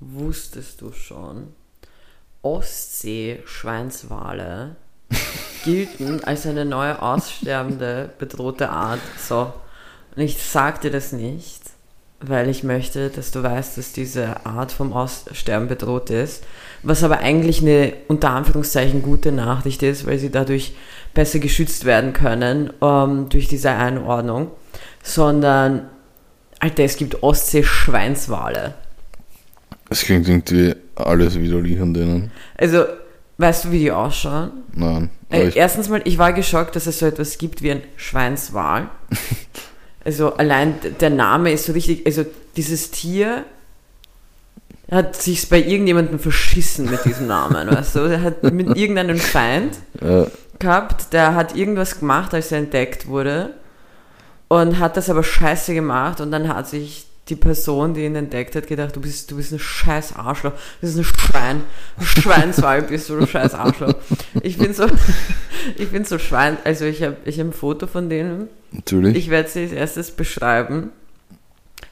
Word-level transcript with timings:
wusstest 0.00 0.80
du 0.80 0.92
schon, 0.92 1.54
Ostsee-Schweinswale 2.42 4.76
gelten 5.64 6.24
als 6.24 6.46
eine 6.46 6.64
neue 6.64 7.02
aussterbende, 7.02 8.10
bedrohte 8.18 8.70
Art. 8.70 9.00
So. 9.18 9.52
Und 10.16 10.22
ich 10.22 10.42
sag 10.42 10.80
dir 10.80 10.90
das 10.90 11.12
nicht, 11.12 11.60
weil 12.20 12.48
ich 12.48 12.64
möchte, 12.64 13.10
dass 13.10 13.30
du 13.30 13.42
weißt, 13.42 13.78
dass 13.78 13.92
diese 13.92 14.46
Art 14.46 14.72
vom 14.72 14.92
Aussterben 14.92 15.68
bedroht 15.68 16.10
ist. 16.10 16.44
Was 16.82 17.04
aber 17.04 17.18
eigentlich 17.18 17.60
eine 17.60 17.92
unter 18.08 18.30
Anführungszeichen 18.30 19.02
gute 19.02 19.32
Nachricht 19.32 19.82
ist, 19.82 20.06
weil 20.06 20.18
sie 20.18 20.30
dadurch 20.30 20.74
besser 21.12 21.40
geschützt 21.40 21.84
werden 21.84 22.12
können 22.12 22.72
ähm, 22.80 23.28
durch 23.28 23.48
diese 23.48 23.70
Einordnung. 23.70 24.50
Sondern, 25.02 25.88
Alter, 26.58 26.84
es 26.84 26.96
gibt 26.96 27.22
Ostsee-Schweinswale. 27.22 28.74
Es 29.90 30.02
klingt 30.02 30.28
irgendwie 30.28 30.74
alles 30.94 31.38
widerlich 31.38 31.80
an 31.80 31.92
denen. 31.92 32.30
Also, 32.56 32.84
weißt 33.38 33.64
du, 33.64 33.72
wie 33.72 33.80
die 33.80 33.92
ausschauen? 33.92 34.52
Nein. 34.72 35.10
Äh, 35.30 35.50
erstens 35.54 35.88
mal, 35.88 36.00
ich 36.04 36.16
war 36.16 36.32
geschockt, 36.32 36.76
dass 36.76 36.86
es 36.86 37.00
so 37.00 37.06
etwas 37.06 37.38
gibt 37.38 37.62
wie 37.62 37.72
ein 37.72 37.82
Schweinswal. 37.96 38.88
also 40.04 40.34
allein 40.34 40.74
der 41.00 41.10
Name 41.10 41.52
ist 41.52 41.66
so 41.66 41.72
richtig, 41.72 42.06
also 42.06 42.24
dieses 42.56 42.92
Tier 42.92 43.44
hat 44.90 45.16
sich 45.16 45.48
bei 45.48 45.58
irgendjemandem 45.58 46.18
verschissen 46.18 46.88
mit 46.90 47.04
diesem 47.04 47.26
Namen, 47.26 47.70
weißt 47.70 47.96
du? 47.96 48.00
Er 48.00 48.22
hat 48.22 48.42
mit 48.52 48.76
irgendeinem 48.76 49.18
Feind 49.18 49.76
äh, 50.00 50.24
gehabt, 50.58 51.12
der 51.12 51.34
hat 51.34 51.56
irgendwas 51.56 51.98
gemacht, 51.98 52.32
als 52.32 52.52
er 52.52 52.58
entdeckt 52.58 53.08
wurde 53.08 53.54
und 54.48 54.78
hat 54.78 54.96
das 54.96 55.10
aber 55.10 55.22
scheiße 55.22 55.74
gemacht 55.74 56.20
und 56.20 56.30
dann 56.30 56.48
hat 56.48 56.68
sich 56.68 57.06
die 57.30 57.36
Person, 57.36 57.94
die 57.94 58.04
ihn 58.04 58.16
entdeckt 58.16 58.54
hat, 58.56 58.66
gedacht, 58.66 58.96
du 58.96 59.00
bist, 59.00 59.30
du 59.30 59.36
bist 59.36 59.52
ein 59.52 59.58
scheiß 59.58 60.16
Arschloch, 60.16 60.52
du 60.52 60.86
bist 60.86 60.98
ein 60.98 61.04
Schwein, 61.04 61.62
ein 61.96 62.04
Schweinswal 62.04 62.82
bist 62.82 63.08
du, 63.08 63.16
du 63.16 63.26
scheiß 63.26 63.54
Arschloch. 63.54 63.94
Ich 64.42 64.58
bin 64.58 64.74
so, 64.74 64.86
ich 65.76 65.90
bin 65.90 66.04
so 66.04 66.18
Schwein, 66.18 66.58
also 66.64 66.84
ich 66.84 67.02
habe 67.02 67.16
ich 67.24 67.38
hab 67.38 67.46
ein 67.46 67.52
Foto 67.52 67.86
von 67.86 68.08
denen, 68.10 68.48
natürlich. 68.72 69.16
ich 69.16 69.30
werde 69.30 69.48
sie 69.48 69.62
als 69.62 69.72
erstes 69.72 70.10
beschreiben. 70.10 70.90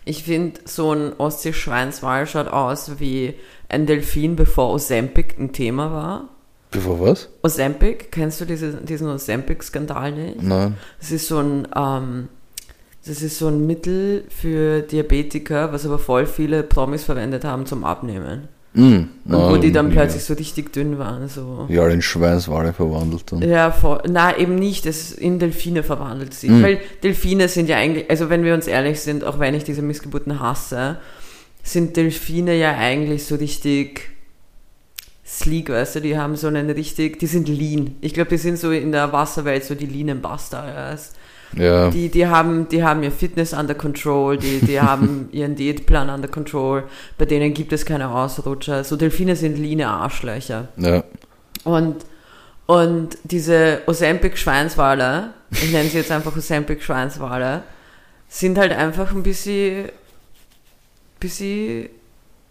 Ich 0.05 0.25
finde, 0.25 0.61
so 0.65 0.93
ein 0.93 1.13
Ostsee-Schweinswal 1.19 2.27
schaut 2.27 2.49
aus 2.49 2.99
wie 2.99 3.35
ein 3.69 3.87
Delfin, 3.87 4.37
bevor 4.37 4.73
Ozempic 4.73 5.39
ein 5.39 5.53
Thema 5.53 5.93
war. 5.93 6.29
Bevor 6.71 7.01
was? 7.01 7.29
Ozempic, 7.43 8.11
kennst 8.11 8.41
du 8.41 8.45
diese, 8.45 8.75
diesen 8.75 9.09
Ozempic-Skandal 9.09 10.13
nicht? 10.13 10.43
Nein. 10.43 10.77
Das 10.99 11.11
ist 11.11 11.29
so 11.29 11.39
ein, 11.39 11.69
ähm, 11.77 12.29
das 13.09 13.23
ist 13.23 13.39
so 13.39 13.49
ein 13.49 13.67
Mittel 13.67 14.25
für 14.29 14.83
Diabetiker, 14.83 15.73
was 15.73 15.87
aber 15.87 15.99
voll 15.99 16.27
viele 16.27 16.63
Promis 16.63 17.05
verwendet 17.05 17.45
haben 17.45 17.65
zum 17.65 17.85
Abnehmen. 17.85 18.49
Mm, 18.75 19.05
Und 19.25 19.51
wo 19.51 19.57
die 19.57 19.73
dann 19.73 19.91
plötzlich 19.91 20.23
so 20.23 20.35
richtig 20.35 20.73
dünn 20.73 20.99
waren. 20.99 21.27
So. 21.29 21.67
Ja, 21.71 21.89
in 21.89 22.03
Schweinswale 22.03 22.75
verwandelt 22.75 23.33
dann. 23.33 23.43
Ja, 23.43 23.73
voll. 23.73 24.03
Na, 24.09 24.37
eben 24.37 24.57
nicht, 24.57 24.85
es 24.85 25.13
in 25.13 25.39
Delfine 25.39 25.83
verwandelt 25.83 26.35
sich. 26.35 26.51
Mhm. 26.51 26.63
Weil 26.63 26.81
Delfine 27.03 27.49
sind 27.49 27.71
ja 27.71 27.77
eigentlich, 27.79 28.11
also 28.11 28.29
wenn 28.29 28.45
wir 28.45 28.53
uns 28.53 28.67
ehrlich 28.67 29.01
sind, 29.01 29.25
auch 29.25 29.39
wenn 29.39 29.55
ich 29.55 29.65
diese 29.65 29.81
Missgeburten 29.81 30.39
hasse, 30.39 30.99
sind 31.63 31.97
Delfine 31.97 32.55
ja 32.57 32.77
eigentlich 32.77 33.25
so 33.25 33.37
richtig 33.37 34.11
sleek, 35.27 35.71
weißt 35.71 35.97
du, 35.97 36.01
die 36.03 36.19
haben 36.19 36.37
so 36.37 36.47
einen 36.47 36.71
richtig, 36.71 37.19
die 37.19 37.27
sind 37.27 37.49
lean. 37.49 37.97
Ich 38.01 38.13
glaube, 38.13 38.31
die 38.31 38.39
sind 38.39 38.59
so 38.59 38.71
in 38.71 38.93
der 38.93 39.13
Wasserwelt 39.13 39.65
so 39.65 39.75
die 39.75 39.87
leanen 39.87 40.21
Bastards. 40.21 41.15
Ja, 41.57 41.91
Die, 41.91 42.09
die, 42.09 42.27
haben, 42.27 42.69
die 42.69 42.83
haben 42.85 43.03
ihr 43.03 43.11
Fitness 43.11 43.53
under 43.53 43.75
control, 43.75 44.37
die, 44.37 44.61
die 44.61 44.81
haben 44.83 45.29
ihren 45.33 45.57
Diätplan 45.57 46.11
under 46.11 46.29
control, 46.29 46.85
bei 47.17 47.25
denen 47.25 47.55
gibt 47.55 47.73
es 47.73 47.85
keine 47.87 48.11
Ausrutscher. 48.11 48.85
So 48.85 48.97
Delfine 48.97 49.37
sind 49.37 49.59
leane 49.59 49.89
Arschlöcher. 49.89 50.69
ja. 50.77 51.05
Und, 51.65 51.97
und 52.67 53.19
diese 53.25 53.81
Ozempic-Schweinswale, 53.87 55.31
ich 55.51 55.73
nenne 55.73 55.89
sie 55.89 55.99
jetzt 55.99 56.11
einfach 56.13 56.37
Ozempic-Schweinswale, 56.37 57.63
sind 58.29 58.59
halt 58.59 58.73
einfach 58.73 59.11
ein 59.13 59.23
bisschen, 59.23 59.89
bisschen 61.19 61.89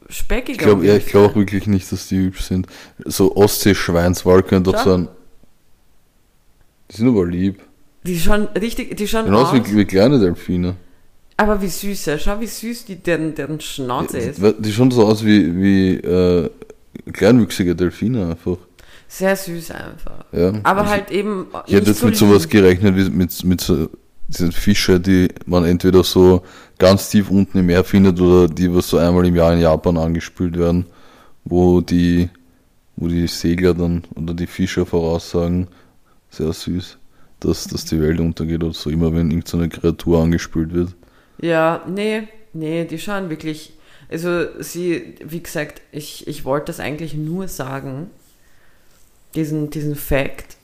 speckiger. 0.09 0.51
Ich 0.53 0.57
glaube 0.57 0.85
ja, 0.85 0.97
glaub 0.97 1.31
auch 1.31 1.35
wirklich 1.35 1.67
nicht, 1.67 1.91
dass 1.91 2.07
die 2.07 2.17
hübsch 2.17 2.41
sind. 2.41 2.67
So 3.05 3.35
Ostsee-Schweinswal 3.35 4.43
könnte 4.43 4.71
doch 4.71 4.83
sein. 4.83 5.07
Die 6.91 6.97
sind 6.97 7.07
aber 7.09 7.25
lieb. 7.25 7.61
Die 8.03 8.19
schauen 8.19 8.47
richtig, 8.59 8.95
die 8.95 9.07
schauen 9.07 9.25
Genauso 9.25 9.57
aus, 9.57 9.71
wie, 9.71 9.77
wie 9.77 9.85
kleine 9.85 10.19
Delfine. 10.19 10.75
aber 11.35 11.61
wie 11.61 11.67
süß, 11.67 12.05
ja. 12.05 12.17
schau 12.17 12.39
wie 12.39 12.47
süß 12.47 12.85
die, 12.85 12.95
deren, 12.95 13.35
deren 13.35 13.59
Schnauze 13.59 14.17
ist. 14.17 14.41
Die, 14.41 14.53
die 14.59 14.71
schauen 14.71 14.91
so 14.91 15.05
aus 15.05 15.25
wie, 15.25 15.55
wie 15.61 15.95
äh, 15.95 16.49
kleinwüchsige 17.11 17.75
Delfine 17.75 18.29
einfach. 18.31 18.57
Sehr 19.07 19.35
süß 19.35 19.71
einfach. 19.71 20.25
Ja. 20.31 20.53
Aber 20.63 20.81
Also, 20.81 20.91
halt 20.91 21.11
eben 21.11 21.47
Ich 21.65 21.73
hätte 21.73 21.91
jetzt 21.91 21.99
so 21.99 22.07
mit 22.07 22.17
sowas 22.17 22.47
gerechnet, 22.47 22.95
wie 22.95 23.09
mit, 23.09 23.43
mit 23.43 23.61
so 23.61 23.89
diesen 24.27 24.51
Fische, 24.51 24.99
die 24.99 25.29
man 25.45 25.65
entweder 25.65 26.03
so 26.03 26.43
ganz 26.77 27.09
tief 27.09 27.29
unten 27.29 27.59
im 27.59 27.67
Meer 27.67 27.83
findet 27.83 28.19
oder 28.19 28.47
die, 28.47 28.73
was 28.73 28.89
so 28.89 28.97
einmal 28.97 29.25
im 29.25 29.35
Jahr 29.35 29.53
in 29.53 29.61
Japan 29.61 29.97
angespült 29.97 30.57
werden, 30.57 30.85
wo 31.45 31.81
die, 31.81 32.29
wo 32.97 33.07
die 33.07 33.27
Segler 33.27 33.73
dann 33.73 34.03
oder 34.15 34.33
die 34.33 34.47
Fischer 34.47 34.85
voraussagen, 34.85 35.67
sehr 36.29 36.51
süß, 36.51 36.97
dass, 37.39 37.65
dass 37.65 37.85
die 37.85 38.01
Welt 38.01 38.19
untergeht 38.19 38.63
oder 38.63 38.73
so, 38.73 38.89
immer 38.89 39.13
wenn 39.13 39.31
irgendeine 39.31 39.69
Kreatur 39.69 40.23
angespült 40.23 40.73
wird. 40.73 40.95
Ja, 41.41 41.83
nee, 41.87 42.27
nee, 42.53 42.85
die 42.85 42.99
schauen 42.99 43.29
wirklich. 43.29 43.73
Also 44.09 44.61
sie, 44.61 45.15
wie 45.23 45.43
gesagt, 45.43 45.81
ich, 45.91 46.27
ich 46.27 46.45
wollte 46.45 46.67
das 46.67 46.79
eigentlich 46.79 47.13
nur 47.13 47.47
sagen, 47.47 48.09
diesen, 49.35 49.69
diesen 49.69 49.95
Fact, 49.95 50.57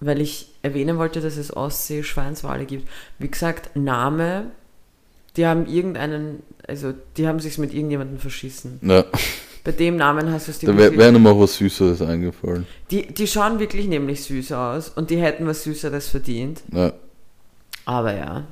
weil 0.00 0.20
ich 0.20 0.48
erwähnen 0.62 0.98
wollte, 0.98 1.20
dass 1.20 1.36
es 1.36 1.56
Ostsee-Schweinswale 1.56 2.66
gibt. 2.66 2.88
Wie 3.18 3.28
gesagt, 3.28 3.76
Name, 3.76 4.50
die 5.36 5.46
haben 5.46 5.66
irgendeinen, 5.66 6.42
also 6.66 6.92
die 7.16 7.26
haben 7.26 7.40
sich's 7.40 7.58
mit 7.58 7.72
irgendjemandem 7.72 8.18
verschissen. 8.18 8.80
Ja, 8.82 9.04
Bei 9.64 9.70
dem 9.72 9.96
Namen 9.96 10.32
hast 10.32 10.48
du 10.48 10.50
es 10.50 10.58
dir 10.58 10.66
da 10.66 10.76
wäre 10.76 10.96
wär 10.96 11.12
noch 11.12 11.20
mal 11.20 11.38
was 11.38 11.56
Süßeres 11.56 12.02
eingefallen. 12.02 12.66
die, 12.90 13.06
die 13.06 13.26
schauen 13.28 13.58
wirklich 13.60 13.86
nämlich 13.86 14.24
süß 14.24 14.52
aus 14.52 14.88
und 14.88 15.10
die 15.10 15.18
hätten 15.20 15.46
was 15.46 15.62
Süßeres 15.62 16.08
verdient. 16.08 16.62
Ja, 16.72 16.92
Aber 17.84 18.14
ja, 18.14 18.44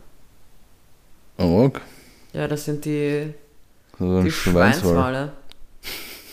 Amok, 1.36 1.80
ja, 2.32 2.46
das 2.46 2.64
sind 2.66 2.84
die 2.84 3.32
also 3.98 4.22
Die 4.22 4.30
Schweinswal. 4.30 4.82
Schweinswale. 4.94 5.32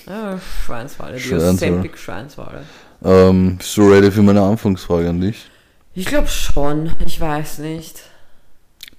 Ja, 0.05 0.39
Schweinswale, 0.65 1.13
die 1.15 1.21
Schweinswale. 1.21 1.53
Ozempic 1.53 1.97
Schweinswale. 1.97 2.63
Ähm, 3.03 3.57
bist 3.57 3.75
du 3.77 3.89
ready 3.91 4.11
für 4.11 4.21
meine 4.21 4.41
Anfangsfrage 4.41 5.09
an 5.09 5.21
dich? 5.21 5.49
Ich 5.93 6.05
glaube 6.05 6.27
schon, 6.27 6.91
ich 7.05 7.19
weiß 7.19 7.59
nicht. 7.59 8.01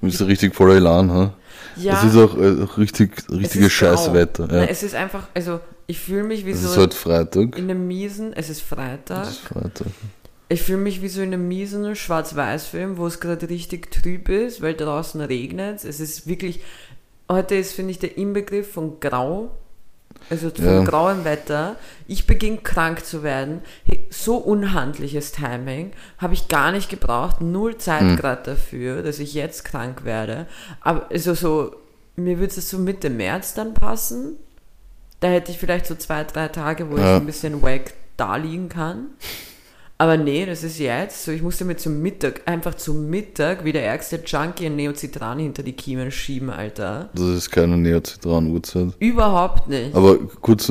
Du 0.00 0.06
bist 0.06 0.20
richtig 0.22 0.54
voller 0.54 0.74
Elan, 0.76 1.10
ha? 1.10 1.34
Ja, 1.78 1.98
Es 2.04 2.12
ist 2.12 2.16
auch 2.16 2.36
äh, 2.36 2.64
richtig, 2.78 3.18
es 3.18 3.30
richtiges. 3.30 3.72
Scheißwetter. 3.72 4.46
Ja. 4.50 4.52
Nein, 4.60 4.68
es 4.70 4.82
ist 4.82 4.94
einfach, 4.94 5.28
also 5.34 5.60
ich 5.86 5.98
fühle 5.98 6.24
mich 6.24 6.44
wie 6.46 6.50
Es 6.50 6.62
so 6.62 6.68
ist 6.70 6.76
heute 6.76 6.96
Freitag. 6.96 7.56
in 7.56 7.70
einem 7.70 7.86
miesen, 7.86 8.32
es 8.32 8.50
ist 8.50 8.62
Freitag, 8.62 9.22
Es 9.24 9.30
ist 9.30 9.38
Freitag. 9.40 9.86
ich 10.48 10.62
fühle 10.62 10.78
mich 10.78 11.00
wie 11.02 11.08
so 11.08 11.20
in 11.22 11.32
einem 11.32 11.48
miesen 11.48 11.94
Schwarz-Weiß-Film, 11.96 12.96
wo 12.98 13.06
es 13.06 13.20
gerade 13.20 13.48
richtig 13.48 13.90
trüb 13.90 14.28
ist, 14.28 14.60
weil 14.60 14.74
draußen 14.74 15.20
regnet. 15.20 15.84
Es 15.84 16.00
ist 16.00 16.26
wirklich, 16.26 16.60
heute 17.30 17.54
ist, 17.54 17.72
finde 17.72 17.92
ich, 17.92 17.98
der 17.98 18.16
Inbegriff 18.18 18.72
von 18.72 19.00
grau. 19.00 19.50
Also 20.30 20.50
von 20.50 20.64
Ja. 20.64 20.84
grauem 20.84 21.24
Wetter. 21.24 21.76
Ich 22.06 22.26
beginne 22.26 22.58
krank 22.58 23.04
zu 23.04 23.22
werden. 23.22 23.62
So 24.10 24.36
unhandliches 24.36 25.32
Timing. 25.32 25.92
Habe 26.18 26.34
ich 26.34 26.48
gar 26.48 26.70
nicht 26.72 26.90
gebraucht. 26.90 27.40
Null 27.40 27.78
Zeit 27.78 28.00
Hm. 28.02 28.16
gerade 28.16 28.42
dafür, 28.42 29.02
dass 29.02 29.18
ich 29.20 29.32
jetzt 29.34 29.64
krank 29.64 30.04
werde. 30.04 30.46
Aber 30.80 31.06
also 31.10 31.32
so, 31.34 31.74
mir 32.16 32.38
würde 32.38 32.52
es 32.56 32.68
so 32.68 32.78
Mitte 32.78 33.08
März 33.10 33.54
dann 33.54 33.72
passen. 33.74 34.36
Da 35.20 35.28
hätte 35.28 35.50
ich 35.50 35.58
vielleicht 35.58 35.86
so 35.86 35.94
zwei, 35.94 36.24
drei 36.24 36.48
Tage, 36.48 36.90
wo 36.90 36.96
ich 36.96 37.02
Ja. 37.02 37.16
ein 37.16 37.26
bisschen 37.26 37.62
wack 37.62 37.94
da 38.16 38.36
liegen 38.36 38.68
kann. 38.68 39.06
Aber 40.00 40.16
nee, 40.16 40.46
das 40.46 40.62
ist 40.62 40.78
jetzt 40.78 41.24
so. 41.24 41.32
Ich 41.32 41.42
musste 41.42 41.64
mir 41.64 41.76
zum 41.76 42.00
Mittag, 42.00 42.42
einfach 42.46 42.74
zum 42.76 43.10
Mittag, 43.10 43.64
wie 43.64 43.72
der 43.72 43.84
ärgste 43.84 44.20
Junkie 44.24 44.66
ein 44.66 44.76
Neocitran 44.76 45.40
hinter 45.40 45.64
die 45.64 45.72
Kiemen 45.72 46.12
schieben, 46.12 46.50
Alter. 46.50 47.10
Das 47.14 47.26
ist 47.26 47.50
keine 47.50 47.76
Neozitran-Uhrzeit. 47.76 48.90
Überhaupt 49.00 49.68
nicht. 49.68 49.96
Aber 49.96 50.16
kurz, 50.40 50.70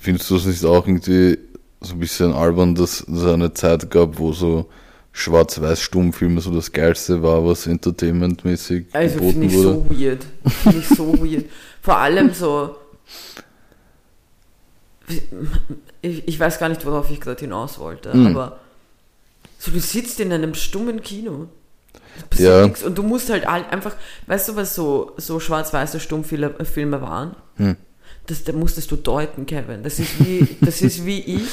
findest 0.00 0.30
du 0.30 0.36
es 0.36 0.46
nicht 0.46 0.64
auch 0.64 0.86
irgendwie 0.86 1.38
so 1.82 1.92
ein 1.92 2.00
bisschen 2.00 2.32
albern, 2.32 2.74
dass 2.74 3.06
es 3.06 3.24
eine 3.26 3.52
Zeit 3.52 3.90
gab, 3.90 4.18
wo 4.18 4.32
so 4.32 4.70
Schwarz-Weiß-Stummfilme 5.12 6.40
so 6.40 6.50
das 6.50 6.72
Geilste 6.72 7.22
war, 7.22 7.44
was 7.44 7.66
entertainmentmäßig 7.66 8.86
Also 8.94 9.16
geboten 9.16 9.32
finde 9.32 9.46
ich 9.46 9.54
wurde? 9.54 9.68
so 9.68 9.90
weird. 9.90 10.26
Finde 10.62 10.78
ich 10.78 10.88
so 10.88 11.12
weird. 11.22 11.44
Vor 11.82 11.98
allem 11.98 12.32
so. 12.32 12.76
Ich, 16.04 16.28
ich 16.28 16.38
weiß 16.38 16.58
gar 16.58 16.68
nicht, 16.68 16.84
worauf 16.84 17.10
ich 17.10 17.18
gerade 17.20 17.40
hinaus 17.40 17.78
wollte, 17.78 18.12
Hm. 18.12 18.26
aber 18.28 18.58
so 19.58 19.70
du 19.70 19.80
sitzt 19.80 20.20
in 20.20 20.32
einem 20.32 20.54
stummen 20.54 21.02
Kino. 21.02 21.48
Ja. 22.36 22.66
nichts 22.66 22.84
und 22.84 22.96
du 22.96 23.02
musst 23.02 23.30
halt 23.30 23.46
einfach, 23.46 23.96
weißt 24.26 24.50
du, 24.50 24.56
was 24.56 24.74
so, 24.74 25.12
so 25.16 25.40
schwarz-weiße 25.40 25.98
Stummfilme 25.98 26.64
Filme 26.64 27.00
waren? 27.00 27.34
Hm. 27.56 27.76
Das, 28.26 28.44
das 28.44 28.54
musstest 28.54 28.90
du 28.90 28.96
deuten, 28.96 29.46
Kevin. 29.46 29.82
Das 29.82 29.98
ist 29.98 30.22
wie, 30.24 30.56
das 30.60 30.82
ist 30.82 31.06
wie 31.06 31.20
ich, 31.36 31.48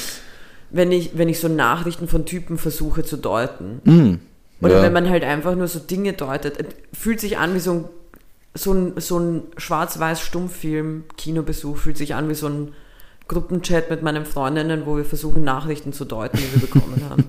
wenn 0.70 0.92
ich, 0.92 1.18
wenn 1.18 1.28
ich 1.28 1.40
so 1.40 1.48
Nachrichten 1.48 2.06
von 2.06 2.26
Typen 2.26 2.58
versuche 2.58 3.02
zu 3.02 3.16
deuten. 3.16 3.80
Hm. 3.84 4.20
Oder 4.60 4.76
ja. 4.76 4.82
wenn 4.82 4.92
man 4.92 5.08
halt 5.08 5.24
einfach 5.24 5.56
nur 5.56 5.66
so 5.66 5.80
Dinge 5.80 6.12
deutet. 6.12 6.60
Es 6.60 6.66
Fühlt 6.98 7.20
sich 7.20 7.38
an 7.38 7.54
wie 7.54 7.60
so 7.60 7.72
ein, 7.72 7.84
so 8.54 8.72
ein, 8.72 9.00
so 9.00 9.18
ein 9.18 9.42
Schwarz-Weiß-Stummfilm-Kinobesuch, 9.56 11.76
fühlt 11.76 11.96
sich 11.96 12.14
an 12.14 12.28
wie 12.28 12.34
so 12.34 12.48
ein 12.48 12.74
Gruppenchat 13.32 13.90
mit 13.90 14.02
meinen 14.02 14.26
Freundinnen, 14.26 14.86
wo 14.86 14.96
wir 14.96 15.04
versuchen, 15.04 15.44
Nachrichten 15.44 15.92
zu 15.92 16.04
deuten, 16.04 16.36
die 16.36 16.54
wir 16.54 16.60
bekommen 16.60 17.02
haben. 17.10 17.24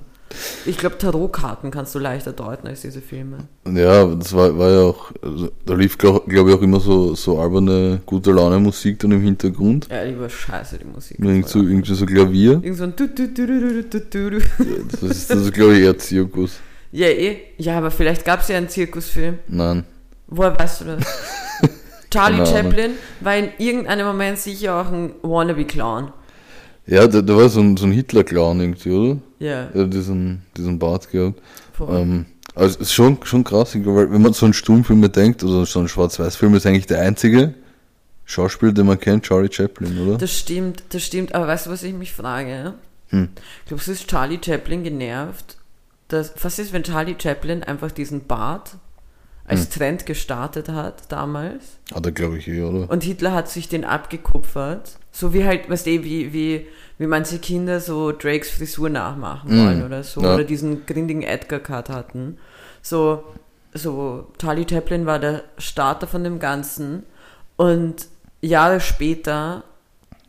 Ich 0.66 0.78
glaube, 0.78 0.98
Tarotkarten 0.98 1.70
kannst 1.70 1.94
du 1.94 2.00
leichter 2.00 2.34
deuten 2.34 2.68
als 2.68 2.82
diese 2.82 3.02
Filme. 3.02 3.38
Ja, 3.72 4.06
das 4.06 4.34
war, 4.34 4.58
war 4.58 4.72
ja 4.72 4.80
auch, 4.82 5.12
also, 5.22 5.52
da 5.66 5.76
lief 5.76 5.98
glaube 5.98 6.24
glaub 6.28 6.48
ich 6.48 6.54
auch 6.56 6.62
immer 6.62 6.80
so, 6.80 7.14
so 7.14 7.40
alberne, 7.40 8.02
gute 8.06 8.32
Laune 8.32 8.60
Musik 8.60 9.00
dann 9.00 9.12
im 9.12 9.22
Hintergrund. 9.22 9.88
Ja, 9.92 10.04
die 10.06 10.20
war 10.20 10.30
scheiße, 10.30 10.80
die 10.80 10.86
Musik. 10.86 11.20
Irgend 11.20 11.48
so, 11.48 11.60
irgendwie 11.60 11.94
so 11.94 12.06
Klavier. 12.06 12.52
Irgend 12.64 12.78
so 12.78 12.84
ein 12.86 12.96
du, 12.96 13.08
du, 13.08 13.28
du, 13.28 13.46
du, 13.46 13.84
du, 13.84 14.00
du, 14.00 14.30
du. 14.32 14.40
Das 14.92 15.04
ist, 15.04 15.30
das 15.30 15.40
ist 15.40 15.54
glaube 15.54 15.76
ich 15.76 15.84
eher 15.84 15.98
Zirkus. 15.98 16.60
Ja, 16.92 17.08
eh. 17.08 17.38
Ja, 17.58 17.78
aber 17.78 17.92
vielleicht 17.92 18.26
gab 18.26 18.42
es 18.42 18.48
ja 18.48 18.58
einen 18.58 18.70
Zirkusfilm. 18.70 19.40
Nein. 19.48 19.84
Woher 20.28 20.58
weißt 20.58 20.82
du 20.82 20.86
das? 20.86 21.06
Charlie 22.14 22.42
Ahnung. 22.42 22.54
Chaplin 22.54 22.92
war 23.20 23.36
in 23.38 23.50
irgendeinem 23.58 24.08
Moment 24.08 24.38
sicher 24.38 24.76
auch 24.82 24.92
ein 24.92 25.14
Wannabe-Clown. 25.22 26.14
Ja, 26.86 27.08
da, 27.08 27.22
da 27.22 27.36
war 27.38 27.50
so 27.50 27.62
ein, 27.62 27.78
so 27.78 27.86
ein 27.86 27.92
Hitler-Clown 27.92 28.60
irgendwie, 28.60 28.92
oder? 28.92 29.18
Ja, 29.40 29.70
Er 29.74 29.84
hat 29.84 29.94
diesen, 29.94 30.44
diesen 30.56 30.80
Bart 30.80 31.10
gehabt. 31.10 31.42
Ähm, 31.80 32.26
also 32.56 32.76
es 32.76 32.82
ist 32.88 32.94
schon, 32.94 33.18
schon 33.24 33.44
krass, 33.44 33.76
weil 33.76 34.12
wenn 34.12 34.22
man 34.22 34.34
so 34.34 34.46
einen 34.46 34.54
Stummfilm 34.54 35.02
bedenkt, 35.02 35.44
oder 35.44 35.66
so 35.66 35.80
einen 35.80 35.88
Schwarz-Weiß-Film, 35.88 36.56
ist 36.56 36.66
eigentlich 36.66 36.88
der 36.88 37.02
einzige 37.02 37.54
Schauspieler, 38.26 38.74
den 38.74 38.86
man 38.86 39.00
kennt, 39.00 39.24
Charlie 39.26 39.52
Chaplin, 39.52 39.98
oder? 40.00 40.18
Das 40.18 40.38
stimmt, 40.38 40.84
das 40.90 41.04
stimmt. 41.04 41.34
Aber 41.36 41.48
weißt 41.48 41.66
du, 41.66 41.72
was 41.72 41.84
ich 41.84 41.94
mich 41.94 42.14
frage? 42.14 42.74
Hm. 43.10 43.30
Glaubst 43.68 43.88
du, 43.88 43.92
ist 43.92 44.08
Charlie 44.08 44.40
Chaplin 44.44 44.84
genervt? 44.84 45.58
Dass, 46.10 46.34
was 46.42 46.60
ist, 46.60 46.74
wenn 46.74 46.84
Charlie 46.84 47.16
Chaplin 47.22 47.64
einfach 47.64 47.92
diesen 47.92 48.28
Bart 48.28 48.76
als 49.46 49.66
Hm. 49.66 49.70
Trend 49.72 50.06
gestartet 50.06 50.70
hat 50.70 51.12
damals? 51.12 51.64
Hat 51.94 52.06
er, 52.06 52.12
glaube 52.12 52.38
ich, 52.38 52.48
eh, 52.48 52.62
oder? 52.62 52.90
Und 52.90 53.04
Hitler 53.04 53.34
hat 53.34 53.50
sich 53.50 53.68
den 53.70 53.84
abgekupfert. 53.86 54.98
So 55.12 55.34
wie 55.34 55.44
halt, 55.46 55.70
weißt 55.70 55.86
du, 55.86 55.92
wie, 56.04 56.34
wie, 56.34 56.68
wie 56.98 57.08
manche 57.08 57.38
Kinder 57.40 57.80
so 57.80 58.12
Drakes 58.12 58.50
Frisur 58.50 58.90
nachmachen 58.90 59.50
Mm, 59.56 59.66
wollen 59.66 59.84
oder 59.86 60.04
so. 60.04 60.22
ja. 60.22 60.34
Oder 60.34 60.44
diesen 60.44 60.86
grindigen 60.86 61.22
Edgar-Cut 61.24 61.90
hatten. 61.90 62.38
So, 62.82 63.24
so, 63.74 64.28
Charlie 64.40 64.66
Chaplin 64.70 65.06
war 65.06 65.20
der 65.20 65.44
Starter 65.58 66.08
von 66.08 66.24
dem 66.24 66.40
Ganzen. 66.40 67.04
Und 67.56 68.08
Jahre 68.42 68.80
später 68.80 69.64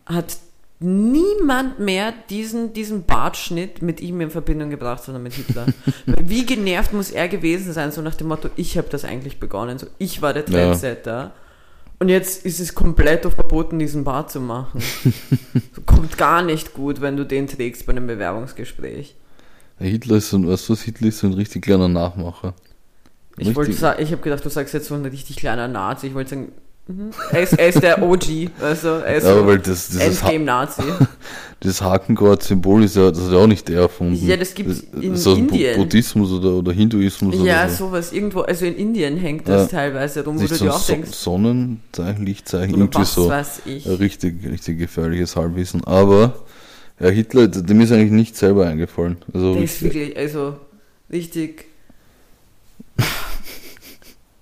hat 0.06 0.36
niemand 0.84 1.78
mehr 1.78 2.12
diesen, 2.30 2.72
diesen 2.72 3.04
Bartschnitt 3.04 3.82
mit 3.82 4.00
ihm 4.00 4.20
in 4.20 4.30
Verbindung 4.30 4.70
gebracht, 4.70 5.02
sondern 5.02 5.22
mit 5.22 5.32
Hitler. 5.32 5.66
Wie 6.06 6.44
genervt 6.44 6.92
muss 6.92 7.10
er 7.10 7.28
gewesen 7.28 7.72
sein, 7.72 7.90
so 7.90 8.02
nach 8.02 8.14
dem 8.14 8.28
Motto, 8.28 8.50
ich 8.56 8.76
habe 8.78 8.88
das 8.90 9.04
eigentlich 9.04 9.40
begonnen, 9.40 9.78
so 9.78 9.86
ich 9.98 10.22
war 10.22 10.32
der 10.34 10.44
Ja. 10.48 10.50
Trendsetter. 10.50 11.32
Und 11.98 12.08
jetzt 12.08 12.44
ist 12.44 12.60
es 12.60 12.74
komplett 12.74 13.22
verboten, 13.22 13.78
diesen 13.78 14.04
Bart 14.04 14.30
zu 14.30 14.40
machen. 14.40 14.80
so, 15.72 15.80
kommt 15.86 16.18
gar 16.18 16.42
nicht 16.42 16.74
gut, 16.74 17.00
wenn 17.00 17.16
du 17.16 17.24
den 17.24 17.46
trägst 17.46 17.86
bei 17.86 17.92
einem 17.92 18.06
Bewerbungsgespräch. 18.06 19.14
Ja, 19.80 19.86
Hitler 19.86 20.16
ist 20.16 20.30
so 20.30 20.36
ein, 20.36 20.48
weißt 20.48 20.68
du 20.68 20.72
was, 20.74 20.82
Hitler 20.82 21.08
ist 21.08 21.18
so 21.18 21.26
ein 21.28 21.32
richtig 21.32 21.62
kleiner 21.62 21.88
Nachmacher. 21.88 22.54
Ich 23.36 23.54
wollte 23.56 23.72
ich 23.72 24.12
habe 24.12 24.22
gedacht, 24.22 24.44
du 24.44 24.48
sagst 24.50 24.74
jetzt 24.74 24.88
so 24.88 24.94
ein 24.94 25.04
richtig 25.04 25.36
kleiner 25.36 25.66
Nazi. 25.66 26.08
Ich 26.08 26.14
wollte 26.14 26.30
sagen, 26.30 26.52
mhm. 26.86 27.10
er, 27.32 27.42
ist, 27.42 27.52
er 27.58 27.68
ist 27.68 27.82
der 27.82 28.02
OG, 28.02 28.50
also 28.60 28.88
er 28.88 29.16
ist 29.16 29.24
Ja, 29.24 29.34
so 29.34 29.56
das, 29.56 29.98
ha 29.98 30.00
Endgame-Nazi. 30.04 30.82
dieses 31.62 31.80
Hakenkreuz-Symbol 31.82 32.84
ist 32.84 32.96
ja, 32.96 33.10
das 33.10 33.20
hat 33.24 33.32
ja 33.32 33.38
auch 33.38 33.46
nicht 33.46 33.68
er 33.70 33.82
erfunden. 33.82 34.26
Ja, 34.26 34.36
das 34.36 34.54
gibt's 34.54 34.82
Das- 34.90 35.02
in 35.02 35.10
das 35.12 35.20
ist 35.20 35.24
Bu- 35.26 35.36
Indien. 35.36 35.76
Buddhismus 35.76 36.30
oder, 36.32 36.50
oder 36.54 36.72
Hinduismus 36.72 37.34
Ja, 37.36 37.62
oder 37.64 37.68
so. 37.70 37.86
sowas 37.88 38.12
irgendwo, 38.12 38.40
also 38.40 38.64
in 38.66 38.76
Indien 38.76 39.16
hängt 39.16 39.48
das 39.48 39.70
Ja. 39.72 39.78
teilweise 39.78 40.24
rum, 40.24 40.36
wo 40.38 40.46
du 40.46 40.54
so 40.54 40.64
dir 40.64 40.74
auch 40.74 40.78
so 40.78 40.92
denkst, 40.92 41.10
Sonnenzeichen, 41.12 42.26
Lichtzeichen, 42.26 42.74
irgendwie 42.78 42.98
was 42.98 43.14
so. 43.14 43.28
weiß 43.28 43.62
ich. 43.66 43.86
Richtig, 43.88 44.44
richtig 44.46 44.78
gefährliches 44.78 45.36
Halbwissen. 45.36 45.84
Aber, 45.84 46.34
ja, 47.00 47.08
Hitler, 47.08 47.48
dem 47.48 47.80
ist 47.80 47.92
eigentlich 47.92 48.12
nicht 48.12 48.36
selber 48.36 48.66
eingefallen. 48.66 49.16
Also, 49.32 49.54
Der 49.54 49.62
ist 49.64 49.82
wirklich, 49.82 50.16
also 50.16 50.56
richtig, 51.10 51.64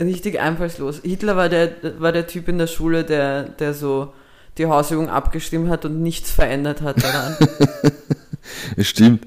richtig 0.02 0.40
einfallslos. 0.40 1.00
Hitler 1.02 1.36
war 1.36 1.48
der, 1.48 1.70
war 1.98 2.12
der 2.12 2.26
Typ 2.26 2.48
in 2.48 2.58
der 2.58 2.66
Schule, 2.66 3.04
der, 3.04 3.44
der 3.44 3.74
so 3.74 4.12
die 4.58 4.66
Hausübung 4.66 5.08
abgestimmt 5.08 5.68
hat 5.70 5.84
und 5.84 6.02
nichts 6.02 6.30
verändert 6.30 6.82
hat 6.82 7.02
daran. 7.02 7.36
es 8.76 8.86
stimmt, 8.86 9.26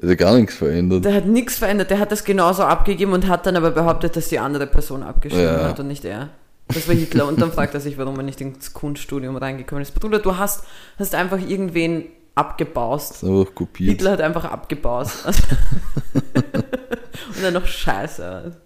er 0.00 0.10
hat 0.10 0.18
gar 0.18 0.36
nichts 0.36 0.54
verändert. 0.54 1.04
Der 1.04 1.14
hat 1.14 1.26
nichts 1.26 1.58
verändert, 1.58 1.90
der 1.90 1.98
hat 1.98 2.10
das 2.10 2.24
genauso 2.24 2.62
abgegeben 2.62 3.12
und 3.12 3.28
hat 3.28 3.46
dann 3.46 3.56
aber 3.56 3.70
behauptet, 3.70 4.16
dass 4.16 4.28
die 4.28 4.38
andere 4.38 4.66
Person 4.66 5.02
abgestimmt 5.02 5.44
Ja. 5.44 5.68
hat 5.68 5.80
und 5.80 5.88
nicht 5.88 6.04
er. 6.04 6.30
Das 6.68 6.88
war 6.88 6.94
Hitler 6.94 7.26
und 7.26 7.40
dann 7.40 7.52
fragt 7.54 7.74
er 7.74 7.80
sich, 7.80 7.98
warum 7.98 8.16
er 8.16 8.22
nicht 8.22 8.40
ins 8.40 8.72
Kunststudium 8.72 9.36
reingekommen 9.36 9.82
ist. 9.82 9.94
Bruder, 9.94 10.18
du 10.18 10.38
hast, 10.38 10.64
hast 10.98 11.14
einfach 11.14 11.38
irgendwen 11.38 12.06
abgebaust. 12.34 13.10
Das 13.10 13.22
ist 13.22 13.28
einfach 13.28 13.54
kopiert. 13.54 13.90
Hitler 13.90 14.12
hat 14.12 14.20
einfach 14.22 14.44
abgebaust. 14.44 15.26
und 16.14 17.42
dann 17.42 17.52
noch 17.52 17.66
Scheiße. 17.66 18.56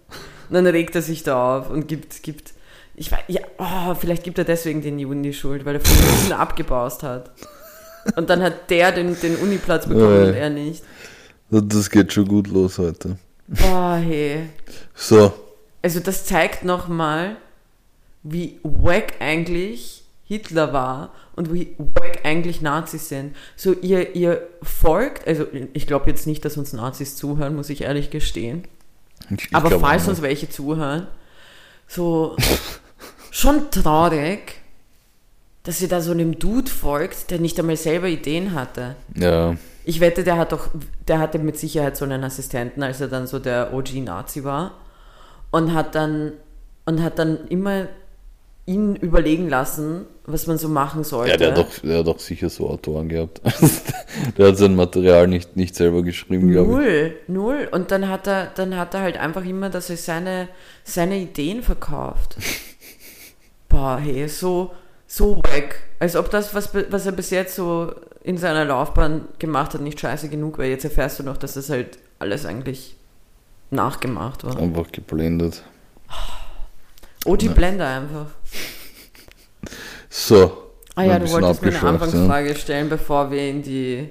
Und 0.49 0.53
dann 0.55 0.67
regt 0.67 0.95
er 0.95 1.01
sich 1.01 1.23
da 1.23 1.57
auf 1.59 1.69
und 1.69 1.87
gibt, 1.87 2.23
gibt, 2.23 2.53
ich 2.95 3.11
weiß, 3.11 3.19
ja, 3.27 3.41
oh, 3.57 3.93
vielleicht 3.95 4.23
gibt 4.23 4.37
er 4.37 4.43
deswegen 4.45 4.81
den 4.81 4.97
Juden 4.99 5.23
die 5.23 5.33
Schuld, 5.33 5.65
weil 5.65 5.75
er 5.75 5.81
von 5.81 5.95
hinten 6.17 6.33
abgebaust 6.33 7.03
hat. 7.03 7.31
Und 8.15 8.29
dann 8.29 8.41
hat 8.41 8.69
der 8.69 8.91
den, 8.91 9.19
den 9.19 9.35
Uniplatz 9.37 9.85
bekommen 9.85 10.21
Ja. 10.23 10.27
und 10.29 10.33
er 10.35 10.49
nicht. 10.49 10.83
Das- 11.49 11.63
Das 11.67 11.89
geht 11.89 12.13
schon 12.13 12.27
gut 12.27 12.47
los 12.47 12.77
heute. 12.77 13.17
Oh, 13.63 13.93
hey. 13.95 14.49
So, 14.95 15.33
Also 15.81 15.99
das 15.99 16.25
zeigt 16.25 16.63
nochmal, 16.65 17.37
wie 18.23 18.59
wack 18.63 19.13
eigentlich 19.19 20.03
Hitler 20.25 20.73
war 20.73 21.13
und 21.37 21.53
wie 21.53 21.75
wack 21.77 22.19
eigentlich 22.25 22.61
Nazis 22.61 23.07
sind. 23.07 23.35
So, 23.55 23.73
ihr, 23.73 24.15
ihr 24.15 24.41
folgt, 24.61 25.25
also 25.27 25.45
ich 25.73 25.87
glaube 25.87 26.09
jetzt 26.09 26.27
nicht, 26.27 26.43
dass 26.43 26.57
uns 26.57 26.73
Nazis 26.73 27.15
zuhören, 27.15 27.55
muss 27.55 27.69
ich 27.69 27.81
ehrlich 27.83 28.09
gestehen. 28.09 28.63
Ich, 29.29 29.53
Aber 29.53 29.79
falls 29.79 30.07
uns 30.07 30.21
welche 30.21 30.49
zuhören, 30.49 31.07
so 31.87 32.35
schon 33.31 33.69
traurig, 33.71 34.55
dass 35.63 35.81
ihr 35.81 35.89
da 35.89 35.99
so 36.01 36.11
einem 36.11 36.39
Dude 36.39 36.71
folgt, 36.71 37.29
der 37.29 37.39
nicht 37.39 37.59
einmal 37.59 37.75
selber 37.75 38.07
Ideen 38.07 38.53
hatte. 38.53 38.95
Ja, 39.15 39.55
Ich 39.83 39.99
wette, 39.99 40.23
der 40.23 40.37
hat 40.37 40.51
doch, 40.53 40.69
der 41.07 41.19
hatte 41.19 41.39
mit 41.39 41.57
Sicherheit 41.57 41.97
so 41.97 42.05
einen 42.05 42.23
Assistenten, 42.23 42.83
als 42.83 43.01
er 43.01 43.09
dann 43.09 43.27
so 43.27 43.39
der 43.39 43.73
OG-Nazi 43.73 44.43
war. 44.43 44.75
Und 45.51 45.73
hat 45.73 45.95
dann, 45.95 46.33
und 46.85 47.03
hat 47.03 47.19
dann 47.19 47.47
immer 47.47 47.87
ihn 48.67 48.97
überlegen 48.97 49.49
lassen, 49.49 50.05
was 50.25 50.45
man 50.45 50.57
so 50.57 50.67
machen 50.67 51.05
sollte. 51.05 51.31
ja 51.31 51.37
der, 51.37 51.49
hat 51.51 51.57
doch, 51.57 51.79
der 51.79 51.99
hat 51.99 52.07
doch 52.07 52.19
sicher 52.19 52.49
so 52.49 52.69
Autoren 52.69 53.07
gehabt. 53.07 53.41
der 54.37 54.49
hat 54.49 54.57
sein 54.57 54.75
Material 54.75 55.27
nicht, 55.27 55.55
nicht 55.55 55.73
selber 55.73 56.03
geschrieben, 56.03 56.51
glaube 56.51 56.83
ich. 56.85 57.13
Null, 57.27 57.45
null. 57.55 57.69
Und 57.71 57.91
dann 57.91 58.09
hat 58.09 58.27
er, 58.27 58.47
dann 58.47 58.75
hat 58.75 58.93
er 58.93 59.01
halt 59.01 59.17
einfach 59.17 59.45
immer, 59.45 59.69
dass 59.69 59.89
er 59.89 59.95
seine, 59.95 60.49
seine 60.83 61.17
Ideen 61.17 61.63
verkauft. 61.63 62.35
Boah, 63.69 63.99
hey, 63.99 64.27
so, 64.27 64.71
so 65.07 65.37
weg. 65.53 65.81
Als 65.99 66.17
ob 66.17 66.29
das, 66.29 66.53
was, 66.53 66.71
was 66.73 67.05
er 67.05 67.13
bis 67.13 67.29
jetzt 67.29 67.55
so 67.55 67.93
in 68.21 68.37
seiner 68.37 68.65
Laufbahn 68.65 69.29
gemacht 69.39 69.73
hat, 69.73 69.81
nicht 69.81 70.01
scheiße 70.01 70.27
genug 70.27 70.57
wäre. 70.57 70.69
Jetzt 70.69 70.83
erfährst 70.83 71.19
du 71.19 71.23
noch, 71.23 71.37
dass 71.37 71.53
das 71.53 71.69
halt 71.69 71.99
alles 72.19 72.45
eigentlich 72.45 72.97
nachgemacht 73.71 74.43
war. 74.43 74.57
Einfach 74.57 74.91
geblendet. 74.91 75.63
OG 77.25 77.55
Blender 77.55 77.87
einfach. 77.87 78.27
So. 80.09 80.63
Ah 80.95 81.03
ja, 81.03 81.19
du 81.19 81.29
wolltest 81.29 81.61
mir 81.61 81.69
eine 81.69 81.81
Anfangsfrage 81.81 82.55
stellen, 82.55 82.89
bevor 82.89 83.29
wir 83.29 83.49
in 83.49 83.61
die, 83.61 84.09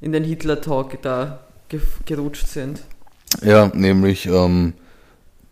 in 0.00 0.12
den 0.12 0.24
Hitler-Talk 0.24 1.00
da 1.02 1.46
ge 1.68 1.80
gerutscht 2.04 2.48
sind. 2.48 2.82
Ja, 3.42 3.70
nämlich 3.74 4.26
ähm, 4.26 4.74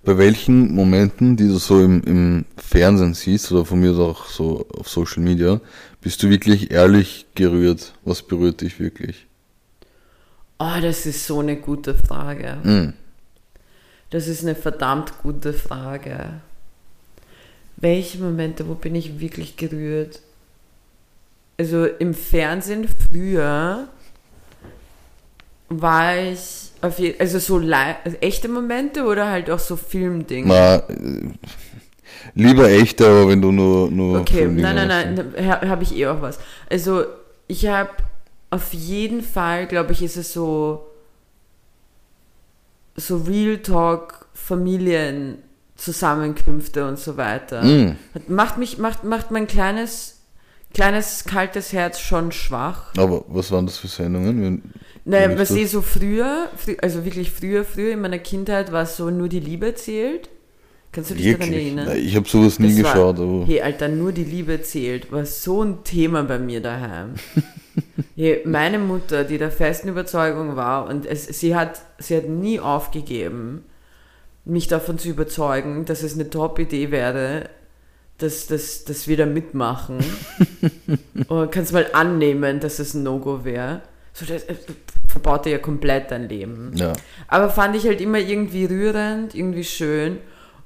bei 0.04 0.18
welchen 0.18 0.74
Momenten, 0.74 1.36
die 1.36 1.46
du 1.46 1.58
so 1.58 1.80
im, 1.80 2.02
im 2.02 2.44
Fernsehen 2.56 3.14
siehst 3.14 3.52
oder 3.52 3.64
von 3.64 3.80
mir 3.80 3.96
auch 3.96 4.26
so 4.26 4.66
auf 4.76 4.88
Social 4.88 5.22
Media, 5.22 5.60
bist 6.00 6.22
du 6.22 6.30
wirklich 6.30 6.72
ehrlich 6.72 7.26
gerührt? 7.34 7.94
Was 8.04 8.22
berührt 8.22 8.60
dich 8.60 8.80
wirklich? 8.80 9.26
Oh, 10.58 10.80
das 10.80 11.06
ist 11.06 11.26
so 11.26 11.40
eine 11.40 11.56
gute 11.56 11.94
Frage. 11.94 12.58
Hm. 12.62 12.92
Das 14.10 14.28
ist 14.28 14.42
eine 14.42 14.54
verdammt 14.54 15.14
gute 15.22 15.52
Frage. 15.52 16.40
Welche 17.82 18.18
Momente, 18.18 18.68
wo 18.68 18.74
bin 18.74 18.94
ich 18.94 19.20
wirklich 19.20 19.56
gerührt? 19.56 20.22
Also 21.58 21.84
im 21.84 22.14
Fernsehen 22.14 22.88
früher 22.88 23.88
war 25.68 26.16
ich 26.16 26.70
auf 26.80 26.98
je 26.98 27.14
also 27.18 27.38
so 27.38 27.56
also 27.56 28.16
echte 28.20 28.48
Momente 28.48 29.04
oder 29.04 29.28
halt 29.28 29.50
auch 29.50 29.58
so 29.58 29.76
Filmdinge? 29.76 30.48
Na, 30.48 30.76
äh, 30.76 31.30
Lieber 32.34 32.70
echte, 32.70 33.06
aber 33.06 33.28
wenn 33.28 33.42
du 33.42 33.50
nur. 33.52 33.90
nur 33.90 34.20
Okay, 34.20 34.46
nein, 34.46 34.76
nein, 34.76 34.90
hast. 34.90 35.34
nein, 35.34 35.48
habe 35.48 35.68
hab 35.68 35.82
ich 35.82 35.94
eh 35.96 36.06
auch 36.06 36.22
was. 36.22 36.38
Also, 36.70 37.04
ich 37.48 37.66
habe 37.66 37.90
auf 38.50 38.72
jeden 38.72 39.22
Fall, 39.22 39.66
glaube 39.66 39.92
ich, 39.92 40.02
ist 40.02 40.16
es 40.16 40.32
so, 40.32 40.86
so 42.96 43.16
Real 43.18 43.58
Talk, 43.58 44.26
Familienzusammenkünfte 45.76 46.87
und 46.87 46.99
so 46.99 47.17
weiter. 47.17 47.62
Mm, 47.62 47.97
Macht 48.29 48.59
mich, 48.59 48.79
macht, 48.79 49.05
macht 49.05 49.31
mein 49.31 49.47
kleines, 49.47 50.21
kleines, 50.75 51.25
kaltes 51.25 51.73
Herz 51.73 52.00
schon 52.00 52.33
schwach. 52.33 52.93
aber 52.97 53.25
was 53.29 53.50
waren 53.50 53.67
das 53.67 53.79
für 53.79 53.88
Sendungen? 53.88 54.43
Wenn, 54.43 54.62
Naja, 55.05 55.38
was 55.38 55.49
das? 55.49 55.71
so 55.73 55.83
früher, 55.83 56.49
frü- 56.64 56.79
also 56.81 57.05
wirklich 57.05 57.31
früher, 57.31 57.64
früher 57.64 57.93
in 57.93 58.00
meiner 58.00 58.19
Kindheit 58.19 58.71
war 58.73 58.83
es 58.83 58.97
so 58.97 59.11
nur 59.11 59.29
die 59.29 59.41
Liebe 59.41 59.75
zählt. 59.75 60.29
Kannst 60.93 61.11
du 61.11 61.14
dich 61.14 61.25
daran 61.25 61.41
wirklich? 61.41 61.64
erinnern? 61.67 61.87
Nein, 61.87 62.02
ich 62.05 62.14
habe 62.17 62.29
sowas 62.29 62.59
nie 62.59 62.75
Das 62.76 62.85
war- 62.85 62.93
geschaut, 62.93 63.19
aber. 63.19 63.47
Hey, 63.47 63.62
Alter, 63.62 63.88
nur 63.88 64.12
die 64.12 64.25
Liebe 64.25 64.61
zählt, 64.62 65.11
war 65.11 65.25
so 65.25 65.62
ein 65.64 65.85
Thema 65.85 66.23
bei 66.23 66.38
mir 66.38 66.61
daheim. 66.61 67.14
hey, 68.14 68.43
meine 68.45 68.79
Mutter, 68.79 69.25
die 69.25 69.38
der 69.38 69.50
festen 69.50 69.88
Überzeugung 69.88 70.55
war, 70.55 70.87
und 70.87 71.07
es, 71.07 71.25
sie, 71.25 71.57
hat, 71.57 71.81
sie 71.99 72.14
hat 72.19 72.29
nie 72.29 72.61
aufgegeben, 72.61 73.64
mich 74.44 74.68
davon 74.68 74.99
zu 74.99 75.08
überzeugen, 75.08 75.84
dass 75.84 76.02
es 76.02 76.14
eine 76.14 76.28
Top-Idee 76.28 76.90
wäre, 76.90 77.49
dass, 78.18 78.46
dass, 78.46 78.84
dass 78.84 79.08
wir 79.08 79.16
da 79.16 79.26
mitmachen. 79.26 79.99
und 81.28 81.52
kannst 81.52 81.72
mal 81.72 81.87
annehmen, 81.92 82.61
dass 82.61 82.78
es 82.78 82.94
ein 82.94 83.02
No-Go 83.02 83.44
wäre. 83.44 83.82
So, 84.12 84.26
das 84.26 84.44
äh, 84.44 84.54
verbaut 85.08 85.46
dir 85.46 85.52
ja 85.52 85.58
komplett 85.58 86.11
dein 86.11 86.28
Leben. 86.28 86.72
Ja. 86.75 86.92
Aber 87.28 87.50
fand 87.50 87.76
ich 87.76 87.87
halt 87.87 88.00
immer 88.00 88.18
irgendwie 88.18 88.64
rührend, 88.64 89.34
irgendwie 89.34 89.64
schön. 89.64 90.18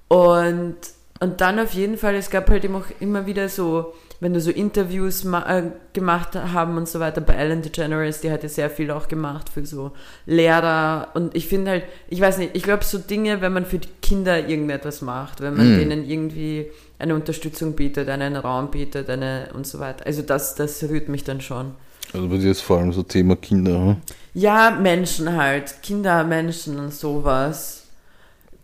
Und, 0.09 0.77
und 1.21 1.41
dann 1.41 1.59
auf 1.59 1.73
jeden 1.73 1.97
Fall, 1.97 2.15
es 2.15 2.31
gab 2.31 2.49
halt 2.51 2.65
immer, 2.65 2.85
immer 3.01 3.27
wieder 3.27 3.49
so, 3.49 3.95
wenn 4.21 4.33
du 4.33 4.41
so 4.41 4.51
Interviews 4.51 5.25
äh, 5.25 5.63
gemacht 5.93 6.35
haben 6.35 6.77
und 6.77 6.89
so 6.89 7.01
weiter, 7.01 7.21
bei 7.21 7.35
Ellen 7.35 7.63
DeGeneres, 7.63 8.21
die 8.21 8.31
hat 8.31 8.43
ja 8.43 8.49
sehr 8.49 8.71
viel 8.71 8.91
auch 8.91 9.09
gemacht 9.09 9.49
für 9.49 9.65
so 9.67 9.93
Lehrer. 10.25 11.09
Und 11.15 11.35
ich 11.35 11.49
finde 11.49 11.71
halt, 11.73 11.85
ich 12.09 12.21
weiß 12.21 12.39
nicht, 12.39 12.51
ich 12.55 12.63
glaube 12.63 12.85
so 12.85 12.99
Dinge, 12.99 13.41
wenn 13.41 13.53
man 13.53 13.67
für 13.67 13.79
die 13.79 13.89
Kinder 14.01 14.49
irgendetwas 14.49 15.03
macht, 15.03 15.41
wenn 15.41 15.55
man 15.57 15.77
Mm. 15.77 15.79
denen 15.79 16.09
irgendwie 16.09 16.67
eine 16.99 17.15
Unterstützung 17.15 17.75
bietet, 17.75 18.09
einen 18.09 18.37
Raum 18.37 18.71
bietet, 18.71 19.11
eine 19.11 19.49
und 19.53 19.67
so 19.67 19.81
weiter. 19.81 20.07
Also 20.07 20.23
das, 20.23 20.55
das 20.55 20.83
rührt 20.85 21.09
mich 21.09 21.25
dann 21.25 21.41
schon. 21.41 21.73
Also 22.13 22.29
bei 22.29 22.39
dir 22.39 22.53
ist 22.53 22.61
vor 22.63 22.79
allem 22.79 22.93
so 22.93 23.03
Thema 23.03 23.37
Kinder. 23.37 23.79
Hm? 23.79 23.97
Ja, 24.33 24.71
Menschen 24.71 25.37
halt. 25.37 25.83
Kinder, 25.83 26.25
Menschen 26.25 26.79
und 26.79 26.95
sowas. 26.95 27.83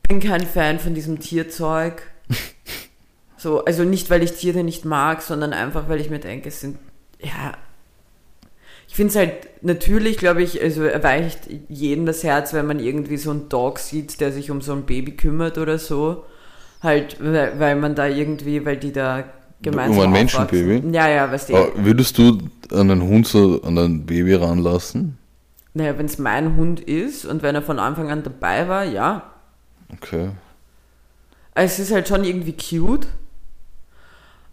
Bin 0.09 0.21
kein 0.21 0.47
Fan 0.47 0.78
von 0.78 0.94
diesem 0.94 1.21
Tierzeug. 1.21 2.02
So, 3.43 3.65
also 3.65 3.83
nicht, 3.83 4.09
weil 4.09 4.23
ich 4.23 4.35
Tiere 4.35 4.63
nicht 4.63 4.85
mag, 4.85 5.21
sondern 5.21 5.53
einfach, 5.53 5.89
weil 5.89 6.01
ich 6.01 6.11
mir 6.11 6.21
denke, 6.21 6.49
es 6.49 6.61
sind, 6.61 6.79
ja. 7.21 7.55
Ich 8.87 8.95
finde 8.95 9.11
es 9.11 9.17
halt 9.17 9.33
natürlich, 9.63 10.17
glaube 10.17 10.45
ich, 10.45 10.63
also 10.63 10.85
erweicht 10.85 11.49
jedem 11.69 12.07
das 12.07 12.23
Herz, 12.23 12.53
wenn 12.53 12.67
man 12.67 12.79
irgendwie 12.79 13.17
so 13.17 13.33
einen 13.33 13.49
Dog 13.49 13.81
sieht, 13.81 14.21
der 14.21 14.31
sich 14.31 14.53
um 14.53 14.61
so 14.61 14.73
ein 14.75 14.85
Baby 14.85 15.17
kümmert 15.17 15.59
oder 15.59 15.79
so. 15.79 16.25
Halt, 16.85 17.17
weil, 17.19 17.59
weil 17.59 17.75
man 17.75 17.97
da 17.97 18.07
irgendwie, 18.07 18.65
weil 18.65 18.77
die 18.77 18.93
da 18.93 19.25
gemeinsam 19.61 19.99
Um 19.99 20.15
ein 20.15 20.25
aufwachsen. 20.25 20.67
Menschenbaby? 20.69 20.97
Ja, 20.97 21.09
ja, 21.09 21.33
weißt 21.33 21.49
du. 21.49 21.57
Aber 21.57 21.85
würdest 21.85 22.19
du 22.19 22.39
einen 22.73 23.03
Hund 23.03 23.27
so 23.27 23.61
an 23.63 23.77
ein 23.77 24.07
Baby 24.07 24.35
ranlassen? 24.35 25.19
Naja, 25.75 25.99
wenn 25.99 26.07
es 26.07 26.19
mein 26.19 26.55
Hund 26.55 26.79
ist 26.79 27.25
und 27.25 27.43
wenn 27.43 27.57
er 27.57 27.63
von 27.63 27.81
Anfang 27.81 28.09
an 28.09 28.23
dabei 28.23 28.69
war, 28.69 28.85
ja. 28.85 29.33
Okay. 29.93 30.31
Es 31.57 31.81
ist 31.81 31.91
halt 31.91 32.07
schon 32.07 32.23
irgendwie 32.23 32.53
cute. 32.53 33.09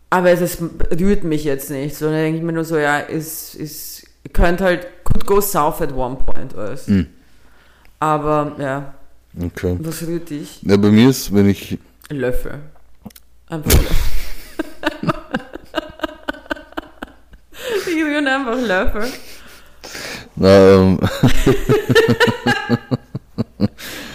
Aber 0.10 0.32
es 0.32 0.42
ist, 0.42 0.62
rührt 1.00 1.24
mich 1.24 1.44
jetzt 1.44 1.70
nicht. 1.70 1.96
So, 1.96 2.06
dann 2.06 2.16
denke 2.16 2.38
ich 2.40 2.44
mir 2.44 2.54
nur 2.54 2.66
so, 2.66 2.78
ja, 2.78 3.00
es 3.00 3.54
ist, 3.56 4.08
könnte 4.34 4.64
halt, 4.64 4.88
could 5.04 5.26
go 5.26 5.40
south 5.42 5.82
at 5.82 5.94
one 5.94 6.16
point, 6.16 6.56
weißt 6.56 6.88
Hm. 6.88 7.08
Aber, 8.00 8.56
ja, 8.60 8.94
Okay. 9.40 9.78
was 9.80 10.02
rührt 10.08 10.30
dich? 10.30 10.62
Ja, 10.64 10.78
bei 10.78 10.90
mir 10.90 11.10
ist, 11.10 11.34
wenn 11.34 11.48
ich. 11.50 11.78
Löffel. 12.10 12.60
Einfach 13.48 13.72
Löffel. 13.72 13.96
ich 17.88 18.04
rühren 18.04 18.28
einfach 18.28 18.58
Löffel. 18.60 19.12
Na, 20.36 20.74
ähm, 20.74 21.00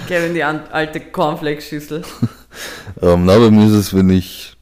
Kevin, 0.08 0.34
die 0.34 0.42
alte 0.42 1.00
Cornflakes-Schüssel. 1.00 2.02
ähm, 3.02 3.24
na, 3.24 3.38
bei 3.38 3.50
mir 3.50 3.66
ist 3.66 3.72
es, 3.72 3.94
wenn 3.94 4.10
ich. 4.10 4.53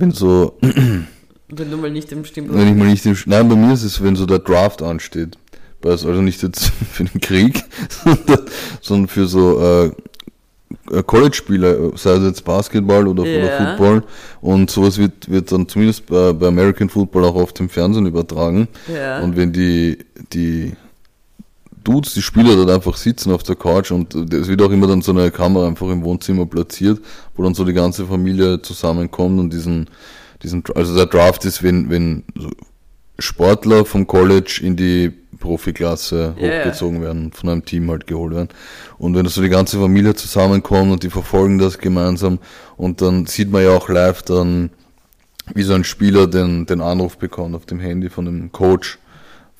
Wenn 0.00 0.12
so. 0.12 0.54
Wenn 0.62 1.70
du 1.70 1.76
mal 1.76 1.90
nicht 1.90 2.10
im 2.10 2.24
Stimmbruch 2.24 2.56
Wenn 2.56 2.68
ich 2.68 2.74
mal 2.74 2.88
nicht 2.88 3.04
im. 3.04 3.16
Nein, 3.26 3.48
bei 3.50 3.54
mir 3.54 3.74
ist 3.74 3.82
es, 3.82 4.02
wenn 4.02 4.16
so 4.16 4.24
der 4.24 4.38
Draft 4.38 4.82
ansteht. 4.82 5.36
Also 5.84 6.10
nicht 6.22 6.42
jetzt 6.42 6.66
für 6.92 7.04
den 7.04 7.20
Krieg, 7.20 7.62
sondern, 8.80 9.08
für 9.08 9.26
so 9.26 9.60
äh, 9.60 9.86
äh, 10.96 11.02
College-Spiele, 11.02 11.92
sei 11.96 12.12
es 12.12 12.24
jetzt 12.24 12.44
Basketball 12.44 13.06
oder, 13.06 13.22
oder 13.22 13.30
Ja. 13.30 13.76
Football. 13.76 14.02
Und 14.40 14.70
sowas 14.70 14.96
wird, 14.98 15.30
wird 15.30 15.52
dann 15.52 15.68
zumindest 15.68 16.06
bei, 16.06 16.32
bei 16.32 16.48
American 16.48 16.88
Football 16.88 17.24
auch 17.24 17.34
oft 17.34 17.60
im 17.60 17.68
Fernsehen 17.68 18.06
übertragen. 18.06 18.68
Ja. 18.94 19.20
Und 19.20 19.36
wenn 19.36 19.52
die, 19.52 19.98
die 20.32 20.72
Dudes, 21.90 22.14
die 22.14 22.22
Spieler 22.22 22.54
dort 22.54 22.70
einfach 22.70 22.96
sitzen 22.96 23.32
auf 23.32 23.42
der 23.42 23.56
Couch 23.56 23.90
und 23.90 24.14
äh, 24.14 24.36
es 24.36 24.48
wird 24.48 24.62
auch 24.62 24.70
immer 24.70 24.86
dann 24.86 25.02
so 25.02 25.12
eine 25.12 25.30
Kamera 25.30 25.66
einfach 25.66 25.88
im 25.88 26.04
Wohnzimmer 26.04 26.46
platziert, 26.46 27.00
wo 27.34 27.42
dann 27.42 27.54
so 27.54 27.64
die 27.64 27.72
ganze 27.72 28.06
Familie 28.06 28.62
zusammenkommt 28.62 29.40
und 29.40 29.52
diesen, 29.52 29.88
diesen, 30.42 30.62
also 30.74 30.94
der 30.94 31.06
Draft 31.06 31.44
ist, 31.44 31.62
wenn, 31.62 31.90
wenn 31.90 32.22
Sportler 33.18 33.84
vom 33.84 34.06
College 34.06 34.60
in 34.62 34.76
die 34.76 35.12
Profiklasse 35.40 36.34
ja. 36.38 36.60
hochgezogen 36.60 37.02
werden, 37.02 37.32
von 37.32 37.48
einem 37.48 37.64
Team 37.64 37.90
halt 37.90 38.06
geholt 38.06 38.34
werden. 38.34 38.50
Und 38.98 39.16
wenn 39.16 39.26
so 39.26 39.42
die 39.42 39.48
ganze 39.48 39.80
Familie 39.80 40.14
zusammenkommt 40.14 40.92
und 40.92 41.02
die 41.02 41.10
verfolgen 41.10 41.58
das 41.58 41.78
gemeinsam 41.78 42.38
und 42.76 43.02
dann 43.02 43.26
sieht 43.26 43.50
man 43.50 43.64
ja 43.64 43.70
auch 43.70 43.88
live 43.88 44.22
dann, 44.22 44.70
wie 45.54 45.64
so 45.64 45.74
ein 45.74 45.82
Spieler 45.82 46.28
den, 46.28 46.66
den 46.66 46.80
Anruf 46.80 47.18
bekommt 47.18 47.56
auf 47.56 47.66
dem 47.66 47.80
Handy 47.80 48.10
von 48.10 48.26
dem 48.26 48.52
Coach, 48.52 48.99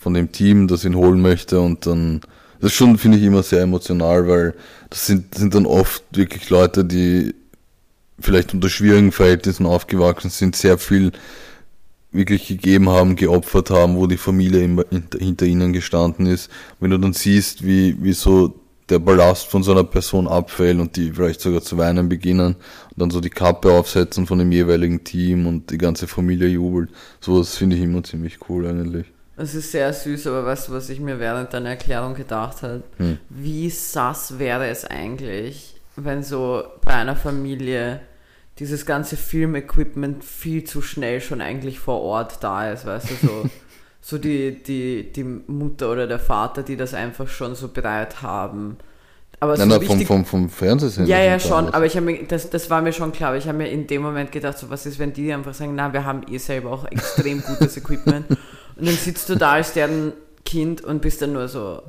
von 0.00 0.14
dem 0.14 0.32
Team, 0.32 0.66
das 0.66 0.84
ihn 0.84 0.96
holen 0.96 1.20
möchte 1.20 1.60
und 1.60 1.86
dann, 1.86 2.22
das 2.58 2.72
ist 2.72 2.76
schon, 2.76 2.96
finde 2.96 3.18
ich, 3.18 3.24
immer 3.24 3.42
sehr 3.42 3.60
emotional, 3.60 4.26
weil 4.26 4.54
das 4.88 5.06
sind, 5.06 5.34
sind 5.34 5.54
dann 5.54 5.66
oft 5.66 6.02
wirklich 6.12 6.48
Leute, 6.48 6.84
die 6.84 7.34
vielleicht 8.18 8.54
unter 8.54 8.70
schwierigen 8.70 9.12
Verhältnissen 9.12 9.66
aufgewachsen 9.66 10.30
sind, 10.30 10.56
sehr 10.56 10.78
viel 10.78 11.12
wirklich 12.12 12.48
gegeben 12.48 12.88
haben, 12.88 13.14
geopfert 13.14 13.70
haben, 13.70 13.96
wo 13.96 14.06
die 14.06 14.16
Familie 14.16 14.64
immer 14.64 14.84
hinter, 14.90 15.18
hinter 15.18 15.46
ihnen 15.46 15.72
gestanden 15.72 16.26
ist. 16.26 16.50
Wenn 16.80 16.90
du 16.90 16.98
dann 16.98 17.12
siehst, 17.12 17.64
wie, 17.64 17.96
wie 18.02 18.14
so 18.14 18.54
der 18.88 18.98
Ballast 18.98 19.46
von 19.46 19.62
so 19.62 19.72
einer 19.72 19.84
Person 19.84 20.26
abfällt 20.26 20.80
und 20.80 20.96
die 20.96 21.12
vielleicht 21.12 21.42
sogar 21.42 21.60
zu 21.60 21.76
weinen 21.78 22.08
beginnen 22.08 22.56
und 22.56 22.96
dann 22.96 23.10
so 23.10 23.20
die 23.20 23.30
Kappe 23.30 23.70
aufsetzen 23.70 24.26
von 24.26 24.38
dem 24.38 24.50
jeweiligen 24.50 25.04
Team 25.04 25.46
und 25.46 25.70
die 25.70 25.78
ganze 25.78 26.08
Familie 26.08 26.48
jubelt, 26.48 26.90
sowas 27.20 27.56
finde 27.56 27.76
ich 27.76 27.82
immer 27.82 28.02
ziemlich 28.02 28.38
cool 28.48 28.66
eigentlich. 28.66 29.06
Es 29.40 29.54
ist 29.54 29.72
sehr 29.72 29.90
süß, 29.90 30.26
aber 30.26 30.44
weißt 30.44 30.68
du, 30.68 30.72
was 30.72 30.90
ich 30.90 31.00
mir 31.00 31.18
während 31.18 31.54
deiner 31.54 31.70
Erklärung 31.70 32.14
gedacht 32.14 32.62
habe? 32.62 32.82
Hm. 32.98 33.18
Wie 33.30 33.70
sass 33.70 34.38
wäre 34.38 34.68
es 34.68 34.84
eigentlich, 34.84 35.76
wenn 35.96 36.22
so 36.22 36.62
bei 36.84 36.92
einer 36.92 37.16
Familie 37.16 38.00
dieses 38.58 38.84
ganze 38.84 39.16
Filmequipment 39.16 40.22
viel 40.22 40.64
zu 40.64 40.82
schnell 40.82 41.22
schon 41.22 41.40
eigentlich 41.40 41.78
vor 41.78 42.02
Ort 42.02 42.44
da 42.44 42.70
ist, 42.70 42.84
weißt 42.84 43.10
du, 43.10 43.26
so, 43.26 43.44
so 44.02 44.18
die, 44.18 44.62
die, 44.62 45.10
die 45.10 45.24
Mutter 45.24 45.90
oder 45.90 46.06
der 46.06 46.18
Vater, 46.18 46.62
die 46.62 46.76
das 46.76 46.92
einfach 46.92 47.28
schon 47.28 47.54
so 47.54 47.68
bereit 47.68 48.20
haben. 48.20 48.76
Aber 49.42 49.56
so 49.56 49.62
Nein, 49.62 49.68
nein, 49.70 49.80
vom, 49.80 49.88
richtig 49.88 50.06
vom, 50.06 50.24
vom 50.26 50.50
Fernsehsender. 50.50 51.08
ja, 51.08 51.18
ja, 51.24 51.32
da 51.32 51.40
schon, 51.40 51.70
aber 51.70 51.86
ich 51.86 51.96
habe 51.96 52.04
mir, 52.04 52.24
das, 52.24 52.50
das 52.50 52.68
war 52.68 52.82
mir 52.82 52.92
schon 52.92 53.12
klar, 53.12 53.30
aber 53.30 53.38
ich 53.38 53.48
habe 53.48 53.56
mir 53.56 53.70
in 53.70 53.86
dem 53.86 54.02
Moment 54.02 54.32
gedacht, 54.32 54.58
so 54.58 54.68
was 54.68 54.84
ist, 54.84 54.98
wenn 54.98 55.14
die 55.14 55.32
einfach 55.32 55.54
sagen, 55.54 55.74
na, 55.74 55.94
wir 55.94 56.04
haben 56.04 56.24
eh 56.30 56.36
selber 56.36 56.72
auch 56.72 56.84
extrem 56.84 57.40
gutes 57.40 57.78
Equipment 57.78 58.26
und 58.80 58.86
dann 58.86 58.96
sitzt 58.96 59.28
du 59.28 59.36
da 59.36 59.52
als 59.52 59.74
deren 59.74 60.14
Kind 60.44 60.82
und 60.82 61.02
bist 61.02 61.20
dann 61.20 61.34
nur 61.34 61.48
so, 61.48 61.82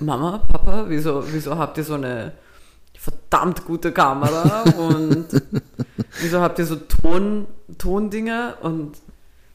Mama, 0.00 0.38
Papa, 0.48 0.86
wieso, 0.88 1.22
wieso 1.30 1.58
habt 1.58 1.76
ihr 1.76 1.84
so 1.84 1.94
eine 1.94 2.32
verdammt 2.98 3.66
gute 3.66 3.92
Kamera 3.92 4.62
und 4.62 5.26
wieso 6.20 6.40
habt 6.40 6.58
ihr 6.58 6.64
so 6.64 6.76
Ton, 6.76 7.46
Tondinger? 7.76 8.56
Und 8.62 8.96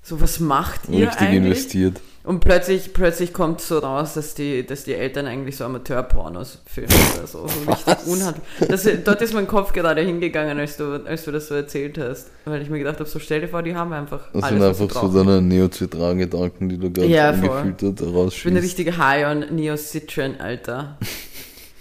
so, 0.03 0.19
was 0.19 0.39
macht 0.39 0.89
ihr 0.89 1.07
Richtig 1.07 1.21
eigentlich? 1.21 1.37
investiert. 1.43 2.01
Und 2.23 2.39
plötzlich, 2.41 2.93
plötzlich 2.93 3.33
kommt 3.33 3.61
so 3.61 3.79
raus, 3.79 4.13
dass 4.13 4.35
die, 4.35 4.63
dass 4.63 4.83
die 4.83 4.93
Eltern 4.93 5.25
eigentlich 5.25 5.57
so 5.57 5.65
Amateurpornos 5.65 6.59
filmen 6.67 6.93
oder 7.17 7.25
so. 7.25 7.47
so 7.47 7.71
richtig 7.71 8.05
unhandlich. 8.05 9.03
Dort 9.03 9.21
ist 9.23 9.33
mein 9.33 9.47
Kopf 9.47 9.73
gerade 9.73 10.01
hingegangen, 10.01 10.59
als 10.59 10.77
du, 10.77 11.03
als 11.03 11.25
du 11.25 11.31
das 11.31 11.47
so 11.47 11.55
erzählt 11.55 11.97
hast. 11.97 12.27
Weil 12.45 12.61
ich 12.61 12.69
mir 12.69 12.77
gedacht 12.77 12.99
habe, 12.99 13.09
so 13.09 13.17
stell 13.17 13.41
dir 13.41 13.47
vor, 13.47 13.63
die 13.63 13.75
haben 13.75 13.91
einfach 13.91 14.29
Das 14.33 14.43
alles, 14.43 14.59
sind 14.77 14.85
einfach 14.87 15.01
so 15.01 15.07
deine 15.23 15.41
Neozitran-Gedanken, 15.41 16.69
die 16.69 16.77
du 16.77 16.91
gerade 16.91 17.07
Ja, 17.07 17.33
voll. 17.33 17.49
angefiltert 17.57 17.99
Ich 18.01 18.05
bin 18.05 18.07
eine 18.09 18.17
rausschießt. 18.19 18.55
richtige 18.57 18.97
High 18.99 19.25
on 19.25 19.55
Neocitran, 19.55 20.35
Alter. 20.39 20.99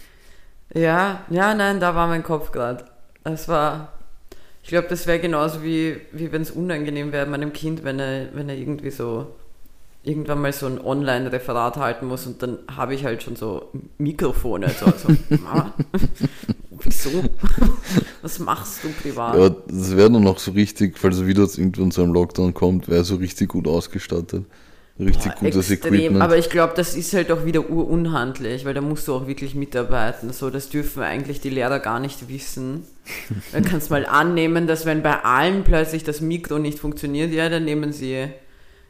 ja, 0.74 1.20
ja, 1.28 1.54
nein, 1.54 1.80
da 1.80 1.94
war 1.94 2.06
mein 2.06 2.22
Kopf 2.22 2.52
gerade. 2.52 2.84
Es 3.24 3.46
war 3.48 3.92
Ich 4.62 4.68
glaube, 4.68 4.88
das 4.88 5.06
wäre 5.06 5.18
genauso 5.18 5.62
wie, 5.62 5.96
wie 6.12 6.32
wenn 6.32 6.42
es 6.42 6.50
unangenehm 6.50 7.12
wäre 7.12 7.26
meinem 7.26 7.52
Kind, 7.52 7.82
wenn 7.84 7.98
er, 7.98 8.34
wenn 8.34 8.48
er 8.48 8.56
irgendwie 8.56 8.90
so 8.90 9.26
irgendwann 10.02 10.40
mal 10.40 10.52
so 10.52 10.66
ein 10.66 10.80
Online-Referat 10.80 11.76
halten 11.76 12.06
muss 12.06 12.26
und 12.26 12.42
dann 12.42 12.58
habe 12.74 12.94
ich 12.94 13.04
halt 13.04 13.22
schon 13.22 13.36
so 13.36 13.70
Mikrofone. 13.98 14.70
So, 14.70 14.86
so 14.86 15.14
Mama, 15.42 15.74
wieso? 16.70 17.10
Was 18.22 18.38
machst 18.38 18.84
du 18.84 18.88
privat? 18.90 19.38
Ja, 19.38 19.50
das 19.50 19.96
wäre 19.96 20.10
dann 20.10 20.22
noch 20.22 20.38
so 20.38 20.52
richtig, 20.52 20.98
falls 20.98 21.18
er 21.18 21.26
wieder 21.26 21.42
irgendwann 21.42 21.90
zu 21.90 22.02
einem 22.02 22.12
Lockdown 22.12 22.54
kommt, 22.54 22.88
wäre 22.88 23.04
so 23.04 23.16
richtig 23.16 23.48
gut 23.48 23.66
ausgestattet. 23.66 24.44
Richtig 24.98 25.32
Boah, 25.32 25.40
gutes 25.40 25.70
extrem. 25.70 25.94
Equipment. 25.94 26.22
Aber 26.22 26.36
ich 26.36 26.50
glaube, 26.50 26.74
das 26.76 26.94
ist 26.94 27.14
halt 27.14 27.32
auch 27.32 27.46
wieder 27.46 27.70
urunhandlich, 27.70 28.66
weil 28.66 28.74
da 28.74 28.82
musst 28.82 29.08
du 29.08 29.14
auch 29.14 29.26
wirklich 29.26 29.54
mitarbeiten. 29.54 30.30
So, 30.32 30.50
das 30.50 30.68
dürfen 30.68 31.02
eigentlich 31.02 31.40
die 31.40 31.48
Lehrer 31.48 31.78
gar 31.78 32.00
nicht 32.00 32.28
wissen. 32.28 32.84
Dann 33.52 33.64
kannst 33.64 33.90
du 33.90 33.94
mal 33.94 34.06
annehmen, 34.06 34.66
dass 34.66 34.86
wenn 34.86 35.02
bei 35.02 35.22
allen 35.24 35.64
plötzlich 35.64 36.04
das 36.04 36.20
Mikro 36.20 36.58
nicht 36.58 36.78
funktioniert, 36.78 37.32
ja, 37.32 37.48
dann 37.48 37.64
nehmen 37.64 37.92
sie, 37.92 38.28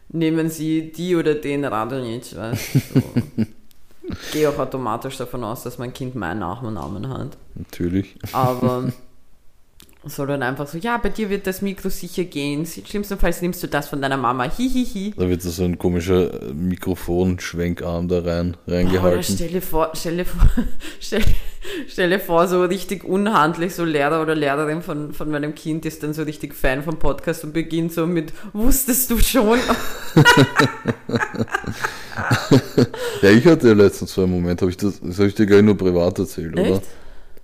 nehmen 0.09 0.51
sie 0.51 0.93
die 0.93 1.17
oder 1.17 1.35
den 1.35 1.65
Radonjic, 1.65 2.37
weißt 2.37 2.75
du. 2.75 2.79
So. 2.79 3.03
Ich 4.09 4.33
gehe 4.33 4.49
auch 4.49 4.59
automatisch 4.59 5.17
davon 5.19 5.45
aus, 5.45 5.63
dass 5.63 5.79
mein 5.79 5.93
Kind 5.93 6.15
meinen 6.15 6.41
Nachnamen 6.41 7.09
hat. 7.09 7.37
Natürlich. 7.55 8.17
Aber 8.33 8.93
soll 10.05 10.29
dann 10.29 10.43
einfach 10.43 10.67
so, 10.67 10.79
ja, 10.79 10.97
bei 10.97 11.11
dir 11.11 11.29
wird 11.29 11.47
das 11.47 11.61
Mikro 11.61 11.91
sicher 11.91 12.25
gehen. 12.25 12.65
Schlimmstenfalls 12.67 13.43
nimmst 13.43 13.63
du 13.63 13.67
das 13.67 13.89
von 13.89 14.01
deiner 14.01 14.17
Mama. 14.17 14.45
Hihihi. 14.45 15.13
Da 15.17 15.29
wird 15.29 15.43
so 15.43 15.63
ein 15.63 15.77
komischer 15.77 16.43
äh, 16.43 16.55
Mikrofonschwenkarm 16.55 18.09
da 18.09 18.21
rein, 18.21 18.57
reingehalten. 18.67 19.23
stell 19.23 19.49
dir 19.49 19.63
vor, 19.63 19.91
stell 19.95 20.17
dir 20.17 20.25
vor, 20.25 20.49
stell, 21.01 21.23
stell 21.89 22.11
dir 22.11 22.21
vor, 22.21 22.49
so 22.49 22.65
richtig 22.65 23.05
unhandlich, 23.05 23.75
so 23.75 23.85
Lehrer 23.85 24.23
oder 24.23 24.35
Lehrerin 24.35 24.83
von, 24.83 25.13
von 25.13 25.31
meinem 25.31 25.55
Kind 25.55 25.85
ist 25.87 26.03
dann 26.03 26.13
so 26.15 26.23
richtig 26.23 26.55
Fan 26.55 26.83
vom 26.83 26.99
Podcast 26.99 27.45
und 27.45 27.53
beginnt 27.53 27.93
so 27.93 28.07
mit, 28.07 28.33
wusstest 28.53 29.11
du 29.11 29.19
schon? 29.19 29.59
Ja, 33.23 33.31
ich 33.31 33.47
hatte 33.47 33.69
ja 33.69 33.75
letztens 33.75 34.13
so 34.15 34.23
einen 34.23 34.33
Moment, 34.33 34.61
habe 34.61 34.71
ich 34.71 34.77
das, 34.77 35.01
das 35.01 35.19
habe 35.19 35.29
ich 35.29 35.35
dir 35.35 35.47
gleich 35.47 35.63
nur 35.63 35.77
privat 35.77 36.19
erzählt, 36.19 36.53
oder? 36.53 36.63
Echt? 36.77 36.83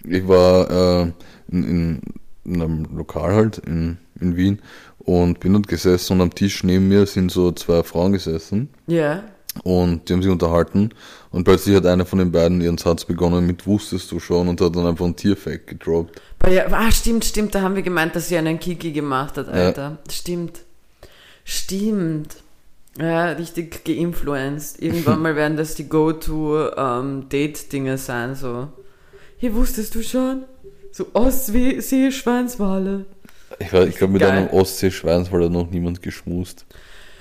Ich 0.05 0.27
war 0.29 0.71
äh, 0.71 1.13
in, 1.51 1.65
in, 1.65 2.01
in 2.45 2.63
einem 2.63 2.85
Lokal 2.97 3.35
halt 3.35 3.59
in, 3.59 3.99
in 4.21 4.37
Wien 4.37 4.59
und 4.99 5.41
bin 5.41 5.53
dort 5.53 5.69
gesessen 5.69 6.15
und 6.15 6.21
am 6.23 6.35
Tisch 6.35 6.63
neben 6.65 6.89
mir 6.89 7.07
sind 7.07 7.31
so 7.31 7.53
zwei 7.53 7.83
Frauen 7.83 8.13
gesessen 8.13 8.69
Ja. 8.87 9.23
und 9.65 10.09
die 10.09 10.13
haben 10.13 10.23
sich 10.23 10.31
unterhalten 10.33 10.91
und 11.37 11.45
plötzlich 11.45 11.77
hat 11.77 11.85
eine 11.87 12.07
von 12.07 12.19
den 12.19 12.33
beiden 12.33 12.61
ihren 12.63 12.79
Satz 12.79 13.05
begonnen 13.05 13.47
mit 13.47 13.67
wusstest 13.67 14.11
du 14.11 14.19
schon 14.19 14.49
und 14.49 14.59
hat 14.61 14.75
dann 14.75 14.87
einfach 14.87 15.05
ein 15.05 15.15
Tierfact 15.15 15.67
gedroppt. 15.67 16.21
Ja. 16.51 16.67
Ah, 16.71 16.91
stimmt, 16.91 17.25
stimmt, 17.27 17.55
da 17.55 17.61
haben 17.61 17.77
wir 17.77 17.83
gemeint, 17.83 18.17
dass 18.17 18.29
sie 18.29 18.39
einen 18.39 18.59
Kiki 18.59 18.93
gemacht 18.93 19.37
hat, 19.37 19.49
Alter. 19.49 19.99
Stimmt. 20.11 20.61
Stimmt. 21.45 22.37
Ja, 22.99 23.33
richtig 23.33 23.85
geinfluenced. 23.85 24.81
Irgendwann 24.83 25.21
mal 25.23 25.37
werden 25.37 25.59
das 25.59 25.75
die 25.75 25.87
Go-To-Date-Dinge 25.89 27.99
sein, 27.99 28.35
so. 28.35 28.69
Hier 29.39 29.55
wusstest 29.55 29.95
du 29.95 30.03
schon? 30.03 30.45
So 30.93 31.07
Ostsee, 31.13 32.11
Schweinswale. 32.11 33.05
Ich, 33.59 33.69
weiß- 33.69 33.87
ich 33.89 33.97
glaube, 33.97 34.15
mit 34.15 34.23
einem 34.23 34.49
Ostsee-Schweinswal 34.49 35.45
hat 35.45 35.53
noch 35.53 35.71
niemand 35.71 36.03
geschmust. 36.03 36.65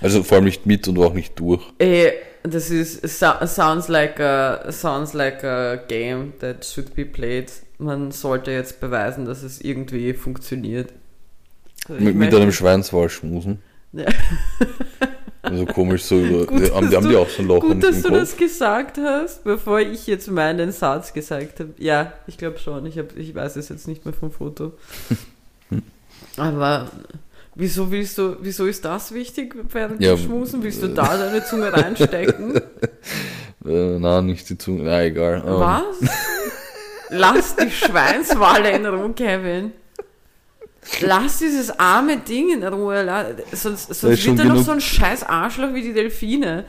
Also 0.01 0.23
vor 0.23 0.37
allem 0.37 0.45
nicht 0.45 0.65
mit 0.65 0.87
und 0.87 0.97
auch 0.99 1.13
nicht 1.13 1.37
durch. 1.39 1.61
Ey, 1.77 2.13
das 2.47 2.69
ist 2.69 3.19
so, 3.19 3.27
sounds 3.45 3.87
like 3.87 4.19
a 4.19 4.71
sounds 4.71 5.13
like 5.13 5.43
a 5.43 5.77
game 5.87 6.33
that 6.39 6.65
should 6.65 6.95
be 6.95 7.05
played. 7.05 7.51
Man 7.77 8.11
sollte 8.11 8.51
jetzt 8.51 8.79
beweisen, 8.79 9.25
dass 9.25 9.43
es 9.43 9.61
irgendwie 9.61 10.13
funktioniert. 10.13 10.93
Also 11.87 12.03
Mit, 12.03 12.15
mit 12.15 12.33
einem 12.33 12.51
Schweinswal 12.51 13.09
schmusen. 13.09 13.59
Ja. 13.93 14.05
Also 15.45 15.65
komisch 15.65 16.03
so 16.03 16.19
über. 16.19 16.47
Gut, 16.47 16.73
haben, 16.73 16.89
die 16.89 16.95
haben 16.95 17.07
die 17.07 17.15
auch 17.15 17.29
so 17.29 17.43
ein 17.43 17.47
Loch 17.47 17.61
Gut, 17.61 17.83
dass 17.83 18.01
du 18.01 18.09
Kopf. 18.09 18.17
das 18.17 18.35
gesagt 18.35 18.97
hast, 18.97 19.43
bevor 19.43 19.79
ich 19.79 20.07
jetzt 20.07 20.29
meinen 20.29 20.71
Satz 20.71 21.13
gesagt 21.13 21.59
habe. 21.59 21.73
Ja, 21.77 22.13
ich 22.25 22.37
glaube 22.37 22.57
schon. 22.57 22.85
Ich, 22.87 22.97
hab, 22.97 23.15
ich 23.15 23.35
weiß 23.35 23.55
es 23.57 23.69
jetzt 23.69 23.87
nicht 23.87 24.05
mehr 24.05 24.13
vom 24.13 24.31
Foto. 24.31 24.73
Aber 26.37 26.89
wieso 27.55 27.91
willst 27.91 28.17
du, 28.17 28.37
wieso 28.41 28.65
ist 28.65 28.85
das 28.85 29.13
wichtig 29.13 29.55
während 29.71 30.01
Ja, 30.01 30.15
dem 30.15 30.23
Schmusen? 30.23 30.63
Willst 30.63 30.83
du 30.83 30.87
da 30.87 31.17
deine 31.17 31.43
Zunge 31.43 31.73
reinstecken? 31.73 32.61
Äh, 33.67 33.97
na, 33.97 34.21
nicht 34.21 34.47
die 34.47 34.59
Zunge. 34.59 34.83
Na, 34.83 35.01
egal. 35.01 35.43
Ähm, 35.43 35.53
Was? 35.53 35.83
Lass 37.09 37.55
die 37.55 37.71
Schweinswale 37.71 38.69
in 38.69 38.85
Ruhe, 38.85 39.11
Kevin. 39.13 39.71
Lass 41.01 41.39
dieses 41.39 41.79
arme 41.79 42.17
Ding 42.17 42.51
in 42.51 42.63
Ruhe. 42.63 43.35
Sonst, 43.53 43.93
sonst 43.93 44.25
wird 44.25 44.39
er 44.39 44.45
noch 44.45 44.61
so 44.61 44.71
ein 44.71 44.81
scheiß 44.81 45.23
Arschloch 45.23 45.73
wie 45.73 45.81
die 45.81 45.93
Delfine. 45.93 46.65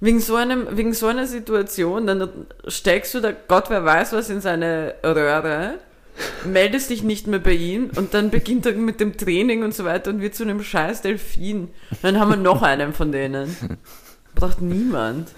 Wegen 0.00 0.20
so, 0.20 0.36
einem, 0.36 0.66
wegen 0.76 0.92
so 0.92 1.06
einer 1.06 1.26
Situation, 1.26 2.06
dann 2.06 2.28
steckst 2.68 3.14
du 3.14 3.20
da 3.20 3.32
Gott 3.32 3.70
wer 3.70 3.84
weiß 3.84 4.12
was 4.12 4.28
in 4.28 4.42
seine 4.42 4.96
Röhre, 5.02 5.78
meldest 6.44 6.90
dich 6.90 7.02
nicht 7.02 7.26
mehr 7.26 7.38
bei 7.38 7.52
ihm 7.52 7.90
und 7.96 8.14
dann 8.14 8.30
beginnt 8.30 8.66
er 8.66 8.72
mit 8.72 9.00
dem 9.00 9.16
Training 9.16 9.62
und 9.62 9.74
so 9.74 9.84
weiter 9.84 10.10
und 10.10 10.20
wird 10.20 10.34
zu 10.34 10.44
einem 10.44 10.62
scheiß 10.62 11.02
Delfin. 11.02 11.68
Dann 12.02 12.18
haben 12.18 12.30
wir 12.30 12.36
noch 12.36 12.62
einen 12.62 12.92
von 12.92 13.12
denen. 13.12 13.56
Braucht 14.34 14.60
niemand. 14.60 15.30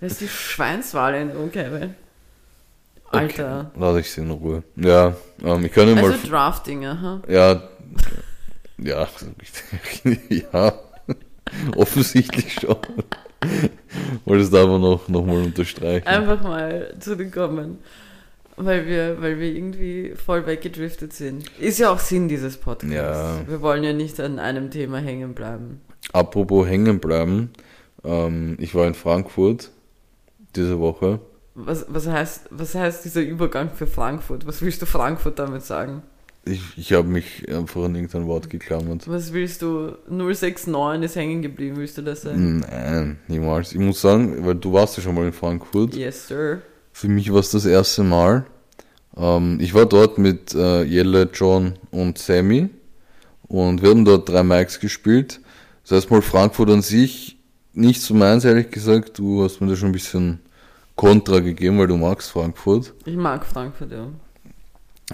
Lass 0.00 0.18
die 0.18 0.28
Schweinswale 0.28 1.20
in 1.22 1.52
Kevin. 1.52 1.94
Alter. 3.10 3.70
Lass 3.76 3.98
ich 3.98 4.10
sie 4.10 4.22
in 4.22 4.30
Ruhe. 4.30 4.62
Ja, 4.76 5.14
ähm, 5.44 5.64
ich 5.64 5.72
kann 5.72 5.88
ja 5.88 5.94
mal. 5.94 6.12
Also 6.12 6.28
Drafting, 6.28 6.86
aha. 6.86 7.22
ja. 7.28 7.62
Ja, 8.78 9.06
ja. 10.28 10.72
Offensichtlich 11.76 12.54
schon. 12.54 12.76
Wollte 14.24 14.42
es 14.42 14.50
da 14.50 14.62
aber 14.62 14.78
noch, 14.78 15.08
noch 15.08 15.24
mal 15.24 15.42
unterstreichen. 15.42 16.06
Einfach 16.06 16.42
mal 16.42 16.94
zurückkommen. 16.98 17.78
Weil 18.64 18.86
wir, 18.86 19.20
weil 19.20 19.38
wir 19.38 19.48
irgendwie 19.48 20.14
voll 20.14 20.46
weggedriftet 20.46 21.12
sind. 21.12 21.44
Ist 21.58 21.78
ja 21.78 21.90
auch 21.90 21.98
Sinn 21.98 22.28
dieses 22.28 22.56
Podcasts. 22.56 22.94
Ja. 22.94 23.40
Wir 23.46 23.60
wollen 23.62 23.84
ja 23.84 23.92
nicht 23.92 24.20
an 24.20 24.38
einem 24.38 24.70
Thema 24.70 24.98
hängen 24.98 25.34
bleiben. 25.34 25.80
Apropos 26.12 26.66
hängen 26.66 26.98
bleiben. 27.00 27.50
Ähm, 28.04 28.56
ich 28.58 28.74
war 28.74 28.86
in 28.86 28.94
Frankfurt 28.94 29.70
diese 30.56 30.78
Woche. 30.80 31.20
Was, 31.54 31.86
was, 31.88 32.06
heißt, 32.06 32.48
was 32.50 32.74
heißt 32.74 33.04
dieser 33.04 33.20
Übergang 33.20 33.70
für 33.70 33.86
Frankfurt? 33.86 34.46
Was 34.46 34.62
willst 34.62 34.80
du 34.82 34.86
Frankfurt 34.86 35.38
damit 35.38 35.62
sagen? 35.62 36.02
Ich, 36.44 36.76
ich 36.76 36.92
habe 36.92 37.06
mich 37.06 37.48
einfach 37.48 37.84
an 37.84 37.94
irgendein 37.94 38.26
Wort 38.26 38.50
geklammert. 38.50 39.06
Was 39.06 39.32
willst 39.32 39.62
du? 39.62 39.92
069 40.08 41.04
ist 41.04 41.16
hängen 41.16 41.40
geblieben, 41.40 41.76
willst 41.76 41.98
du 41.98 42.02
das 42.02 42.22
sagen? 42.22 42.60
Nein, 42.60 43.18
niemals. 43.28 43.72
Ich 43.72 43.78
muss 43.78 44.00
sagen, 44.00 44.44
weil 44.44 44.56
du 44.56 44.72
warst 44.72 44.96
ja 44.96 45.02
schon 45.02 45.14
mal 45.14 45.26
in 45.26 45.32
Frankfurt. 45.32 45.94
Yes, 45.94 46.26
sir. 46.26 46.62
Für 46.92 47.08
mich 47.08 47.32
war 47.32 47.40
es 47.40 47.50
das 47.50 47.64
erste 47.64 48.02
Mal. 48.02 48.44
Ähm, 49.16 49.58
ich 49.60 49.74
war 49.74 49.86
dort 49.86 50.18
mit 50.18 50.54
äh, 50.54 50.82
Jelle, 50.82 51.28
John 51.32 51.74
und 51.90 52.18
Sammy 52.18 52.70
und 53.48 53.82
wir 53.82 53.90
haben 53.90 54.04
dort 54.04 54.28
drei 54.28 54.42
Mikes 54.42 54.80
gespielt. 54.80 55.40
Das 55.82 55.92
heißt 55.92 56.10
mal 56.10 56.22
Frankfurt 56.22 56.70
an 56.70 56.82
sich 56.82 57.38
nicht 57.74 58.02
so 58.02 58.14
meins, 58.14 58.44
ehrlich 58.44 58.70
gesagt. 58.70 59.18
Du 59.18 59.42
hast 59.42 59.60
mir 59.60 59.68
da 59.68 59.76
schon 59.76 59.88
ein 59.88 59.92
bisschen 59.92 60.40
Kontra 60.96 61.40
gegeben, 61.40 61.78
weil 61.78 61.86
du 61.86 61.96
magst 61.96 62.30
Frankfurt. 62.30 62.92
Ich 63.04 63.16
mag 63.16 63.44
Frankfurt, 63.44 63.92
ja. 63.92 64.08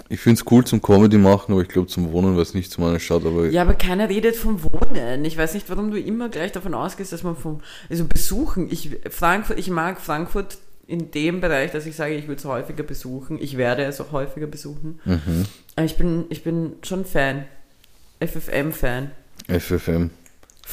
Ich 0.07 0.19
find's 0.19 0.45
cool 0.49 0.63
zum 0.63 0.81
Comedy 0.81 1.17
machen, 1.17 1.51
aber 1.51 1.61
ich 1.61 1.67
glaube 1.67 1.87
zum 1.87 2.11
Wohnen 2.11 2.33
wäre 2.33 2.41
es 2.41 2.53
nicht 2.53 2.71
zu 2.71 2.79
meiner 2.79 2.99
Stadt. 2.99 3.25
Aber 3.25 3.47
Ja, 3.47 3.63
aber 3.63 3.73
keiner 3.73 4.07
redet 4.07 4.35
vom 4.35 4.63
Wohnen. 4.63 5.25
Ich 5.25 5.37
weiß 5.37 5.53
nicht, 5.53 5.69
warum 5.69 5.91
du 5.91 5.99
immer 5.99 6.29
gleich 6.29 6.51
davon 6.51 6.73
ausgehst, 6.73 7.11
dass 7.11 7.23
man 7.23 7.35
vom, 7.35 7.61
also 7.89 8.05
besuchen. 8.05 8.69
Ich, 8.71 8.97
Frankfurt, 9.09 9.59
ich 9.59 9.69
mag 9.69 9.99
Frankfurt 9.99 10.57
in 10.89 11.11
dem 11.11 11.39
Bereich, 11.39 11.71
dass 11.71 11.85
ich 11.85 11.95
sage, 11.95 12.15
ich 12.15 12.27
würde 12.27 12.39
es 12.39 12.45
häufiger 12.45 12.83
besuchen. 12.83 13.37
Ich 13.39 13.57
werde 13.57 13.83
es 13.83 14.01
auch 14.01 14.11
häufiger 14.11 14.47
besuchen. 14.47 14.99
mhm. 15.05 15.45
Aber 15.75 15.85
ich 15.85 15.95
bin, 15.97 16.25
ich 16.29 16.43
bin 16.43 16.73
schon 16.81 17.05
Fan. 17.05 17.45
FFM-Fan. 18.19 19.11
FFM, 19.47 20.09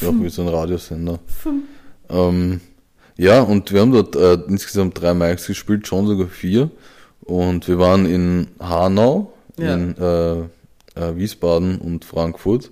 ja, 0.00 0.08
auch 0.08 0.14
wie 0.20 0.28
so 0.28 0.42
ein 0.42 0.48
Radiosender. 0.48 1.20
Ähm, 2.08 2.60
ja, 3.16 3.40
und 3.40 3.72
wir 3.72 3.80
haben 3.80 3.92
dort 3.92 4.16
äh, 4.16 4.34
insgesamt 4.48 5.00
drei 5.00 5.14
Mikes 5.14 5.46
gespielt, 5.46 5.86
schon 5.86 6.06
sogar 6.06 6.26
vier. 6.28 6.70
Und 7.22 7.68
wir 7.68 7.78
waren 7.78 8.06
in 8.06 8.48
Hanau, 8.58 9.32
Ja. 9.58 9.74
in 9.74 9.96
äh, 9.96 10.38
äh, 11.00 11.16
Wiesbaden 11.16 11.78
und 11.78 12.04
Frankfurt. 12.04 12.70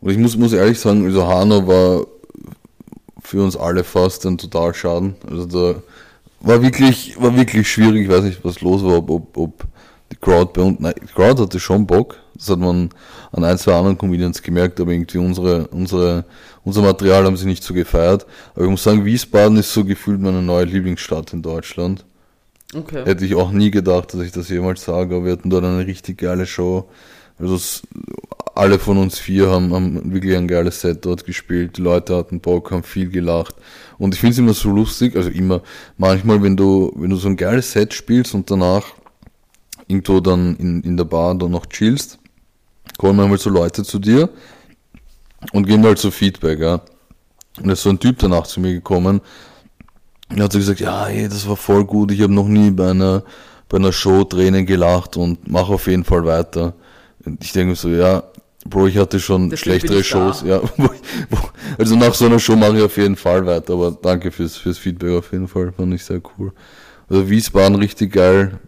Und 0.00 0.10
ich 0.10 0.18
muss, 0.18 0.36
muss 0.36 0.52
ehrlich 0.52 0.78
sagen, 0.80 1.04
also 1.04 1.26
Hanau 1.26 1.66
war 1.66 2.06
für 3.22 3.42
uns 3.42 3.56
alle 3.56 3.84
fast 3.84 4.24
ein 4.26 4.38
Totalschaden. 4.38 5.16
Also 5.30 5.44
da 5.46 5.82
war 6.40 6.62
wirklich, 6.62 7.20
war 7.20 7.36
wirklich 7.36 7.70
schwierig. 7.70 8.02
Ich 8.04 8.08
weiß 8.08 8.24
nicht, 8.24 8.44
was 8.44 8.60
los 8.60 8.82
war, 8.82 8.98
ob, 8.98 9.10
ob, 9.10 9.36
ob 9.36 9.64
die 10.10 10.16
Crowd 10.16 10.52
bei 10.54 10.62
uns, 10.62 10.80
nein, 10.80 10.94
die 11.00 11.06
Crowd 11.06 11.42
hatte 11.42 11.60
schon 11.60 11.86
Bock. 11.86 12.16
Das 12.34 12.48
hat 12.50 12.58
man 12.58 12.90
an 13.32 13.44
ein, 13.44 13.58
zwei 13.58 13.74
anderen 13.74 13.98
Comedians 13.98 14.42
gemerkt, 14.42 14.80
aber 14.80 14.92
irgendwie 14.92 15.18
unsere, 15.18 15.66
unsere, 15.68 16.24
unser 16.64 16.82
Material 16.82 17.24
haben 17.24 17.36
sie 17.36 17.46
nicht 17.46 17.64
so 17.64 17.74
gefeiert. 17.74 18.26
Aber 18.54 18.64
ich 18.64 18.70
muss 18.70 18.84
sagen, 18.84 19.04
Wiesbaden 19.04 19.56
ist 19.58 19.72
so 19.72 19.84
gefühlt 19.84 20.20
meine 20.20 20.42
neue 20.42 20.64
Lieblingsstadt 20.64 21.32
in 21.32 21.42
Deutschland. 21.42 22.04
Okay. 22.74 23.04
Hätte 23.04 23.24
ich 23.24 23.34
auch 23.34 23.50
nie 23.50 23.70
gedacht, 23.70 24.12
dass 24.12 24.20
ich 24.20 24.30
das 24.30 24.48
jemals 24.50 24.84
sage, 24.84 25.16
aber 25.16 25.24
wir 25.24 25.32
hatten 25.32 25.50
dort 25.50 25.64
eine 25.64 25.86
richtig 25.86 26.18
geile 26.18 26.46
Show. 26.46 26.88
Also 27.38 27.58
alle 28.54 28.80
von 28.80 28.98
uns 28.98 29.20
vier 29.20 29.48
haben, 29.48 29.72
haben 29.72 30.12
wirklich 30.12 30.36
ein 30.36 30.48
geiles 30.48 30.80
Set 30.80 31.04
dort 31.04 31.24
gespielt. 31.24 31.76
Die 31.76 31.82
Leute 31.82 32.16
hatten 32.16 32.40
Bock, 32.40 32.72
haben 32.72 32.82
viel 32.82 33.08
gelacht. 33.08 33.54
Und 33.98 34.14
ich 34.14 34.20
finde 34.20 34.32
es 34.32 34.38
immer 34.38 34.54
so 34.54 34.70
lustig, 34.70 35.14
also 35.14 35.30
immer, 35.30 35.62
manchmal, 35.96 36.42
wenn 36.42 36.56
du, 36.56 36.92
wenn 36.96 37.10
du 37.10 37.16
so 37.16 37.28
ein 37.28 37.36
geiles 37.36 37.70
Set 37.70 37.94
spielst 37.94 38.34
und 38.34 38.50
danach 38.50 38.84
irgendwo 39.86 40.18
dann 40.18 40.56
in, 40.56 40.82
in 40.82 40.96
der 40.96 41.04
Bar 41.04 41.36
dann 41.36 41.52
noch 41.52 41.66
chillst, 41.66 42.18
kommen 42.98 43.16
manchmal 43.16 43.38
so 43.38 43.50
Leute 43.50 43.84
zu 43.84 44.00
dir 44.00 44.28
und 45.52 45.66
geben 45.66 45.84
halt 45.84 45.98
so 45.98 46.10
Feedback, 46.10 46.58
ja. 46.58 46.80
Und 47.58 47.68
da 47.68 47.72
ist 47.72 47.82
so 47.82 47.90
ein 47.90 48.00
Typ 48.00 48.18
danach 48.18 48.46
zu 48.46 48.60
mir 48.60 48.72
gekommen 48.72 49.20
und 50.30 50.42
hat 50.42 50.52
so 50.52 50.58
gesagt, 50.58 50.80
ja, 50.80 51.06
ey, 51.06 51.28
das 51.28 51.48
war 51.48 51.56
voll 51.56 51.84
gut, 51.84 52.10
ich 52.10 52.22
habe 52.22 52.34
noch 52.34 52.48
nie 52.48 52.70
bei 52.70 52.90
einer, 52.90 53.22
bei 53.68 53.78
einer 53.78 53.92
Show 53.92 54.24
Tränen 54.24 54.66
gelacht 54.66 55.16
und 55.16 55.48
mach 55.48 55.68
auf 55.68 55.86
jeden 55.86 56.04
Fall 56.04 56.24
weiter. 56.24 56.74
Und 57.24 57.42
ich 57.42 57.52
denke 57.52 57.70
mir 57.70 57.76
so, 57.76 57.88
ja, 57.88 58.24
Bro, 58.68 58.88
ich 58.88 58.98
hatte 58.98 59.20
schon 59.20 59.50
Deswegen 59.50 59.78
schlechtere 59.78 60.04
Shows, 60.04 60.42
ja. 60.42 60.60
Also 61.78 61.96
nach 61.96 62.14
so 62.14 62.26
einer 62.26 62.38
Show 62.38 62.56
mache 62.56 62.78
ich 62.78 62.82
auf 62.82 62.96
jeden 62.96 63.16
Fall 63.16 63.46
weiter, 63.46 63.74
aber 63.74 63.92
danke 63.92 64.30
fürs, 64.30 64.56
fürs 64.56 64.78
Feedback 64.78 65.18
auf 65.18 65.32
jeden 65.32 65.48
Fall, 65.48 65.72
fand 65.72 65.94
ich 65.94 66.04
sehr 66.04 66.20
cool. 66.36 66.52
Also 67.08 67.30
Wiesbaden 67.30 67.76
richtig 67.76 68.12
geil, 68.12 68.58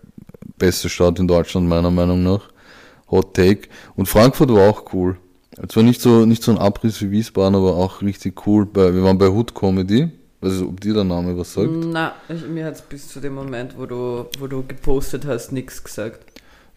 beste 0.59 0.89
Stadt 0.89 1.19
in 1.19 1.29
Deutschland 1.29 1.69
meiner 1.69 1.91
Meinung 1.91 2.23
nach. 2.23 2.49
Hot 3.11 3.35
Take. 3.35 3.69
Und 3.97 4.07
Frankfurt 4.07 4.51
war 4.51 4.71
auch 4.71 4.93
cool. 4.95 5.17
Zwar 5.69 5.83
nicht 5.83 6.01
so, 6.01 6.25
nicht 6.25 6.43
so 6.43 6.53
ein 6.53 6.59
Abriss 6.59 7.03
wie 7.03 7.11
Wiesbaden, 7.11 7.57
aber 7.57 7.77
auch 7.77 8.01
richtig 8.03 8.47
cool. 8.47 8.65
Bei, 8.67 8.95
wir 8.95 9.03
waren 9.03 9.19
bei 9.19 9.29
Hood 9.29 9.55
Comedy. 9.55 10.09
Also, 10.41 10.69
ob 10.69 10.81
dir 10.81 10.95
der 10.95 11.05
Name 11.05 11.37
was 11.37 11.53
sagt? 11.53 11.69
Na, 11.71 12.15
mir 12.49 12.65
hat 12.65 12.77
es 12.77 12.83
bis 12.83 13.09
zu 13.09 13.21
dem 13.21 13.35
Moment, 13.35 13.77
wo 13.77 13.85
du, 13.85 14.27
wo 14.39 14.47
du 14.47 14.65
gepostet 14.67 15.27
hast, 15.27 15.53
nichts 15.53 15.85
gesagt. 15.85 16.30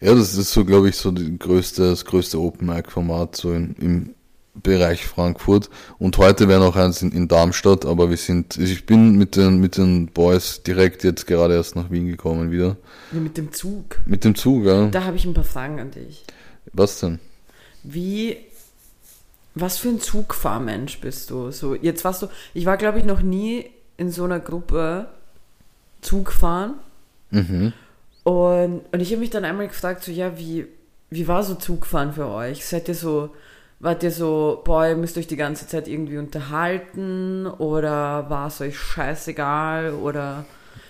Ja, 0.04 0.14
das 0.14 0.36
ist 0.36 0.52
so, 0.52 0.66
glaube 0.66 0.90
ich, 0.90 0.96
so 0.96 1.10
die 1.10 1.38
größte, 1.38 1.88
das 1.88 2.04
größte 2.04 2.38
Open 2.38 2.66
Mic 2.66 2.90
Format 2.90 3.36
so 3.36 3.54
in, 3.54 3.74
im 3.80 4.14
Bereich 4.52 5.06
Frankfurt. 5.06 5.70
Und 5.98 6.18
heute 6.18 6.46
wäre 6.46 6.60
noch 6.60 6.76
eins 6.76 7.00
in, 7.00 7.10
in 7.10 7.26
Darmstadt, 7.26 7.86
aber 7.86 8.10
wir 8.10 8.18
sind, 8.18 8.58
also 8.58 8.70
ich 8.70 8.84
bin 8.84 9.16
mit 9.16 9.34
den, 9.34 9.60
mit 9.60 9.78
den 9.78 10.08
Boys 10.08 10.62
direkt 10.62 11.04
jetzt 11.04 11.26
gerade 11.26 11.54
erst 11.54 11.74
nach 11.74 11.90
Wien 11.90 12.06
gekommen 12.06 12.50
wieder. 12.50 12.76
Ja, 13.12 13.20
mit 13.20 13.38
dem 13.38 13.50
Zug. 13.54 13.98
Mit 14.04 14.24
dem 14.24 14.34
Zug, 14.34 14.66
ja. 14.66 14.88
Da 14.88 15.04
habe 15.04 15.16
ich 15.16 15.24
ein 15.24 15.32
paar 15.32 15.42
Fragen 15.42 15.80
an 15.80 15.90
dich. 15.90 16.22
Was 16.74 17.00
denn? 17.00 17.18
Wie, 17.82 18.36
was 19.54 19.78
für 19.78 19.88
ein 19.88 20.02
Zugfahrmensch 20.02 21.00
bist 21.00 21.30
du? 21.30 21.50
So, 21.50 21.74
jetzt 21.74 22.04
warst 22.04 22.20
du, 22.20 22.26
ich 22.52 22.66
war 22.66 22.76
glaube 22.76 22.98
ich 22.98 23.06
noch 23.06 23.22
nie 23.22 23.70
in 23.96 24.10
so 24.10 24.24
einer 24.24 24.40
Gruppe 24.40 25.08
Zug 26.02 26.30
fahren 26.30 26.74
Mhm. 27.34 27.72
Und, 28.24 28.82
und 28.90 29.00
ich 29.00 29.10
habe 29.10 29.20
mich 29.20 29.30
dann 29.30 29.44
einmal 29.44 29.68
gefragt, 29.68 30.02
so, 30.02 30.10
ja, 30.10 30.36
wie, 30.38 30.66
wie 31.10 31.28
war 31.28 31.42
so 31.42 31.54
Zugfahren 31.54 32.12
für 32.12 32.26
euch? 32.26 32.64
Seid 32.64 32.88
ihr 32.88 32.94
so, 32.94 33.30
wart 33.80 34.02
ihr 34.02 34.10
so, 34.10 34.62
boah, 34.64 34.86
ihr 34.86 34.96
müsst 34.96 35.18
euch 35.18 35.26
die 35.26 35.36
ganze 35.36 35.68
Zeit 35.68 35.88
irgendwie 35.88 36.18
unterhalten 36.18 37.46
oder 37.46 38.28
war 38.30 38.48
es 38.48 38.60
euch 38.60 38.78
scheißegal 38.78 39.92
oder 39.92 40.46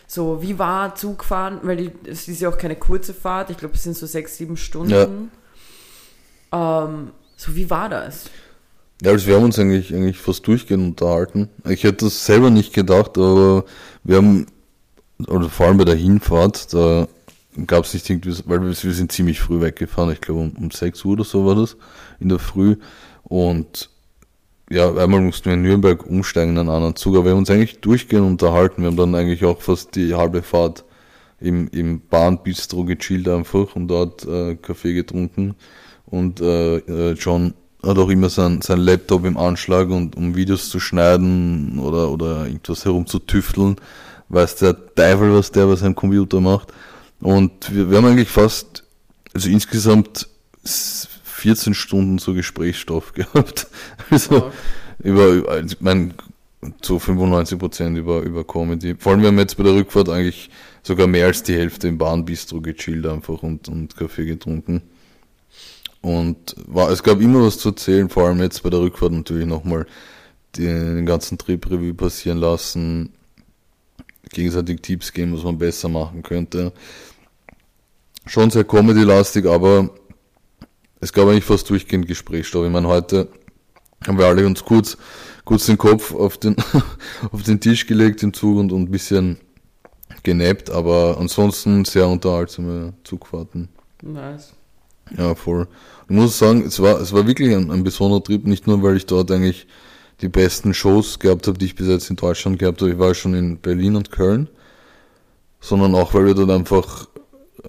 so, 0.06 0.42
wie 0.42 0.58
war 0.58 0.94
Zugfahren? 0.94 1.58
Weil 1.62 1.76
die, 1.76 1.92
es 2.08 2.28
ist 2.28 2.40
ja 2.40 2.48
auch 2.48 2.58
keine 2.58 2.76
kurze 2.76 3.12
Fahrt, 3.12 3.50
ich 3.50 3.56
glaube, 3.56 3.74
es 3.74 3.82
sind 3.82 3.96
so 3.96 4.06
sechs, 4.06 4.36
sieben 4.36 4.56
Stunden. 4.56 5.30
Ähm, 6.52 7.10
so, 7.36 7.56
wie 7.56 7.68
war 7.68 7.88
das? 7.88 8.30
Ja, 9.02 9.10
also 9.10 9.26
wir 9.26 9.34
haben 9.34 9.44
uns 9.44 9.58
eigentlich, 9.58 9.92
eigentlich 9.92 10.18
fast 10.18 10.46
durchgehend 10.46 11.00
unterhalten. 11.00 11.50
Ich 11.68 11.82
hätte 11.82 12.04
das 12.04 12.24
selber 12.24 12.50
nicht 12.50 12.72
gedacht, 12.72 13.18
aber 13.18 13.64
wir 14.04 14.18
haben, 14.18 14.46
oder 15.26 15.50
vor 15.50 15.66
allem 15.66 15.78
bei 15.78 15.84
der 15.84 15.96
Hinfahrt, 15.96 16.72
da 16.72 17.08
gab 17.66 17.84
es 17.84 17.94
nicht 17.94 18.08
irgendwie, 18.08 18.34
weil 18.46 18.62
wir, 18.62 18.74
sind 18.74 19.12
ziemlich 19.12 19.40
früh 19.40 19.60
weggefahren, 19.60 20.12
ich 20.12 20.20
glaube 20.20 20.40
um, 20.40 20.52
um 20.52 20.70
6 20.70 21.04
Uhr 21.04 21.12
oder 21.12 21.24
so 21.24 21.46
war 21.46 21.54
das, 21.54 21.76
in 22.20 22.28
der 22.28 22.38
Früh. 22.38 22.76
Und 23.22 23.90
ja, 24.70 24.88
einmal 24.94 25.20
mussten 25.20 25.46
wir 25.46 25.54
in 25.54 25.62
Nürnberg 25.62 26.06
umsteigen 26.06 26.52
in 26.52 26.58
einen 26.58 26.68
anderen 26.68 26.96
Zug, 26.96 27.16
aber 27.16 27.26
wir 27.26 27.32
haben 27.32 27.38
uns 27.38 27.50
eigentlich 27.50 27.80
durchgehend 27.80 28.26
unterhalten. 28.26 28.82
Wir 28.82 28.88
haben 28.88 28.96
dann 28.96 29.14
eigentlich 29.14 29.44
auch 29.44 29.60
fast 29.60 29.94
die 29.94 30.14
halbe 30.14 30.42
Fahrt 30.42 30.84
im, 31.40 31.68
im 31.68 32.00
Bahnbistro 32.08 32.84
gechillt 32.84 33.28
einfach 33.28 33.76
und 33.76 33.88
dort 33.88 34.26
äh, 34.26 34.56
Kaffee 34.56 34.94
getrunken. 34.94 35.54
Und 36.06 36.40
äh, 36.40 36.76
äh, 36.78 37.12
John 37.12 37.54
hat 37.82 37.98
auch 37.98 38.08
immer 38.08 38.30
sein, 38.30 38.62
sein 38.62 38.78
Laptop 38.78 39.24
im 39.26 39.36
Anschlag 39.36 39.90
und 39.90 40.16
um 40.16 40.34
Videos 40.34 40.70
zu 40.70 40.80
schneiden 40.80 41.78
oder, 41.78 42.10
oder 42.10 42.46
irgendwas 42.46 42.84
herumzutüfteln, 42.84 43.76
weiß 44.30 44.56
der 44.56 44.94
Teufel, 44.94 45.34
was 45.34 45.50
der 45.50 45.66
bei 45.66 45.76
seinem 45.76 45.94
Computer 45.94 46.40
macht. 46.40 46.72
Und 47.24 47.74
wir, 47.74 47.90
wir 47.90 47.96
haben 47.96 48.04
eigentlich 48.04 48.28
fast, 48.28 48.84
also 49.32 49.48
insgesamt 49.48 50.28
s- 50.62 51.08
14 51.24 51.72
Stunden 51.72 52.18
so 52.18 52.34
Gesprächsstoff 52.34 53.12
gehabt. 53.14 53.66
Also 54.10 54.30
Wow. 54.42 54.52
über, 55.02 55.48
also 55.50 55.74
ich 55.74 55.80
mein, 55.80 56.12
zu 56.82 56.98
95 56.98 57.58
Prozent 57.58 57.96
über, 57.98 58.20
über 58.20 58.44
Comedy. 58.44 58.94
Vor 58.98 59.12
allem, 59.12 59.22
wir 59.22 59.28
haben 59.28 59.38
jetzt 59.38 59.56
bei 59.56 59.64
der 59.64 59.74
Rückfahrt 59.74 60.10
eigentlich 60.10 60.50
sogar 60.82 61.06
mehr 61.06 61.26
als 61.26 61.42
die 61.42 61.54
Hälfte 61.54 61.88
im 61.88 61.96
Bahnbistro 61.98 62.60
gechillt 62.60 63.06
einfach 63.06 63.42
und, 63.42 63.68
und 63.68 63.96
Kaffee 63.96 64.26
getrunken. 64.26 64.82
Und 66.02 66.54
war, 66.66 66.90
es 66.90 67.02
gab 67.02 67.20
immer 67.22 67.42
was 67.46 67.58
zu 67.58 67.70
erzählen, 67.70 68.10
vor 68.10 68.28
allem 68.28 68.40
jetzt 68.42 68.62
bei 68.62 68.68
der 68.70 68.80
Rückfahrt 68.80 69.12
natürlich 69.12 69.46
nochmal 69.46 69.86
den, 70.56 70.96
den 70.96 71.06
ganzen 71.06 71.38
Trip 71.38 71.64
Revue 71.70 71.94
passieren 71.94 72.38
lassen, 72.38 73.12
gegenseitig 74.30 74.82
Tipps 74.82 75.12
geben, 75.12 75.34
was 75.34 75.42
man 75.44 75.56
besser 75.58 75.88
machen 75.88 76.22
könnte. 76.22 76.72
Schon 78.26 78.50
sehr 78.50 78.64
Comedy-lastig, 78.64 79.46
aber 79.46 79.90
es 81.00 81.12
gab 81.12 81.28
eigentlich 81.28 81.44
fast 81.44 81.68
durchgehend 81.68 82.06
Gesprächsstoff. 82.06 82.64
Ich 82.64 82.72
meine, 82.72 82.88
heute 82.88 83.28
haben 84.06 84.18
wir 84.18 84.26
alle 84.26 84.46
uns 84.46 84.64
kurz, 84.64 84.96
kurz 85.44 85.66
den 85.66 85.78
Kopf 85.78 86.14
auf 86.14 86.38
den, 86.38 86.56
auf 87.32 87.42
den 87.42 87.60
Tisch 87.60 87.86
gelegt 87.86 88.22
im 88.22 88.32
Zug 88.32 88.58
und, 88.58 88.72
und 88.72 88.82
ein 88.82 88.90
bisschen 88.90 89.38
genappt, 90.22 90.70
aber 90.70 91.16
ansonsten 91.18 91.84
sehr 91.84 92.08
unterhaltsame 92.08 92.94
Zugfahrten. 93.04 93.68
Nice. 94.02 94.54
Ja, 95.16 95.34
voll. 95.34 95.68
Ich 96.08 96.14
muss 96.14 96.38
sagen, 96.38 96.64
es 96.66 96.80
war, 96.80 97.00
es 97.00 97.12
war 97.12 97.26
wirklich 97.26 97.54
ein, 97.54 97.70
ein 97.70 97.84
besonderer 97.84 98.22
Trip, 98.22 98.46
nicht 98.46 98.66
nur, 98.66 98.82
weil 98.82 98.96
ich 98.96 99.06
dort 99.06 99.30
eigentlich 99.30 99.66
die 100.20 100.28
besten 100.28 100.72
Shows 100.72 101.18
gehabt 101.18 101.46
habe, 101.46 101.58
die 101.58 101.66
ich 101.66 101.74
bis 101.74 101.88
jetzt 101.88 102.08
in 102.08 102.16
Deutschland 102.16 102.58
gehabt 102.58 102.80
habe. 102.80 102.92
Ich 102.92 102.98
war 102.98 103.14
schon 103.14 103.34
in 103.34 103.58
Berlin 103.58 103.96
und 103.96 104.10
Köln, 104.10 104.48
sondern 105.60 105.94
auch, 105.94 106.14
weil 106.14 106.26
wir 106.26 106.34
dort 106.34 106.50
einfach 106.50 107.08
äh, 107.62 107.68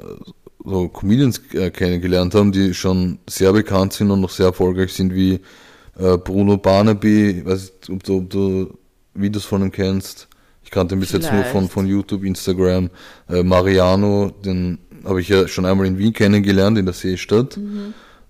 so 0.65 0.87
Comedians 0.89 1.41
äh, 1.53 1.69
kennengelernt 1.69 2.35
haben, 2.35 2.51
die 2.51 2.73
schon 2.73 3.19
sehr 3.27 3.53
bekannt 3.53 3.93
sind 3.93 4.11
und 4.11 4.21
noch 4.21 4.29
sehr 4.29 4.47
erfolgreich 4.47 4.93
sind, 4.93 5.13
wie 5.13 5.39
äh, 5.97 6.17
Bruno 6.17 6.57
Barnaby, 6.57 7.29
ich 7.39 7.45
weiß 7.45 7.61
nicht, 7.61 7.89
ob 7.89 8.03
du, 8.03 8.17
ob 8.17 8.29
du 8.29 8.77
Videos 9.13 9.45
von 9.45 9.61
ihm 9.61 9.71
kennst. 9.71 10.27
Ich 10.63 10.71
kannte 10.71 10.95
ihn 10.95 10.99
bis 10.99 11.11
jetzt 11.11 11.31
nur 11.31 11.43
von, 11.43 11.51
Vielleicht. 11.51 11.71
von 11.71 11.87
YouTube, 11.87 12.23
Instagram. 12.23 12.89
Äh, 13.29 13.43
Mariano, 13.43 14.31
den 14.43 14.79
habe 15.03 15.21
ich 15.21 15.29
ja 15.29 15.47
schon 15.47 15.65
einmal 15.65 15.85
in 15.85 15.97
Wien 15.97 16.13
kennengelernt, 16.13 16.77
in 16.77 16.85
der 16.85 16.93
Seestadt. 16.93 17.59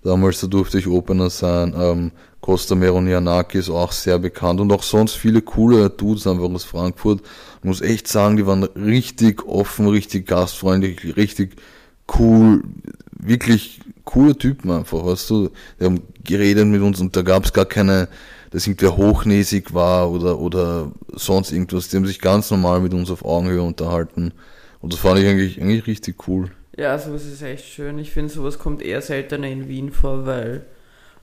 Damals 0.02 0.40
da 0.40 0.46
durfte 0.46 0.78
ich 0.78 0.86
Opener 0.86 1.30
sein. 1.30 1.74
Ähm, 1.76 2.12
Costa 2.40 2.76
Meronianakis 2.76 3.68
auch 3.68 3.90
sehr 3.90 4.20
bekannt 4.20 4.60
und 4.60 4.70
auch 4.70 4.84
sonst 4.84 5.14
viele 5.14 5.42
coole 5.42 5.90
Dudes 5.90 6.28
einfach 6.28 6.44
aus 6.44 6.64
Frankfurt. 6.64 7.22
Ich 7.58 7.64
muss 7.64 7.80
echt 7.80 8.06
sagen, 8.06 8.36
die 8.36 8.46
waren 8.46 8.62
richtig 8.62 9.44
offen, 9.48 9.88
richtig 9.88 10.28
gastfreundlich, 10.28 11.16
richtig 11.16 11.56
cool, 12.18 12.62
wirklich 13.18 13.80
coole 14.04 14.36
Typen 14.36 14.70
einfach, 14.70 15.04
weißt 15.04 15.30
du. 15.30 15.50
Die 15.80 15.84
haben 15.84 16.02
geredet 16.24 16.66
mit 16.66 16.80
uns 16.80 17.00
und 17.00 17.14
da 17.16 17.22
gab 17.22 17.44
es 17.44 17.52
gar 17.52 17.66
keine, 17.66 18.08
dass 18.50 18.66
irgendwer 18.66 18.96
hochnäsig 18.96 19.74
war 19.74 20.10
oder, 20.10 20.38
oder 20.38 20.92
sonst 21.12 21.52
irgendwas. 21.52 21.88
Die 21.88 21.96
haben 21.96 22.06
sich 22.06 22.20
ganz 22.20 22.50
normal 22.50 22.80
mit 22.80 22.94
uns 22.94 23.10
auf 23.10 23.24
Augenhöhe 23.24 23.62
unterhalten. 23.62 24.32
Und 24.80 24.92
das 24.92 25.00
fand 25.00 25.18
ich 25.18 25.26
eigentlich, 25.26 25.60
eigentlich 25.60 25.86
richtig 25.86 26.28
cool. 26.28 26.50
Ja, 26.76 26.98
sowas 26.98 27.24
ist 27.24 27.42
echt 27.42 27.64
schön. 27.64 27.98
Ich 27.98 28.10
finde, 28.10 28.32
sowas 28.32 28.58
kommt 28.58 28.82
eher 28.82 29.00
seltener 29.00 29.48
in 29.48 29.68
Wien 29.68 29.90
vor, 29.90 30.26
weil. 30.26 30.66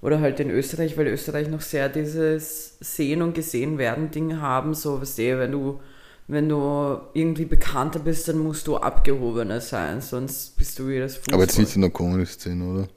Oder 0.01 0.19
halt 0.19 0.41
in 0.41 0.49
Österreich, 0.49 0.97
weil 0.97 1.07
Österreich 1.07 1.47
noch 1.47 1.61
sehr 1.61 1.87
dieses 1.87 2.77
Sehen 2.81 3.21
und 3.21 3.35
Gesehen 3.35 3.77
werden 3.77 4.11
Ding 4.11 4.41
haben. 4.41 4.73
So, 4.73 4.99
weißt 4.99 5.19
du, 5.19 5.39
wenn 5.39 5.51
du, 5.53 5.79
wenn 6.27 6.49
du 6.49 6.99
irgendwie 7.13 7.45
bekannter 7.45 7.99
bist, 7.99 8.27
dann 8.27 8.39
musst 8.39 8.67
du 8.67 8.77
abgehobener 8.77 9.61
sein, 9.61 10.01
sonst 10.01 10.57
bist 10.57 10.79
du 10.79 10.87
wie 10.87 10.99
das 10.99 11.15
Fußball. 11.17 11.35
Aber 11.35 11.43
jetzt 11.43 11.59
nicht 11.59 11.75
in 11.75 11.81
der 11.81 11.91
Comedy-Szene, 11.91 12.65
oder? 12.65 12.87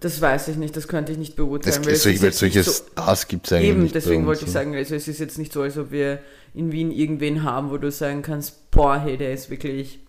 Das 0.00 0.20
weiß 0.20 0.48
ich 0.48 0.56
nicht, 0.56 0.76
das 0.76 0.88
könnte 0.88 1.12
ich 1.12 1.18
nicht 1.18 1.36
beurteilen. 1.36 1.80
Es, 1.80 1.86
weil 1.86 1.92
es, 2.28 2.38
solche, 2.38 2.64
so- 2.64 2.72
Stars 2.72 3.28
gibt 3.28 3.46
es 3.46 3.52
eigentlich 3.52 3.70
Eben, 3.70 3.82
nicht 3.84 3.94
deswegen 3.94 4.26
wollte 4.26 4.44
ich 4.44 4.50
sagen, 4.50 4.74
also 4.74 4.96
es 4.96 5.06
ist 5.06 5.20
jetzt 5.20 5.38
nicht 5.38 5.52
so, 5.52 5.62
als 5.62 5.78
ob 5.78 5.92
wir 5.92 6.18
in 6.54 6.72
Wien 6.72 6.90
irgendwen 6.90 7.44
haben, 7.44 7.70
wo 7.70 7.78
du 7.78 7.90
sagen 7.92 8.22
kannst, 8.22 8.70
boah, 8.72 8.98
hey, 8.98 9.16
der 9.16 9.32
ist 9.32 9.48
wirklich 9.48 10.00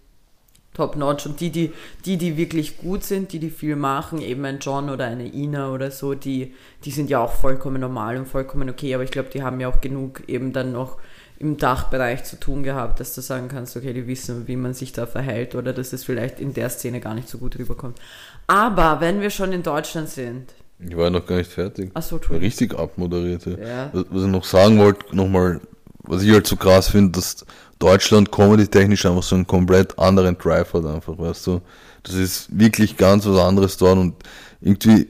top-notch. 0.73 1.27
Und 1.27 1.39
die, 1.39 1.51
die, 1.51 1.71
die, 2.05 2.17
die 2.17 2.37
wirklich 2.37 2.79
gut 2.79 3.03
sind, 3.03 3.33
die, 3.33 3.39
die 3.39 3.51
viel 3.51 3.75
machen, 3.75 4.19
eben 4.19 4.43
ein 4.45 4.57
John 4.59 4.89
oder 4.89 5.05
eine 5.05 5.31
Ina 5.31 5.71
oder 5.71 5.91
so, 5.91 6.15
die, 6.15 6.55
die 6.85 6.91
sind 6.91 7.11
ja 7.11 7.19
auch 7.19 7.33
vollkommen 7.33 7.79
normal 7.79 8.17
und 8.17 8.27
vollkommen 8.27 8.71
okay, 8.71 8.95
aber 8.95 9.03
ich 9.03 9.11
glaube, 9.11 9.29
die 9.31 9.43
haben 9.43 9.59
ja 9.59 9.67
auch 9.67 9.79
genug 9.79 10.23
eben 10.27 10.53
dann 10.53 10.71
noch 10.71 10.97
im 11.43 11.57
Dachbereich 11.57 12.23
zu 12.23 12.39
tun 12.39 12.63
gehabt, 12.63 12.99
dass 12.99 13.13
du 13.13 13.21
sagen 13.21 13.49
kannst, 13.49 13.75
okay, 13.75 13.93
die 13.93 14.07
wissen, 14.07 14.47
wie 14.47 14.55
man 14.55 14.73
sich 14.73 14.93
da 14.93 15.05
verhält 15.05 15.55
oder 15.55 15.73
dass 15.73 15.93
es 15.93 16.03
vielleicht 16.03 16.39
in 16.39 16.53
der 16.53 16.69
Szene 16.69 16.99
gar 16.99 17.13
nicht 17.13 17.27
so 17.27 17.37
gut 17.37 17.59
rüberkommt. 17.59 17.99
Aber 18.47 19.01
wenn 19.01 19.21
wir 19.21 19.29
schon 19.29 19.51
in 19.51 19.61
Deutschland 19.61 20.09
sind. 20.09 20.53
Ich 20.79 20.97
war 20.97 21.09
noch 21.09 21.25
gar 21.25 21.37
nicht 21.37 21.51
fertig. 21.51 21.91
Achso, 21.93 22.19
Richtig 22.31 22.73
abmoderierte. 22.73 23.59
Ja. 23.61 23.89
Was, 23.93 24.05
was 24.09 24.23
ich 24.23 24.29
noch 24.29 24.43
sagen 24.43 24.79
wollte, 24.79 25.15
nochmal, 25.15 25.59
was 26.03 26.23
ich 26.23 26.31
halt 26.31 26.47
so 26.47 26.55
krass 26.55 26.89
finde, 26.89 27.11
dass 27.11 27.45
Deutschland 27.77 28.31
comedy-technisch 28.31 29.05
einfach 29.05 29.23
so 29.23 29.35
einen 29.35 29.45
komplett 29.45 29.99
anderen 29.99 30.37
Drive 30.37 30.73
hat, 30.73 30.85
einfach, 30.85 31.17
weißt 31.17 31.47
du. 31.47 31.61
Das 32.03 32.15
ist 32.15 32.47
wirklich 32.57 32.97
ganz 32.97 33.25
was 33.25 33.37
anderes 33.37 33.77
dort 33.77 33.97
und 33.97 34.15
irgendwie 34.61 35.07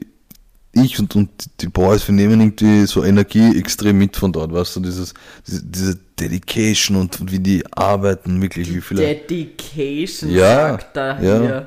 ich 0.74 0.98
und, 0.98 1.14
und 1.16 1.30
die 1.60 1.68
Boys, 1.68 2.06
wir 2.08 2.14
nehmen 2.14 2.40
irgendwie 2.40 2.86
so 2.86 3.04
Energie 3.04 3.58
extrem 3.58 3.98
mit 3.98 4.16
von 4.16 4.32
dort, 4.32 4.52
weißt 4.52 4.76
du, 4.76 4.80
dieses, 4.80 5.14
diese, 5.46 5.62
diese 5.64 5.98
Dedication 6.18 6.96
und, 6.96 7.20
und 7.20 7.32
wie 7.32 7.38
die 7.38 7.64
arbeiten, 7.72 8.40
wirklich, 8.40 8.74
wie 8.74 8.80
viele. 8.80 9.02
Dedication, 9.02 10.30
Ja, 10.30 10.72
sagt 10.72 10.96
er 10.96 11.22
ja. 11.22 11.40
hier. 11.40 11.66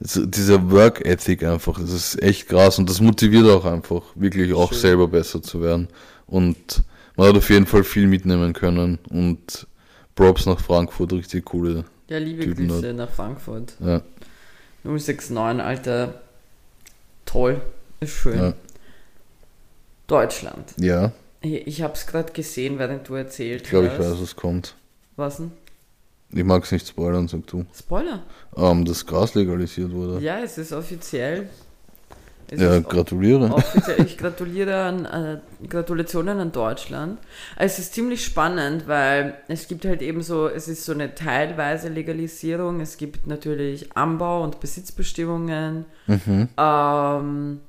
Also 0.00 0.26
dieser 0.26 0.70
Work 0.70 1.04
Ethic 1.06 1.44
einfach, 1.44 1.78
das 1.80 1.92
ist 1.92 2.22
echt 2.22 2.48
krass 2.48 2.78
und 2.78 2.90
das 2.90 3.00
motiviert 3.00 3.48
auch 3.48 3.64
einfach, 3.64 4.02
wirklich 4.16 4.52
auch 4.52 4.72
Schön. 4.72 4.80
selber 4.80 5.06
besser 5.08 5.40
zu 5.42 5.62
werden. 5.62 5.88
Und 6.26 6.82
man 7.16 7.28
hat 7.28 7.36
auf 7.36 7.48
jeden 7.50 7.66
Fall 7.66 7.84
viel 7.84 8.06
mitnehmen 8.08 8.52
können 8.52 8.98
und 9.10 9.66
Props 10.14 10.46
nach 10.46 10.58
Frankfurt, 10.60 11.12
richtig 11.12 11.44
coole. 11.44 11.84
Ja, 12.08 12.18
liebe 12.18 12.42
Typen 12.42 12.68
Grüße 12.68 12.92
nach 12.92 13.10
Frankfurt. 13.10 13.74
Ja, 13.80 14.02
069, 14.84 15.64
Alter. 15.64 16.20
Toll. 17.24 17.60
Ist 18.02 18.12
schön. 18.12 18.38
ja. 18.38 18.52
Deutschland. 20.06 20.74
ja 20.78 21.12
Ich, 21.40 21.66
ich 21.66 21.82
habe 21.82 21.94
es 21.94 22.06
gerade 22.06 22.32
gesehen, 22.32 22.78
während 22.78 23.08
du 23.08 23.14
erzählt 23.14 23.62
ich 23.62 23.70
glaube, 23.70 23.86
ich 23.86 23.98
weiß, 23.98 24.20
was 24.20 24.36
kommt. 24.36 24.74
Was 25.16 25.38
denn? 25.38 25.52
Ich 26.34 26.44
mag 26.44 26.64
es 26.64 26.72
nicht 26.72 26.88
spoilern, 26.88 27.28
sag 27.28 27.46
du. 27.46 27.64
Spoiler. 27.78 28.22
Ähm, 28.56 28.84
dass 28.84 29.04
Gras 29.06 29.34
legalisiert 29.34 29.92
wurde. 29.92 30.18
Ja, 30.24 30.40
es 30.40 30.56
ist 30.56 30.72
offiziell. 30.72 31.48
Es 32.50 32.60
Ja, 32.60 32.76
ist 32.76 32.88
gratuliere. 32.88 33.50
offiziell. 33.52 34.04
Ich 34.06 34.16
gratuliere 34.22 34.82
an, 34.82 35.04
äh, 35.06 35.38
Gratulationen 35.68 36.38
an 36.38 36.52
Deutschland. 36.52 37.18
Es 37.56 37.78
ist 37.78 37.94
ziemlich 37.94 38.24
spannend, 38.24 38.88
weil 38.88 39.34
es 39.48 39.68
gibt 39.68 39.84
halt 39.84 40.00
eben 40.02 40.22
so, 40.22 40.48
es 40.48 40.68
ist 40.68 40.84
so 40.84 40.92
eine 40.92 41.14
teilweise 41.14 41.88
Legalisierung. 41.88 42.80
Es 42.80 42.96
gibt 42.96 43.26
natürlich 43.26 43.92
Anbau- 43.96 44.42
und 44.42 44.58
Besitzbestimmungen. 44.60 45.84
Mhm. 46.06 46.48
Ähm, 46.58 47.60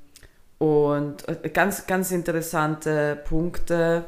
und 0.58 1.28
äh, 1.28 1.48
ganz, 1.48 1.86
ganz 1.86 2.10
interessante 2.10 3.18
Punkte. 3.24 4.04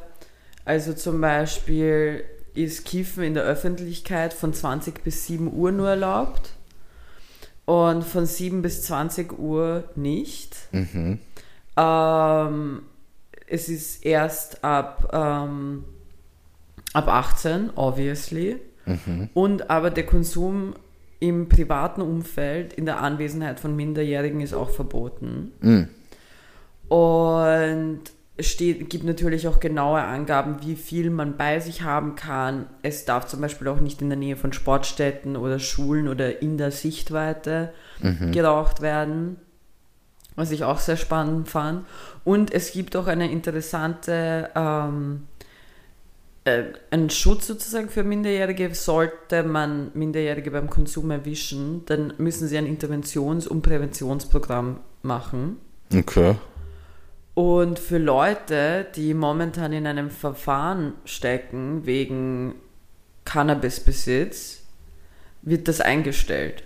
Also 0.65 0.93
zum 0.93 1.21
Beispiel 1.21 2.23
ist 2.53 2.85
Kiffen 2.85 3.23
in 3.23 3.33
der 3.33 3.43
Öffentlichkeit 3.43 4.33
von 4.33 4.53
20 4.53 5.03
bis 5.03 5.27
7 5.27 5.53
Uhr 5.53 5.71
nur 5.71 5.89
erlaubt 5.89 6.51
und 7.65 8.03
von 8.03 8.25
7 8.25 8.61
bis 8.61 8.83
20 8.83 9.37
Uhr 9.37 9.83
nicht. 9.95 10.55
Mhm. 10.71 11.19
Ähm, 11.77 12.81
es 13.45 13.69
ist 13.69 14.05
erst 14.05 14.63
ab, 14.63 15.09
ähm, 15.13 15.85
ab 16.93 17.07
18, 17.07 17.71
obviously. 17.75 18.57
Mhm. 18.85 19.29
Und 19.33 19.69
aber 19.69 19.89
der 19.89 20.05
Konsum 20.05 20.73
im 21.19 21.49
privaten 21.49 22.01
Umfeld 22.01 22.73
in 22.73 22.85
der 22.85 23.01
Anwesenheit 23.01 23.59
von 23.59 23.75
Minderjährigen 23.75 24.41
ist 24.41 24.53
auch 24.53 24.69
verboten. 24.69 25.51
Mhm. 25.61 25.89
Und 26.89 28.01
es 28.37 28.47
steht, 28.47 28.89
gibt 28.89 29.03
natürlich 29.03 29.47
auch 29.47 29.59
genaue 29.59 30.01
Angaben, 30.01 30.57
wie 30.61 30.75
viel 30.75 31.09
man 31.09 31.37
bei 31.37 31.59
sich 31.59 31.81
haben 31.81 32.15
kann. 32.15 32.67
Es 32.83 33.03
darf 33.03 33.25
zum 33.25 33.41
Beispiel 33.41 33.67
auch 33.67 33.79
nicht 33.79 34.01
in 34.01 34.09
der 34.09 34.17
Nähe 34.17 34.35
von 34.35 34.53
Sportstätten 34.53 35.35
oder 35.35 35.57
Schulen 35.57 36.07
oder 36.07 36.41
in 36.41 36.57
der 36.57 36.71
Sichtweite 36.71 37.73
geraucht 38.31 38.81
werden, 38.81 39.37
was 40.35 40.51
ich 40.51 40.63
auch 40.63 40.77
sehr 40.77 40.97
spannend 40.97 41.49
fand. 41.49 41.87
Und 42.23 42.53
es 42.53 42.71
gibt 42.73 42.95
auch 42.95 43.07
eine 43.07 43.31
interessante, 43.31 44.51
ähm, 44.55 45.23
äh, 46.43 46.65
einen 46.91 47.09
Schutz 47.09 47.47
sozusagen 47.47 47.89
für 47.89 48.03
Minderjährige. 48.03 48.75
Sollte 48.75 49.41
man 49.41 49.89
Minderjährige 49.95 50.51
beim 50.51 50.69
Konsum 50.69 51.09
erwischen, 51.09 51.85
dann 51.87 52.13
müssen 52.19 52.47
sie 52.47 52.57
ein 52.59 52.67
Interventions- 52.67 53.47
und 53.47 53.63
Präventionsprogramm 53.63 54.79
machen. 55.01 55.57
Okay. 55.91 56.35
Und 57.37 57.77
für 57.77 57.99
Leute, 57.99 58.87
die 58.95 59.13
momentan 59.13 59.71
in 59.71 59.85
einem 59.85 60.09
Verfahren 60.09 60.93
stecken 61.05 61.85
wegen 61.85 62.55
Cannabisbesitz, 63.25 64.63
wird 65.43 65.67
das 65.67 65.79
eingestellt. 65.79 66.63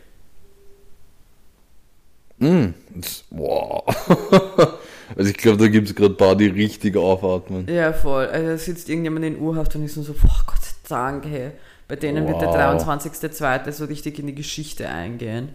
Mhm. 2.37 2.73
Das, 2.95 3.25
wow. 3.31 3.83
also 5.17 5.29
ich 5.29 5.35
glaube, 5.35 5.57
da 5.57 5.67
gibt 5.67 5.89
es 5.89 5.93
gerade 5.93 6.13
ein 6.13 6.17
paar, 6.17 6.37
die 6.37 6.47
richtig 6.47 6.95
aufatmen. 6.95 7.67
Ja, 7.67 7.91
voll. 7.91 8.27
Also 8.27 8.47
da 8.47 8.57
sitzt 8.57 8.87
irgendjemand 8.87 9.25
in 9.25 9.39
Urhaft 9.39 9.75
und 9.75 9.83
ist 9.83 9.97
nur 9.97 10.05
so, 10.05 10.13
boah, 10.13 10.41
Gott 10.47 10.63
sei 10.63 10.71
Dank, 10.87 11.25
hey. 11.25 11.51
Bei 11.89 11.97
denen 11.97 12.25
wird 12.29 12.41
der 12.41 12.47
Wow. 12.47 12.81
23.02. 12.87 13.71
so 13.73 13.83
richtig 13.83 14.19
in 14.19 14.27
die 14.27 14.35
Geschichte 14.35 14.87
eingehen. 14.87 15.49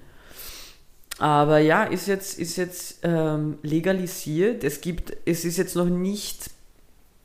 Aber 1.18 1.58
ja, 1.58 1.84
ist 1.84 2.08
jetzt, 2.08 2.38
ist 2.38 2.56
jetzt 2.56 2.98
ähm, 3.02 3.58
legalisiert. 3.62 4.64
Es 4.64 4.80
gibt, 4.80 5.16
es 5.24 5.44
ist 5.44 5.56
jetzt 5.56 5.74
noch 5.74 5.86
nicht 5.86 6.50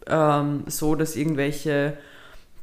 ähm, 0.08 0.64
so, 0.68 0.96
dass 0.96 1.16
irgendwelche 1.16 1.98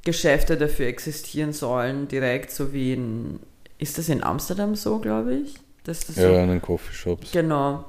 Geschäfte 0.05 0.57
dafür 0.57 0.87
existieren 0.87 1.53
sollen, 1.53 2.09
direkt, 2.09 2.51
so 2.51 2.73
wie 2.73 2.95
in, 2.95 3.41
ist 3.79 3.99
das 3.99 4.09
in 4.09 4.23
Amsterdam 4.25 4.75
so, 4.75 4.99
glaube 5.01 5.35
ich? 5.35 5.57
Dass 5.85 6.07
das 6.07 6.17
Ja, 6.17 6.31
so, 6.31 6.35
in 6.35 6.49
den 6.49 6.63
Coffeeshops. 6.63 7.31
genau. 7.31 7.85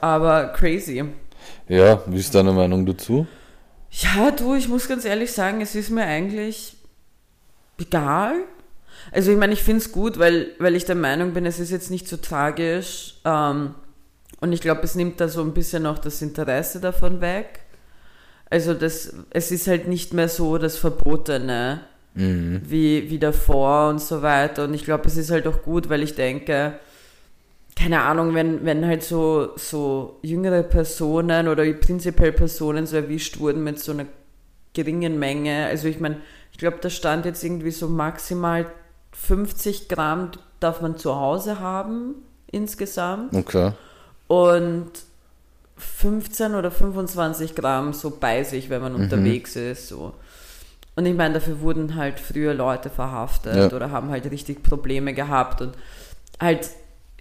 Aber 0.00 0.48
crazy. 0.48 1.02
Ja, 1.68 2.02
wie 2.06 2.18
ist 2.18 2.34
deine 2.34 2.52
Meinung 2.52 2.84
dazu? 2.84 3.26
Ja, 3.90 4.30
du, 4.30 4.54
ich 4.54 4.68
muss 4.68 4.88
ganz 4.88 5.04
ehrlich 5.06 5.32
sagen, 5.32 5.62
es 5.62 5.74
ist 5.74 5.90
mir 5.90 6.04
eigentlich 6.04 6.76
egal. 7.78 8.34
Also 9.12 9.30
ich 9.30 9.38
meine, 9.38 9.52
ich 9.52 9.62
finde 9.62 9.78
es 9.78 9.92
gut, 9.92 10.18
weil, 10.18 10.48
weil 10.58 10.74
ich 10.74 10.84
der 10.84 10.94
Meinung 10.94 11.32
bin, 11.32 11.46
es 11.46 11.58
ist 11.58 11.70
jetzt 11.70 11.90
nicht 11.90 12.08
so 12.08 12.16
tragisch. 12.16 13.14
Ähm, 13.24 13.74
und 14.40 14.52
ich 14.52 14.60
glaube, 14.60 14.82
es 14.82 14.94
nimmt 14.94 15.20
da 15.20 15.28
so 15.28 15.42
ein 15.42 15.54
bisschen 15.54 15.86
auch 15.86 15.98
das 15.98 16.22
Interesse 16.22 16.80
davon 16.80 17.20
weg. 17.20 17.60
Also 18.50 18.74
das, 18.74 19.14
es 19.30 19.50
ist 19.50 19.66
halt 19.66 19.88
nicht 19.88 20.12
mehr 20.12 20.28
so 20.28 20.58
das 20.58 20.76
Verbotene 20.76 21.80
Mhm. 22.16 22.62
wie, 22.64 23.10
wie 23.10 23.18
davor 23.18 23.90
und 23.90 24.00
so 24.00 24.22
weiter. 24.22 24.64
Und 24.64 24.74
ich 24.74 24.84
glaube, 24.84 25.06
es 25.06 25.16
ist 25.18 25.30
halt 25.30 25.46
auch 25.46 25.62
gut, 25.62 25.88
weil 25.90 26.02
ich 26.02 26.14
denke, 26.14 26.78
keine 27.78 28.00
Ahnung, 28.00 28.34
wenn, 28.34 28.64
wenn 28.64 28.86
halt 28.86 29.02
so, 29.02 29.50
so 29.56 30.18
jüngere 30.22 30.62
Personen 30.62 31.46
oder 31.46 31.70
prinzipiell 31.74 32.32
Personen 32.32 32.86
so 32.86 32.96
erwischt 32.96 33.38
wurden 33.38 33.62
mit 33.62 33.78
so 33.78 33.92
einer 33.92 34.06
geringen 34.72 35.18
Menge, 35.18 35.66
also 35.66 35.88
ich 35.88 36.00
meine, 36.00 36.22
ich 36.52 36.58
glaube, 36.58 36.78
da 36.80 36.88
stand 36.88 37.26
jetzt 37.26 37.44
irgendwie 37.44 37.70
so 37.70 37.86
maximal 37.86 38.64
50 39.22 39.88
Gramm 39.88 40.30
darf 40.60 40.80
man 40.80 40.96
zu 40.98 41.16
Hause 41.16 41.60
haben 41.60 42.14
insgesamt 42.50 43.34
Okay. 43.34 43.72
und 44.28 44.90
15 45.76 46.54
oder 46.54 46.70
25 46.70 47.54
Gramm 47.54 47.92
so 47.92 48.10
bei 48.18 48.44
sich, 48.44 48.70
wenn 48.70 48.80
man 48.82 48.94
unterwegs 48.94 49.56
ist. 49.56 49.88
So. 49.88 50.14
Und 50.94 51.04
ich 51.06 51.14
meine, 51.14 51.34
dafür 51.34 51.60
wurden 51.60 51.96
halt 51.96 52.18
früher 52.20 52.54
Leute 52.54 52.88
verhaftet 52.88 53.56
Ja. 53.56 53.76
oder 53.76 53.90
haben 53.90 54.08
halt 54.10 54.30
richtig 54.30 54.62
Probleme 54.62 55.12
gehabt 55.12 55.60
und 55.60 55.74
halt, 56.40 56.70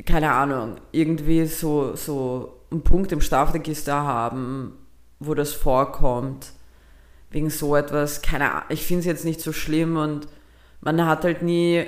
keine 0.06 0.32
Ahnung, 0.32 0.76
irgendwie 0.94 1.46
so, 1.48 1.96
so 1.96 2.54
einen 2.72 2.82
Punkt 2.82 3.12
im 3.12 3.20
Strafregister 3.22 3.96
haben, 4.04 4.74
wo 5.20 5.34
das 5.34 5.52
vorkommt, 5.52 6.52
wegen 7.32 7.50
so 7.50 7.76
etwas, 7.76 8.22
keine 8.22 8.52
Ahnung, 8.52 8.64
ich 8.70 8.86
finde 8.86 9.02
es 9.02 9.06
jetzt 9.06 9.26
nicht 9.26 9.42
so 9.42 9.52
schlimm 9.52 9.98
und 9.98 10.28
man 10.86 11.06
hat 11.06 11.24
halt 11.26 11.42
nie 11.42 11.78
äh, 11.78 11.86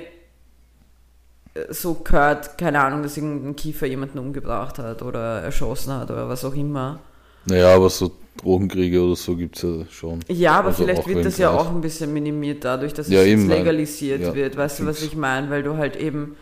so 1.70 1.94
gehört, 1.94 2.58
keine 2.58 2.80
Ahnung, 2.82 3.02
dass 3.02 3.16
irgendein 3.16 3.56
Kiefer 3.56 3.86
jemanden 3.86 4.18
umgebracht 4.18 4.78
hat 4.78 5.00
oder 5.02 5.40
erschossen 5.40 5.94
hat 5.94 6.10
oder 6.10 6.28
was 6.28 6.44
auch 6.44 6.54
immer. 6.54 6.98
Naja, 7.46 7.74
aber 7.74 7.88
so 7.88 8.12
Drogenkriege 8.42 9.00
oder 9.02 9.16
so 9.16 9.34
gibt 9.34 9.56
es 9.56 9.62
ja 9.62 9.86
schon. 9.90 10.20
Ja, 10.28 10.58
aber 10.58 10.68
Also 10.68 10.84
vielleicht 10.84 11.06
wird 11.08 11.24
das 11.24 11.38
ja 11.38 11.50
auch 11.50 11.70
ein 11.70 11.80
bisschen 11.80 12.12
minimiert 12.12 12.62
dadurch, 12.64 12.92
dass 12.92 13.08
Ja, 13.08 13.20
es 13.20 13.26
jetzt 13.26 13.32
eben, 13.40 13.48
legalisiert 13.48 14.20
ja, 14.20 14.34
wird. 14.34 14.56
Weißt 14.56 14.80
du, 14.80 14.86
was 14.86 15.00
ich 15.02 15.16
meine? 15.16 15.48
Weil 15.50 15.62
du 15.62 15.76
halt 15.76 15.96
eben 15.96 16.36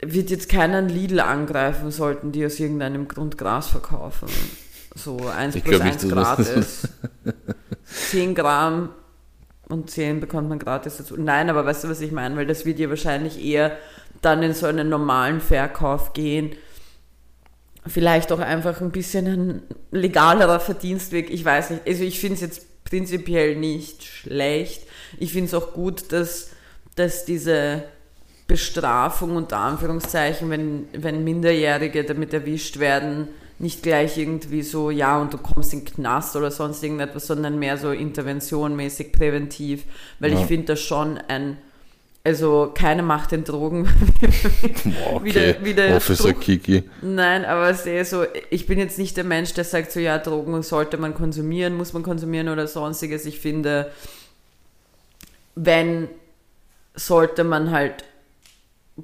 wird 0.00 0.30
jetzt 0.30 0.48
keiner 0.48 0.78
einen 0.78 0.88
Lidl 0.90 1.20
angreifen 1.20 1.90
sollten, 1.90 2.30
die 2.32 2.44
aus 2.46 2.60
irgendeinem 2.60 3.08
Grund 3.08 3.36
Gras 3.38 3.68
verkaufen. 3.68 4.28
So 4.94 5.16
1 5.26 5.54
Ich 5.56 5.64
plus 5.64 5.76
glaub 5.76 5.84
nicht, 5.88 6.02
1 6.04 6.08
dass 6.14 6.36
das- 6.36 6.46
gratis. 6.54 6.88
10 8.10 8.34
Gramm 8.34 8.90
und 9.68 9.90
10 9.90 10.20
bekommt 10.20 10.48
man 10.48 10.58
gratis 10.58 10.96
dazu. 10.96 11.16
Nein, 11.16 11.50
aber 11.50 11.66
weißt 11.66 11.84
du, 11.84 11.88
was 11.88 12.00
ich 12.00 12.12
meine? 12.12 12.36
Weil 12.36 12.46
das 12.46 12.64
wird 12.64 12.78
ja 12.78 12.88
wahrscheinlich 12.88 13.44
eher 13.44 13.76
dann 14.22 14.42
in 14.42 14.54
so 14.54 14.66
einen 14.66 14.88
normalen 14.88 15.40
Verkauf 15.40 16.12
gehen. 16.12 16.56
Vielleicht 17.86 18.32
auch 18.32 18.40
einfach 18.40 18.80
ein 18.80 18.90
bisschen 18.90 19.26
ein 19.26 19.62
legalerer 19.90 20.60
Verdienstweg. 20.60 21.30
Ich 21.30 21.44
weiß 21.44 21.70
nicht. 21.70 21.86
Also 21.86 22.04
ich 22.04 22.18
finde 22.18 22.34
es 22.34 22.40
jetzt 22.40 22.84
prinzipiell 22.84 23.56
nicht 23.56 24.04
schlecht. 24.04 24.82
Ich 25.18 25.32
finde 25.32 25.46
es 25.46 25.54
auch 25.54 25.72
gut, 25.72 26.12
dass, 26.12 26.50
dass 26.96 27.24
diese 27.24 27.84
Bestrafung 28.46 29.36
unter 29.36 29.58
Anführungszeichen, 29.58 30.48
wenn, 30.50 30.88
wenn 30.92 31.24
Minderjährige 31.24 32.04
damit 32.04 32.32
erwischt 32.32 32.78
werden, 32.78 33.28
nicht 33.58 33.82
gleich 33.82 34.16
irgendwie 34.16 34.62
so, 34.62 34.90
ja, 34.90 35.20
und 35.20 35.32
du 35.32 35.38
kommst 35.38 35.72
in 35.72 35.84
den 35.84 35.94
Knast 35.94 36.36
oder 36.36 36.50
sonst 36.50 36.82
irgendetwas, 36.82 37.26
sondern 37.26 37.58
mehr 37.58 37.76
so 37.76 37.90
interventionmäßig 37.90 39.12
präventiv, 39.12 39.84
weil 40.20 40.32
ja. 40.32 40.40
ich 40.40 40.46
finde 40.46 40.66
das 40.66 40.80
schon 40.80 41.18
ein, 41.28 41.58
also 42.22 42.70
keine 42.72 43.02
Macht 43.02 43.32
den 43.32 43.42
Drogen. 43.42 43.88
okay. 45.12 45.24
wieder, 45.24 45.64
wieder 45.64 45.96
Officer 45.96 46.30
Spruch. 46.30 46.40
Kiki. 46.40 46.84
Nein, 47.02 47.44
aber 47.44 47.74
sehe 47.74 48.04
so, 48.04 48.24
ich 48.50 48.66
bin 48.66 48.78
jetzt 48.78 48.98
nicht 48.98 49.16
der 49.16 49.24
Mensch, 49.24 49.54
der 49.54 49.64
sagt 49.64 49.90
so, 49.90 49.98
ja, 49.98 50.18
Drogen 50.18 50.62
sollte 50.62 50.96
man 50.96 51.14
konsumieren, 51.14 51.76
muss 51.76 51.92
man 51.92 52.04
konsumieren 52.04 52.48
oder 52.48 52.68
sonstiges. 52.68 53.26
Ich 53.26 53.40
finde, 53.40 53.90
wenn 55.56 56.08
sollte 56.94 57.44
man 57.44 57.70
halt 57.70 58.04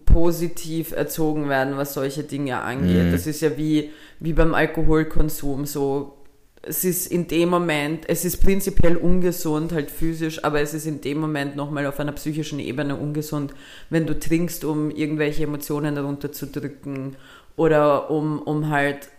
positiv 0.07 0.93
erzogen 0.93 1.49
werden, 1.49 1.77
was 1.77 1.95
solche 1.95 2.25
Dinge 2.25 2.61
angeht. 2.61 3.07
Mhm. 3.07 3.13
Das 3.13 3.27
ist 3.27 3.41
ja 3.41 3.57
wie, 3.57 3.91
wie 4.21 4.33
beim 4.33 4.55
Alkoholkonsum 4.55 5.67
so. 5.67 6.19
Es 6.67 6.83
ist 6.83 7.13
in 7.13 7.29
dem 7.29 7.51
Moment, 7.51 8.09
es 8.09 8.25
ist 8.25 8.39
prinzipiell 8.39 8.97
ungesund, 8.97 9.73
halt 9.73 9.91
physisch, 9.91 10.43
aber 10.45 10.63
es 10.63 10.73
ist 10.73 10.87
in 10.87 11.03
dem 11.03 11.19
Moment 11.19 11.57
nochmal 11.57 11.87
auf 11.87 12.01
einer 12.01 12.13
psychischen 12.13 12.59
Ebene 12.59 12.97
ungesund, 12.97 13.53
wenn 13.91 14.07
du 14.07 14.19
trinkst, 14.19 14.65
um 14.65 14.91
irgendwelche 14.91 15.43
Emotionen 15.43 15.95
darunter 15.95 16.33
zu 16.33 16.47
drücken 16.47 17.17
oder 17.57 18.11
um, 18.11 18.41
um 18.41 18.71
halt 18.71 19.11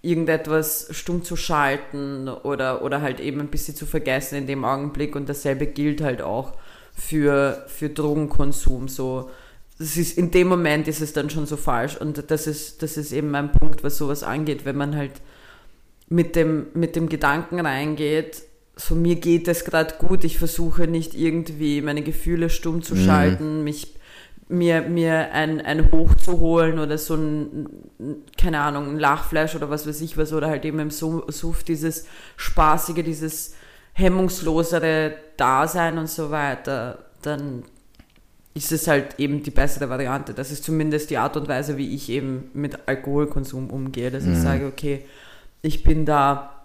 irgendetwas 0.00 0.88
stumm 0.92 1.22
zu 1.22 1.36
schalten 1.36 2.28
oder, 2.28 2.82
oder 2.82 3.02
halt 3.02 3.20
eben 3.20 3.40
ein 3.40 3.48
bisschen 3.48 3.74
zu 3.74 3.84
vergessen 3.84 4.36
in 4.36 4.46
dem 4.46 4.64
Augenblick 4.64 5.16
und 5.16 5.28
dasselbe 5.28 5.66
gilt 5.66 6.00
halt 6.00 6.22
auch 6.22 6.54
für, 6.94 7.64
für 7.66 7.90
Drogenkonsum 7.90 8.88
so 8.88 9.30
das 9.78 9.96
ist, 9.96 10.16
in 10.16 10.30
dem 10.30 10.48
Moment 10.48 10.88
ist 10.88 11.02
es 11.02 11.12
dann 11.12 11.28
schon 11.30 11.46
so 11.46 11.56
falsch. 11.56 11.96
Und 11.96 12.30
das 12.30 12.46
ist, 12.46 12.82
das 12.82 12.96
ist 12.96 13.12
eben 13.12 13.30
mein 13.30 13.52
Punkt, 13.52 13.84
was 13.84 13.98
sowas 13.98 14.22
angeht, 14.22 14.64
wenn 14.64 14.76
man 14.76 14.96
halt 14.96 15.12
mit 16.08 16.36
dem, 16.36 16.66
mit 16.74 16.96
dem 16.96 17.08
Gedanken 17.08 17.60
reingeht, 17.60 18.42
so 18.76 18.94
mir 18.94 19.16
geht 19.16 19.48
es 19.48 19.64
gerade 19.64 19.94
gut, 19.98 20.22
ich 20.24 20.38
versuche 20.38 20.86
nicht 20.86 21.14
irgendwie 21.14 21.80
meine 21.80 22.02
Gefühle 22.02 22.50
stumm 22.50 22.82
zu 22.82 22.94
mhm. 22.94 23.04
schalten, 23.04 23.64
mich 23.64 23.94
mir, 24.48 24.82
mir 24.82 25.32
ein, 25.32 25.60
ein 25.60 25.90
Hoch 25.90 26.14
zu 26.14 26.38
holen 26.38 26.78
oder 26.78 26.98
so 26.98 27.14
ein, 27.14 27.68
keine 28.38 28.60
Ahnung, 28.60 28.90
ein 28.90 28.98
Lachfleisch 28.98 29.56
oder 29.56 29.70
was 29.70 29.86
weiß 29.86 30.00
ich 30.02 30.16
was, 30.16 30.32
oder 30.32 30.48
halt 30.48 30.64
eben 30.64 30.78
im 30.78 30.90
Suff 30.90 31.64
dieses 31.64 32.06
spaßige, 32.36 33.02
dieses 33.02 33.54
hemmungslosere 33.94 35.16
Dasein 35.36 35.98
und 35.98 36.08
so 36.08 36.30
weiter, 36.30 37.06
dann, 37.22 37.64
ist 38.56 38.72
es 38.72 38.88
halt 38.88 39.20
eben 39.20 39.42
die 39.42 39.50
bessere 39.50 39.90
Variante. 39.90 40.32
Das 40.32 40.50
ist 40.50 40.64
zumindest 40.64 41.10
die 41.10 41.18
Art 41.18 41.36
und 41.36 41.46
Weise, 41.46 41.76
wie 41.76 41.94
ich 41.94 42.08
eben 42.08 42.50
mit 42.54 42.88
Alkoholkonsum 42.88 43.68
umgehe, 43.68 44.10
dass 44.10 44.24
mhm. 44.24 44.32
ich 44.32 44.38
sage, 44.38 44.66
okay, 44.66 45.04
ich 45.60 45.84
bin 45.84 46.06
da, 46.06 46.64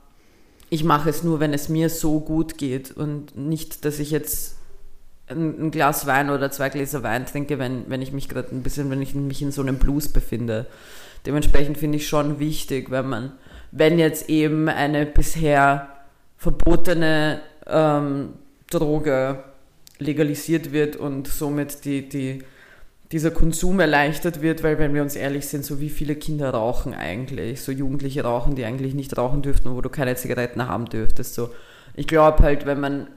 ich 0.69 0.85
mache 0.85 1.09
es 1.09 1.21
nur, 1.21 1.41
wenn 1.41 1.53
es 1.53 1.67
mir 1.67 1.89
so 1.89 2.21
gut 2.21 2.57
geht 2.57 2.91
und 2.91 3.35
nicht, 3.37 3.83
dass 3.83 3.99
ich 3.99 4.09
jetzt 4.09 4.55
ein, 5.27 5.65
ein 5.65 5.71
Glas 5.71 6.07
Wein 6.07 6.29
oder 6.29 6.49
zwei 6.49 6.69
Gläser 6.69 7.03
Wein 7.03 7.25
trinke, 7.25 7.59
wenn, 7.59 7.83
wenn 7.89 8.01
ich 8.01 8.13
mich 8.13 8.29
gerade 8.29 8.55
ein 8.55 8.63
bisschen, 8.63 8.89
wenn 8.89 9.01
ich 9.01 9.13
mich 9.13 9.41
in 9.41 9.51
so 9.51 9.61
einem 9.61 9.77
Blues 9.77 10.07
befinde. 10.07 10.67
Dementsprechend 11.25 11.77
finde 11.77 11.97
ich 11.97 12.07
schon 12.07 12.39
wichtig, 12.39 12.89
wenn 12.89 13.09
man, 13.09 13.33
wenn 13.71 13.99
jetzt 13.99 14.29
eben 14.29 14.69
eine 14.69 15.05
bisher 15.05 15.89
verbotene 16.37 17.41
ähm, 17.67 18.29
Droge 18.69 19.43
legalisiert 20.01 20.71
wird 20.71 20.95
und 20.95 21.27
somit 21.27 21.85
die, 21.85 22.07
die, 22.07 22.43
dieser 23.11 23.31
Konsum 23.31 23.79
erleichtert 23.79 24.41
wird, 24.41 24.63
weil 24.63 24.79
wenn 24.79 24.93
wir 24.93 25.01
uns 25.01 25.15
ehrlich 25.15 25.47
sind, 25.47 25.65
so 25.65 25.79
wie 25.79 25.89
viele 25.89 26.15
Kinder 26.15 26.49
rauchen 26.51 26.93
eigentlich, 26.93 27.61
so 27.61 27.71
Jugendliche 27.71 28.23
rauchen, 28.23 28.55
die 28.55 28.65
eigentlich 28.65 28.93
nicht 28.93 29.17
rauchen 29.17 29.41
dürften, 29.41 29.73
wo 29.75 29.81
du 29.81 29.89
keine 29.89 30.15
Zigaretten 30.15 30.67
haben 30.67 30.85
dürftest. 30.85 31.33
So. 31.33 31.49
Ich 31.95 32.07
glaube 32.07 32.43
halt, 32.43 32.65
wenn 32.65 32.79
man 32.79 33.07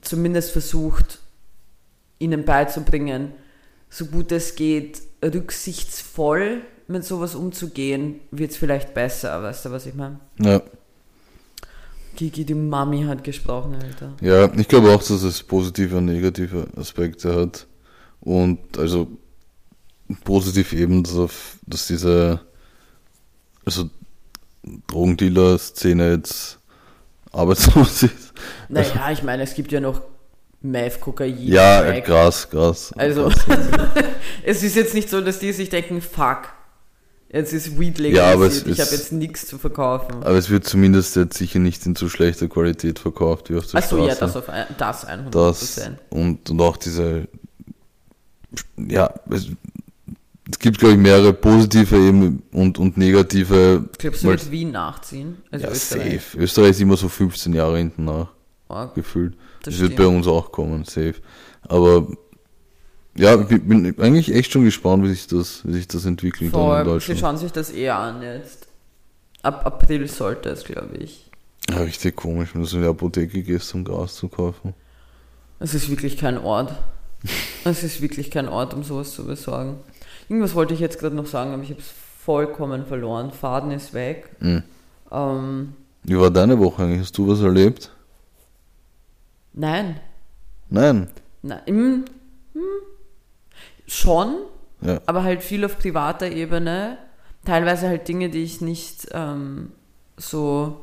zumindest 0.00 0.52
versucht, 0.52 1.18
ihnen 2.18 2.44
beizubringen, 2.44 3.32
so 3.88 4.06
gut 4.06 4.32
es 4.32 4.56
geht, 4.56 5.02
rücksichtsvoll 5.22 6.62
mit 6.86 7.04
sowas 7.04 7.34
umzugehen, 7.34 8.20
wird 8.30 8.52
es 8.52 8.56
vielleicht 8.56 8.94
besser, 8.94 9.42
weißt 9.42 9.66
du, 9.66 9.70
was 9.70 9.86
ich 9.86 9.94
meine? 9.94 10.20
Ja. 10.38 10.62
Kiki, 12.14 12.44
die 12.44 12.54
Mami 12.54 13.04
hat 13.04 13.24
gesprochen, 13.24 13.74
Alter. 13.74 14.12
Ja, 14.20 14.52
ich 14.54 14.68
glaube 14.68 14.90
auch, 14.90 14.98
dass 14.98 15.10
es 15.10 15.42
positive 15.42 15.96
und 15.96 16.06
negative 16.06 16.68
Aspekte 16.76 17.34
hat. 17.34 17.66
Und 18.20 18.78
also 18.78 19.08
positiv 20.24 20.72
eben, 20.72 21.02
dass, 21.02 21.58
dass 21.66 21.86
diese 21.86 22.40
also 23.64 23.88
Drogendealer-Szene 24.86 26.12
jetzt 26.12 26.58
arbeitslos 27.32 28.02
ist. 28.04 28.32
Naja, 28.68 29.10
ich 29.10 29.22
meine, 29.22 29.42
es 29.42 29.54
gibt 29.54 29.72
ja 29.72 29.80
noch 29.80 30.00
Meth, 30.60 31.00
Kokain. 31.00 31.36
Ja, 31.40 31.82
Crack. 31.82 32.04
krass, 32.04 32.48
krass. 32.48 32.92
Also, 32.96 33.30
es 34.42 34.62
ist 34.62 34.76
jetzt 34.76 34.94
nicht 34.94 35.10
so, 35.10 35.20
dass 35.20 35.38
die 35.38 35.52
sich 35.52 35.68
denken, 35.68 36.00
fuck, 36.00 36.48
Jetzt 37.34 37.52
ist 37.52 37.80
Weed 37.80 37.98
legalisiert, 37.98 38.26
ja, 38.26 38.32
aber 38.32 38.46
ich 38.46 38.80
habe 38.80 38.90
jetzt 38.92 39.10
nichts 39.10 39.48
zu 39.48 39.58
verkaufen. 39.58 40.22
Aber 40.22 40.36
es 40.36 40.50
wird 40.50 40.64
zumindest 40.64 41.16
jetzt 41.16 41.36
sicher 41.36 41.58
nicht 41.58 41.84
in 41.84 41.96
zu 41.96 42.08
schlechter 42.08 42.46
Qualität 42.46 43.00
verkauft 43.00 43.50
wie 43.50 43.56
auf 43.56 43.66
der 43.66 43.80
Achso, 43.80 44.06
ja, 44.06 44.14
das, 44.14 44.36
auf 44.36 44.46
das 44.78 45.08
100%. 45.08 45.30
Das, 45.30 45.80
und, 46.10 46.48
und 46.48 46.60
auch 46.60 46.76
diese, 46.76 47.26
ja, 48.76 49.12
es, 49.30 49.48
es 50.48 50.58
gibt, 50.60 50.78
glaube 50.78 50.94
ich, 50.94 51.00
mehrere 51.00 51.32
positive 51.32 51.96
eben 51.96 52.44
und, 52.52 52.78
und 52.78 52.96
negative. 52.96 53.88
Glaubst 53.98 54.22
du, 54.22 54.28
wird 54.28 54.52
Wien 54.52 54.70
nachziehen? 54.70 55.38
Also 55.50 55.66
ja, 55.66 55.72
Österreich. 55.72 56.22
safe. 56.22 56.38
Österreich 56.38 56.70
ist 56.70 56.80
immer 56.82 56.96
so 56.96 57.08
15 57.08 57.52
Jahre 57.52 57.78
hinten 57.78 58.04
nach. 58.04 58.28
Oh, 58.68 58.86
gefühlt. 58.94 59.34
Das, 59.64 59.74
das 59.74 59.80
wird 59.80 59.96
bei 59.96 60.06
uns 60.06 60.28
auch 60.28 60.52
kommen, 60.52 60.84
safe. 60.84 61.16
Aber 61.62 62.06
ja, 63.16 63.40
ich 63.40 63.62
bin 63.62 63.94
eigentlich 63.98 64.34
echt 64.34 64.52
schon 64.52 64.64
gespannt, 64.64 65.04
wie 65.04 65.10
sich 65.10 65.26
das, 65.26 65.62
wie 65.64 65.72
sich 65.72 65.86
das 65.86 66.04
entwickelt 66.04 66.50
Voll, 66.50 66.80
in 66.80 66.84
Deutschland. 66.84 67.18
Sie 67.18 67.20
schauen 67.20 67.36
sich 67.36 67.52
das 67.52 67.70
eher 67.70 67.96
an 67.96 68.22
jetzt. 68.22 68.66
Ab 69.42 69.66
April 69.66 70.08
sollte 70.08 70.48
es, 70.48 70.64
glaube 70.64 70.96
ich. 70.96 71.30
Ja, 71.70 71.78
richtig 71.78 72.16
komisch, 72.16 72.54
wenn 72.54 72.62
du 72.62 72.66
so 72.66 72.76
in 72.76 72.82
die 72.82 72.88
Apotheke 72.88 73.42
gehst, 73.42 73.74
um 73.74 73.84
Gas 73.84 74.16
zu 74.16 74.28
kaufen. 74.28 74.74
Es 75.60 75.74
ist 75.74 75.88
wirklich 75.88 76.16
kein 76.16 76.38
Ort. 76.38 76.74
es 77.64 77.82
ist 77.82 78.02
wirklich 78.02 78.30
kein 78.30 78.48
Ort, 78.48 78.74
um 78.74 78.82
sowas 78.82 79.12
zu 79.12 79.24
besorgen. 79.26 79.78
Irgendwas 80.28 80.54
wollte 80.54 80.74
ich 80.74 80.80
jetzt 80.80 80.98
gerade 80.98 81.14
noch 81.14 81.26
sagen, 81.26 81.52
aber 81.52 81.62
ich 81.62 81.70
habe 81.70 81.80
es 81.80 81.92
vollkommen 82.24 82.86
verloren. 82.86 83.30
Faden 83.30 83.70
ist 83.70 83.94
weg. 83.94 84.28
Mhm. 84.40 84.62
Ähm, 85.10 85.74
wie 86.02 86.18
war 86.18 86.30
deine 86.30 86.58
Woche 86.58 86.82
eigentlich? 86.82 87.00
Hast 87.00 87.16
du 87.16 87.28
was 87.28 87.40
erlebt? 87.40 87.90
Nein. 89.52 90.00
Nein? 90.68 91.08
Nein. 91.42 91.62
Hm, 91.66 92.04
hm, 92.54 92.60
schon, 93.86 94.36
ja. 94.80 95.00
aber 95.06 95.22
halt 95.22 95.42
viel 95.42 95.64
auf 95.64 95.78
privater 95.78 96.30
Ebene. 96.30 96.98
Teilweise 97.44 97.88
halt 97.88 98.08
Dinge, 98.08 98.30
die 98.30 98.42
ich 98.42 98.60
nicht 98.60 99.08
ähm, 99.12 99.72
so, 100.16 100.80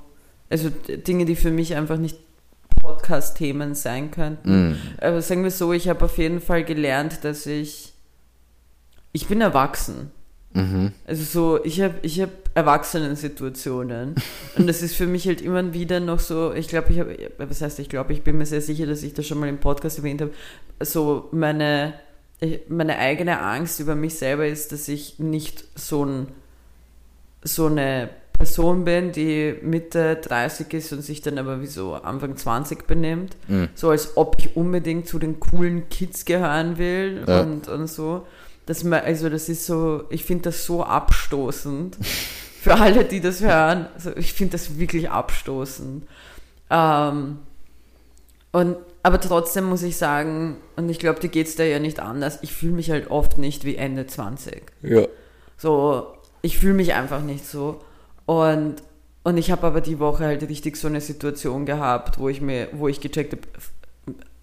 also 0.49 0.69
Dinge, 0.69 1.25
die 1.25 1.35
für 1.35 1.51
mich 1.51 1.75
einfach 1.75 1.97
nicht 1.97 2.17
Podcast-Themen 2.81 3.75
sein 3.75 4.11
könnten. 4.11 4.69
Mhm. 4.69 4.77
Aber 4.99 5.21
sagen 5.21 5.43
wir 5.43 5.51
so, 5.51 5.73
ich 5.73 5.87
habe 5.87 6.05
auf 6.05 6.17
jeden 6.17 6.41
Fall 6.41 6.63
gelernt, 6.63 7.23
dass 7.23 7.45
ich, 7.45 7.93
ich 9.11 9.27
bin 9.27 9.41
erwachsen. 9.41 10.11
Mhm. 10.53 10.91
Also 11.05 11.23
so, 11.23 11.63
ich 11.63 11.81
habe 11.81 11.95
ich 12.01 12.19
hab 12.19 12.29
Erwachsenen-Situationen. 12.55 14.15
und 14.57 14.67
das 14.67 14.81
ist 14.81 14.95
für 14.95 15.07
mich 15.07 15.27
halt 15.27 15.41
immer 15.41 15.73
wieder 15.73 15.99
noch 15.99 16.19
so, 16.19 16.53
ich 16.53 16.67
glaube, 16.67 16.91
ich 16.91 16.99
habe, 16.99 17.31
was 17.37 17.61
heißt, 17.61 17.79
ich 17.79 17.89
glaube, 17.89 18.13
ich 18.13 18.23
bin 18.23 18.37
mir 18.37 18.45
sehr 18.45 18.61
sicher, 18.61 18.85
dass 18.85 19.03
ich 19.03 19.13
das 19.13 19.25
schon 19.27 19.39
mal 19.39 19.47
im 19.47 19.59
Podcast 19.59 19.99
erwähnt 19.99 20.21
habe, 20.21 20.31
so 20.81 21.29
meine 21.31 21.93
meine 22.67 22.97
eigene 22.97 23.39
Angst 23.39 23.79
über 23.79 23.95
mich 23.95 24.15
selber 24.15 24.47
ist, 24.47 24.71
dass 24.71 24.87
ich 24.87 25.19
nicht 25.19 25.65
so, 25.75 26.05
ein, 26.05 26.27
so 27.43 27.67
eine 27.67 28.09
Person 28.33 28.83
bin, 28.83 29.11
die 29.11 29.55
Mitte 29.61 30.15
30 30.15 30.73
ist 30.73 30.91
und 30.93 31.03
sich 31.03 31.21
dann 31.21 31.37
aber 31.37 31.61
wie 31.61 31.67
so 31.67 31.93
Anfang 31.93 32.35
20 32.35 32.87
benimmt. 32.87 33.37
Mhm. 33.47 33.69
So 33.75 33.91
als 33.91 34.17
ob 34.17 34.37
ich 34.39 34.55
unbedingt 34.55 35.07
zu 35.07 35.19
den 35.19 35.39
coolen 35.39 35.89
Kids 35.89 36.25
gehören 36.25 36.79
will 36.79 37.23
ja. 37.27 37.41
und, 37.41 37.67
und 37.67 37.87
so. 37.87 38.25
Das, 38.65 38.83
also 38.85 39.29
das 39.29 39.47
ist 39.47 39.65
so, 39.67 40.05
ich 40.09 40.25
finde 40.25 40.45
das 40.45 40.65
so 40.65 40.83
abstoßend. 40.83 41.97
Für 42.61 42.75
alle, 42.75 43.05
die 43.05 43.21
das 43.21 43.41
hören. 43.41 43.87
Also 43.93 44.15
ich 44.15 44.33
finde 44.33 44.53
das 44.53 44.77
wirklich 44.77 45.09
abstoßend. 45.09 46.07
Ähm, 46.69 47.39
Und, 48.51 48.77
aber 49.03 49.19
trotzdem 49.19 49.65
muss 49.65 49.83
ich 49.83 49.97
sagen, 49.97 50.57
und 50.75 50.89
ich 50.89 50.99
glaube, 50.99 51.19
dir 51.19 51.29
geht's 51.29 51.55
da 51.55 51.63
ja 51.63 51.79
nicht 51.79 51.99
anders, 51.99 52.39
ich 52.41 52.53
fühle 52.53 52.73
mich 52.73 52.91
halt 52.91 53.09
oft 53.09 53.37
nicht 53.37 53.65
wie 53.65 53.75
Ende 53.75 54.05
20. 54.05 54.61
Ja. 54.83 55.07
So, 55.57 56.07
ich 56.41 56.57
fühle 56.59 56.75
mich 56.75 56.93
einfach 56.93 57.21
nicht 57.21 57.45
so. 57.45 57.81
Und, 58.25 58.75
und 59.23 59.37
ich 59.37 59.51
habe 59.51 59.65
aber 59.65 59.81
die 59.81 59.99
Woche 59.99 60.25
halt 60.25 60.47
richtig 60.47 60.77
so 60.77 60.87
eine 60.87 61.01
Situation 61.01 61.65
gehabt, 61.65 62.19
wo 62.19 62.29
ich 62.29 62.41
mir, 62.41 62.69
wo 62.73 62.87
ich 62.87 63.01
gecheckt 63.01 63.33
habe, 63.33 63.43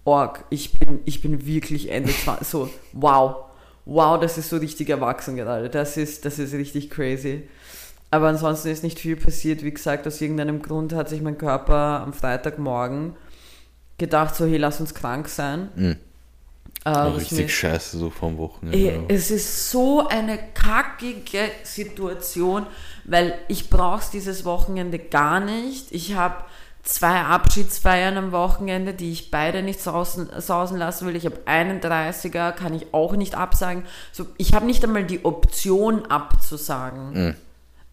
Org, 0.03 0.43
ich 0.49 0.73
bin, 0.77 0.99
ich 1.05 1.21
bin 1.21 1.45
wirklich 1.45 1.91
Ende 1.91 2.11
20, 2.11 2.47
so, 2.47 2.69
wow. 2.93 3.45
Wow, 3.85 4.19
das 4.19 4.37
ist 4.37 4.49
so 4.49 4.57
richtig 4.57 4.89
erwachsen 4.89 5.35
gerade. 5.35 5.69
Das 5.69 5.97
ist, 5.97 6.25
das 6.25 6.37
ist 6.37 6.53
richtig 6.53 6.89
crazy. 6.89 7.47
Aber 8.11 8.27
ansonsten 8.27 8.69
ist 8.69 8.83
nicht 8.83 8.99
viel 8.99 9.15
passiert. 9.15 9.63
Wie 9.63 9.71
gesagt, 9.71 10.05
aus 10.05 10.21
irgendeinem 10.21 10.61
Grund 10.61 10.93
hat 10.93 11.09
sich 11.09 11.21
mein 11.21 11.37
Körper 11.37 12.01
am 12.01 12.13
Freitagmorgen 12.13 13.15
gedacht, 13.99 14.35
so, 14.35 14.45
hey, 14.45 14.57
lass 14.57 14.79
uns 14.79 14.93
krank 14.95 15.27
sein. 15.27 15.69
Mhm. 15.75 15.97
Äh, 16.85 16.89
richtig 16.91 17.37
mir- 17.37 17.49
scheiße 17.49 17.97
so 17.97 18.09
vom 18.09 18.37
Wochenende. 18.37 18.77
Ey, 18.77 18.85
ja. 18.95 19.01
Es 19.09 19.29
ist 19.31 19.69
so 19.69 20.07
eine 20.07 20.39
kackige 20.53 21.51
Situation, 21.63 22.65
weil 23.03 23.35
ich 23.49 23.69
brauch's 23.69 24.09
dieses 24.11 24.45
Wochenende 24.45 24.97
gar 24.97 25.41
nicht. 25.41 25.91
Ich 25.91 26.15
habe 26.15 26.35
zwei 26.83 27.19
Abschiedsfeiern 27.21 28.15
am 28.17 28.31
Wochenende, 28.31 28.93
die 28.93 29.11
ich 29.11 29.29
beide 29.29 29.61
nicht 29.61 29.81
sausen, 29.81 30.29
sausen 30.37 30.77
lassen 30.77 31.05
will. 31.05 31.17
Ich 31.17 31.25
habe 31.25 31.37
einen 31.45 31.81
30er, 31.81 32.53
kann 32.53 32.73
ich 32.73 32.93
auch 32.93 33.13
nicht 33.17 33.35
absagen. 33.35 33.83
So, 34.13 34.25
ich 34.37 34.53
habe 34.53 34.65
nicht 34.65 34.81
einmal 34.83 35.03
die 35.03 35.25
Option 35.25 36.05
abzusagen. 36.05 37.35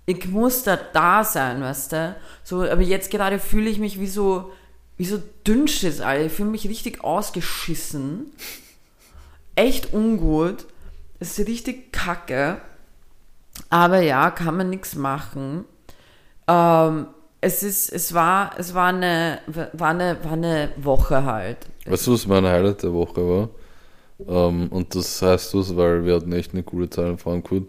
Ich 0.07 0.27
muss 0.29 0.63
da 0.63 0.77
da 0.77 1.25
sein, 1.25 1.61
weißt 1.61 1.93
du? 1.93 2.17
So, 2.45 2.63
aber 2.63 2.83
jetzt 2.83 3.11
gerade 3.11 3.41
fühle 3.41 3.69
ich 3.69 3.81
mich 3.81 3.99
wie 3.99 4.07
so, 4.07 4.53
wie 4.97 5.05
so 5.05 5.23
Dünnschiss, 5.47 6.01
Alter. 6.01 6.27
Ich 6.27 6.33
fühle 6.33 6.51
mich 6.51 6.69
richtig 6.69 7.05
ausgeschissen 7.05 8.33
echt 9.57 9.93
ungut. 9.93 10.67
Es 11.19 11.39
ist 11.39 11.49
richtig 11.49 11.93
kacke. 11.93 12.61
Aber 13.71 14.01
ja, 14.01 14.31
kann 14.31 14.57
man 14.57 14.71
nichts 14.71 14.95
machen. 14.95 15.65
Ähm, 16.47 17.07
es 17.41 17.63
ist, 17.63 17.91
es 17.93 18.15
war, 18.15 18.53
es 18.59 18.75
war 18.75 18.89
eine, 18.89 19.41
war 19.73 19.89
eine, 19.89 20.19
war 20.23 20.33
eine 20.33 20.71
Woche 20.77 21.25
halt. 21.25 21.59
Weißt 21.87 22.07
du, 22.07 22.13
was 22.13 22.27
mein 22.27 22.45
Highlight 22.45 22.83
der 22.83 22.93
Woche 22.93 23.21
war? 23.27 23.49
Ähm, 24.29 24.69
und 24.69 24.95
das 24.95 25.21
heißt 25.21 25.55
was, 25.55 25.75
weil 25.75 26.05
wir 26.05 26.17
hatten 26.17 26.33
echt 26.33 26.53
eine 26.53 26.63
coole 26.63 26.89
Zeit 26.91 27.07
in 27.07 27.19
Frankfurt, 27.19 27.65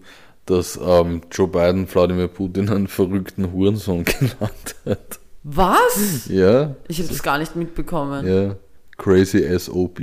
dass 0.46 0.78
ähm, 0.82 1.22
Joe 1.32 1.48
Biden 1.48 1.92
Wladimir 1.92 2.28
Putin 2.28 2.70
einen 2.70 2.88
verrückten 2.88 3.52
Hurensohn 3.52 4.04
genannt 4.06 4.76
hat. 4.86 5.20
Was? 5.50 6.28
Ja, 6.28 6.76
Ich 6.90 7.00
habe 7.00 7.08
das 7.10 7.24
gar 7.24 7.38
nicht 7.38 7.56
mitbekommen. 7.56 8.28
ja. 8.28 8.56
Crazy 8.98 9.46
SOB. 9.60 10.00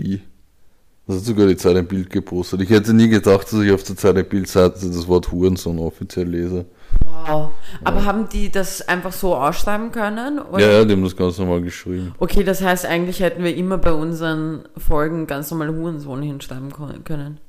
Das 1.06 1.16
hat 1.16 1.24
sogar 1.24 1.48
die 1.48 1.56
Zeit 1.56 1.76
ein 1.76 1.86
Bild 1.86 2.08
gepostet. 2.10 2.60
Ich 2.62 2.70
hätte 2.70 2.94
nie 2.94 3.08
gedacht, 3.08 3.52
dass 3.52 3.60
ich 3.60 3.72
auf 3.72 3.82
der 3.82 3.96
Zeit 3.96 4.16
ein 4.16 4.24
Bildseite 4.26 4.86
das 4.86 5.08
Wort 5.08 5.32
Hurensohn 5.32 5.78
offiziell 5.80 6.28
lese. 6.28 6.64
Wow. 7.26 7.50
Aber 7.82 8.04
haben 8.04 8.28
die 8.28 8.50
das 8.50 8.86
einfach 8.88 9.12
so 9.12 9.34
ausschreiben 9.34 9.90
können? 9.90 10.38
Oder? 10.38 10.60
Ja, 10.60 10.72
ja, 10.78 10.84
die 10.84 10.92
haben 10.92 11.02
das 11.02 11.16
ganz 11.16 11.38
normal 11.38 11.60
geschrieben. 11.60 12.14
Okay, 12.18 12.44
das 12.44 12.62
heißt, 12.62 12.86
eigentlich 12.86 13.18
hätten 13.20 13.42
wir 13.42 13.54
immer 13.54 13.78
bei 13.78 13.92
unseren 13.92 14.62
Folgen 14.78 15.26
ganz 15.26 15.50
normal 15.50 15.74
Hurensohn 15.74 16.22
hinschreiben 16.22 16.72
können. 17.04 17.40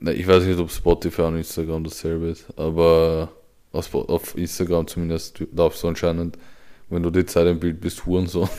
Na, 0.00 0.12
ich 0.12 0.26
weiß 0.26 0.44
nicht, 0.44 0.58
ob 0.58 0.70
Spotify 0.70 1.22
und 1.22 1.36
Instagram 1.36 1.84
dasselbe 1.84 2.28
ist, 2.28 2.46
aber 2.58 3.28
auf 3.72 4.36
Instagram 4.36 4.86
zumindest 4.86 5.44
darfst 5.52 5.82
du 5.84 5.88
anscheinend, 5.88 6.38
wenn 6.90 7.02
du 7.02 7.10
die 7.10 7.24
Zeit 7.26 7.46
im 7.46 7.58
Bild 7.60 7.80
bist, 7.80 8.04
Hurensohn. 8.06 8.48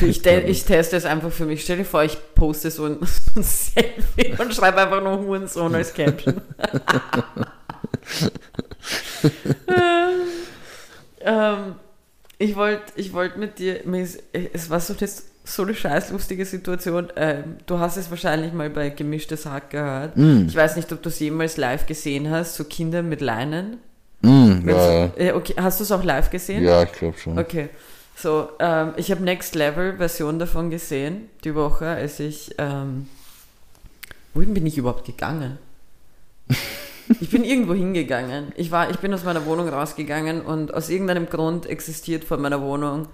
Ich, 0.00 0.22
te 0.22 0.40
ich 0.46 0.64
teste 0.64 0.96
es 0.96 1.04
einfach 1.04 1.32
für 1.32 1.44
mich. 1.46 1.64
Stell 1.64 1.78
dir 1.78 1.84
vor, 1.84 2.04
ich 2.04 2.16
poste 2.36 2.70
so 2.70 2.84
ein, 2.84 2.98
so 3.02 3.06
ein 3.40 3.42
Selfie 3.42 4.40
und 4.40 4.54
schreibe 4.54 4.80
einfach 4.80 5.02
nur 5.02 5.18
Hurensohn 5.18 5.74
als 5.74 5.92
Caption. 5.92 6.40
ähm, 11.20 11.74
ich 12.38 12.54
wollte 12.54 12.84
ich 12.96 13.12
wollt 13.12 13.36
mit 13.36 13.58
dir, 13.58 13.80
es 14.52 14.70
war 14.70 14.80
so, 14.80 14.94
das, 14.94 15.24
so 15.44 15.62
eine 15.62 15.74
scheiß 15.74 16.10
lustige 16.10 16.46
Situation. 16.46 17.08
Ähm, 17.16 17.56
du 17.66 17.78
hast 17.78 17.96
es 17.96 18.10
wahrscheinlich 18.10 18.52
mal 18.52 18.70
bei 18.70 18.90
Gemischtes 18.90 19.46
Hack 19.46 19.70
gehört. 19.70 20.16
Mm. 20.16 20.46
Ich 20.48 20.56
weiß 20.56 20.76
nicht, 20.76 20.92
ob 20.92 21.02
du 21.02 21.08
es 21.08 21.18
jemals 21.18 21.56
live 21.56 21.86
gesehen 21.86 22.30
hast, 22.30 22.54
so 22.54 22.64
Kinder 22.64 23.02
mit 23.02 23.20
Leinen. 23.20 23.78
Mm, 24.24 24.68
ja, 24.68 24.92
ja. 24.92 25.10
äh, 25.16 25.32
okay, 25.32 25.54
hast 25.56 25.80
du 25.80 25.84
es 25.84 25.92
auch 25.92 26.02
live 26.04 26.30
gesehen? 26.30 26.62
ja, 26.64 26.82
ich 26.82 26.92
glaube 26.92 27.16
schon. 27.18 27.38
Okay. 27.38 27.68
So, 28.16 28.48
ähm, 28.60 28.92
ich 28.96 29.10
habe 29.10 29.22
Next 29.24 29.54
Level 29.56 29.96
Version 29.96 30.38
davon 30.38 30.70
gesehen, 30.70 31.28
die 31.42 31.54
Woche, 31.54 31.86
als 31.86 32.20
ich, 32.20 32.54
ähm, 32.58 33.08
wohin 34.34 34.54
bin 34.54 34.64
ich 34.66 34.78
überhaupt 34.78 35.04
gegangen? 35.04 35.58
Ich 37.20 37.28
bin 37.28 37.44
irgendwo 37.44 37.74
hingegangen. 37.74 38.52
Ich 38.56 38.70
war, 38.70 38.88
ich 38.88 38.96
bin 38.96 39.12
aus 39.12 39.24
meiner 39.24 39.44
Wohnung 39.44 39.68
rausgegangen 39.68 40.40
und 40.40 40.72
aus 40.72 40.88
irgendeinem 40.88 41.26
Grund 41.28 41.66
existiert 41.66 42.24
vor 42.24 42.38
meiner 42.38 42.62
Wohnung 42.62 43.08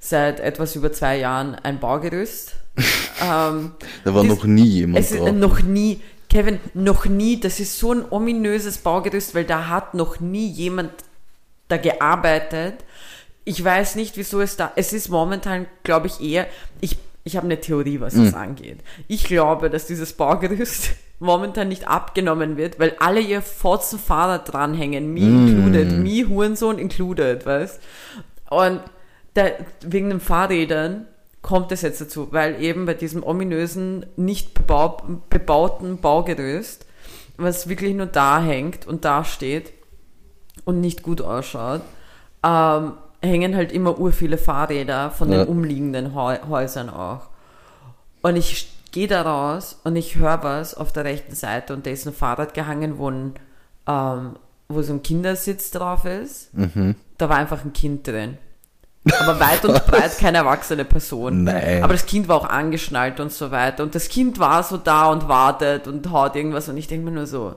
seit 0.00 0.40
etwas 0.40 0.74
über 0.74 0.92
zwei 0.92 1.18
Jahren 1.20 1.54
ein 1.54 1.78
Baugerüst. 1.78 2.56
ähm, 3.22 3.70
Da 4.04 4.12
war 4.14 4.22
dies- 4.22 4.30
noch 4.32 4.44
nie 4.46 4.64
jemand 4.66 4.98
es 5.04 5.12
ist 5.12 5.20
drauf. 5.20 5.30
noch 5.32 5.62
nie, 5.62 6.00
Kevin, 6.36 6.60
noch 6.74 7.06
nie, 7.06 7.40
das 7.40 7.60
ist 7.60 7.78
so 7.78 7.94
ein 7.94 8.04
ominöses 8.10 8.76
Baugerüst, 8.76 9.34
weil 9.34 9.44
da 9.44 9.68
hat 9.68 9.94
noch 9.94 10.20
nie 10.20 10.46
jemand 10.46 10.90
da 11.68 11.78
gearbeitet. 11.78 12.84
Ich 13.46 13.64
weiß 13.64 13.94
nicht, 13.94 14.18
wieso 14.18 14.42
es 14.42 14.54
da, 14.54 14.70
es 14.76 14.92
ist 14.92 15.08
momentan, 15.08 15.64
glaube 15.82 16.08
ich, 16.08 16.20
eher, 16.20 16.46
ich, 16.82 16.98
ich 17.24 17.38
habe 17.38 17.46
eine 17.46 17.58
Theorie, 17.58 18.00
was 18.00 18.12
das 18.16 18.34
angeht. 18.34 18.80
Ich 19.08 19.24
glaube, 19.24 19.70
dass 19.70 19.86
dieses 19.86 20.12
Baugerüst 20.12 20.90
momentan 21.20 21.68
nicht 21.68 21.88
abgenommen 21.88 22.58
wird, 22.58 22.78
weil 22.78 22.94
alle 22.98 23.20
ihr 23.20 23.40
Fotzen 23.40 23.98
Fahrrad 23.98 24.52
dranhängen, 24.52 25.14
me 25.14 25.20
included, 25.20 25.90
me 25.90 26.28
Hurensohn 26.28 26.78
included, 26.78 27.46
weißt? 27.46 27.80
Und 28.50 28.82
da, 29.32 29.46
wegen 29.80 30.10
den 30.10 30.20
Fahrrädern 30.20 31.06
kommt 31.46 31.70
es 31.70 31.82
jetzt 31.82 32.00
dazu, 32.00 32.26
weil 32.32 32.60
eben 32.60 32.86
bei 32.86 32.94
diesem 32.94 33.22
ominösen, 33.22 34.04
nicht 34.16 34.52
bebau 34.52 34.96
bebauten 35.30 35.98
Baugerüst, 35.98 36.84
was 37.36 37.68
wirklich 37.68 37.94
nur 37.94 38.06
da 38.06 38.40
hängt 38.42 38.84
und 38.86 39.04
da 39.04 39.22
steht 39.24 39.72
und 40.64 40.80
nicht 40.80 41.04
gut 41.04 41.22
ausschaut, 41.22 41.82
ähm, 42.44 42.94
hängen 43.22 43.54
halt 43.54 43.70
immer 43.70 43.96
ur 43.98 44.10
viele 44.10 44.38
Fahrräder 44.38 45.12
von 45.12 45.30
Ja. 45.30 45.44
den 45.44 45.48
umliegenden 45.48 46.14
Häu 46.16 46.36
Häusern 46.48 46.90
auch. 46.90 47.28
Und 48.22 48.34
ich 48.34 48.68
gehe 48.90 49.06
da 49.06 49.22
raus 49.22 49.78
und 49.84 49.94
ich 49.94 50.16
höre 50.16 50.42
was 50.42 50.74
auf 50.74 50.92
der 50.92 51.04
rechten 51.04 51.36
Seite 51.36 51.74
und 51.74 51.86
da 51.86 51.90
ist 51.90 52.06
ein 52.08 52.12
Fahrrad 52.12 52.54
gehangen, 52.54 52.98
wo, 52.98 53.08
ein, 53.08 53.34
ähm, 53.86 54.36
wo 54.68 54.82
so 54.82 54.92
ein 54.94 55.02
Kindersitz 55.04 55.70
drauf 55.70 56.04
ist. 56.06 56.50
Da 57.18 57.28
war 57.28 57.36
einfach 57.36 57.64
ein 57.64 57.72
Kind 57.72 58.04
drin. 58.08 58.36
Aber 59.20 59.38
weit 59.40 59.64
und 59.64 59.86
breit 59.86 60.18
keine 60.18 60.38
erwachsene 60.38 60.84
Person. 60.84 61.44
Nein. 61.44 61.82
Aber 61.82 61.92
das 61.92 62.06
Kind 62.06 62.28
war 62.28 62.36
auch 62.36 62.48
angeschnallt 62.48 63.20
und 63.20 63.32
so 63.32 63.50
weiter. 63.50 63.82
Und 63.82 63.94
das 63.94 64.08
Kind 64.08 64.38
war 64.38 64.62
so 64.62 64.76
da 64.76 65.10
und 65.10 65.28
wartet 65.28 65.86
und 65.86 66.10
haut 66.10 66.34
irgendwas. 66.36 66.68
Und 66.68 66.76
ich 66.76 66.88
denke 66.88 67.04
mir 67.06 67.12
nur 67.12 67.26
so, 67.26 67.56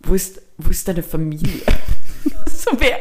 wo 0.00 0.14
ist, 0.14 0.40
wo 0.58 0.70
ist 0.70 0.86
deine 0.88 1.02
Familie? 1.02 1.62
so 2.46 2.70
wer, 2.78 2.98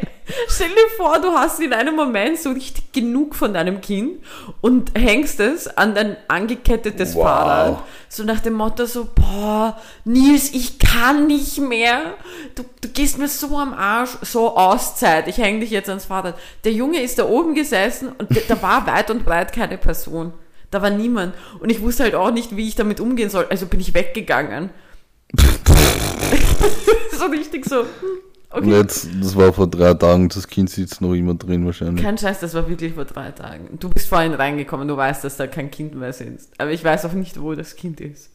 stell 0.48 0.70
dir 0.70 0.90
vor, 0.98 1.20
du 1.20 1.30
hast 1.34 1.60
in 1.60 1.74
einem 1.74 1.96
Moment 1.96 2.38
so 2.40 2.52
richtig 2.52 2.92
genug 2.92 3.36
von 3.36 3.54
deinem 3.54 3.80
Kind 3.82 4.22
und 4.62 4.92
hängst 4.98 5.40
es 5.40 5.68
an 5.68 5.96
dein 5.96 6.18
angekettetes 6.28 7.16
Wow. 7.16 7.24
Fahrrad. 7.24 7.84
So 8.10 8.24
nach 8.24 8.40
dem 8.42 8.54
Motto 8.54 8.86
so, 8.86 9.08
boah, 9.16 9.80
Nils, 10.06 10.52
ich 10.54 10.78
kann 10.80 11.28
nicht 11.28 11.58
mehr. 11.60 12.14
Du, 12.56 12.64
du 12.82 12.90
gehst 12.90 13.18
mir 13.18 13.28
so 13.28 13.58
am 13.58 13.74
Arsch, 13.74 14.18
so 14.22 14.56
Auszeit. 14.56 15.28
Ich 15.28 15.38
häng 15.38 15.60
dich 15.60 15.72
jetzt 15.72 15.90
ans 15.90 16.06
Fahrrad. 16.06 16.36
Der 16.64 16.74
Junge 16.74 17.02
ist 17.02 17.18
da 17.20 17.26
oben 17.28 17.56
gesessen 17.56 18.10
und 18.18 18.30
da- 18.36 18.42
da 18.48 18.62
war 18.62 18.86
weit 18.88 19.10
und 19.10 19.26
breit 19.26 19.54
keine 19.54 19.78
Person. 19.78 20.34
Da 20.70 20.82
war 20.82 20.90
niemand. 20.90 21.34
Und 21.60 21.72
ich 21.72 21.82
wusste 21.82 22.04
halt 22.04 22.16
auch 22.16 22.32
nicht, 22.32 22.56
wie 22.56 22.68
ich 22.68 22.76
damit 22.76 23.00
umgehen 23.00 23.30
soll. 23.30 23.46
Also 23.50 23.66
bin 23.68 23.80
ich 23.80 23.94
weggegangen. 23.94 24.70
so 27.18 27.26
richtig 27.26 27.66
so. 27.66 27.82
hm, 27.82 27.88
Und 28.54 28.66
Okay. 28.66 28.78
jetzt, 28.78 29.08
das 29.20 29.36
war 29.36 29.51
vor 29.51 29.66
drei 29.66 29.95
Tagen, 29.95 30.30
das 30.30 30.47
Kind 30.47 30.70
sitzt 30.70 31.01
noch 31.01 31.14
immer 31.14 31.34
drin 31.34 31.66
wahrscheinlich. 31.66 32.04
Kein 32.04 32.20
Scheiß, 32.20 32.39
das 32.39 32.54
war 32.54 32.70
wirklich 32.70 32.93
vor 32.93 33.06
drei 33.06 33.32
Tagen. 33.32 33.80
Du 33.80 33.89
bist 33.89 34.08
vorhin 34.08 34.34
reingekommen, 34.36 34.88
du 34.88 34.95
weißt, 34.95 35.24
dass 35.24 35.38
da 35.38 35.47
kein 35.47 35.72
Kind 35.72 35.95
mehr 35.95 36.14
sitzt. 36.14 36.51
Aber 36.60 36.72
ich 36.72 36.84
weiß 36.84 37.06
auch 37.06 37.14
nicht, 37.14 37.41
wo 37.41 37.56
das 37.56 37.76
Kind 37.76 37.99
ist. 37.99 38.30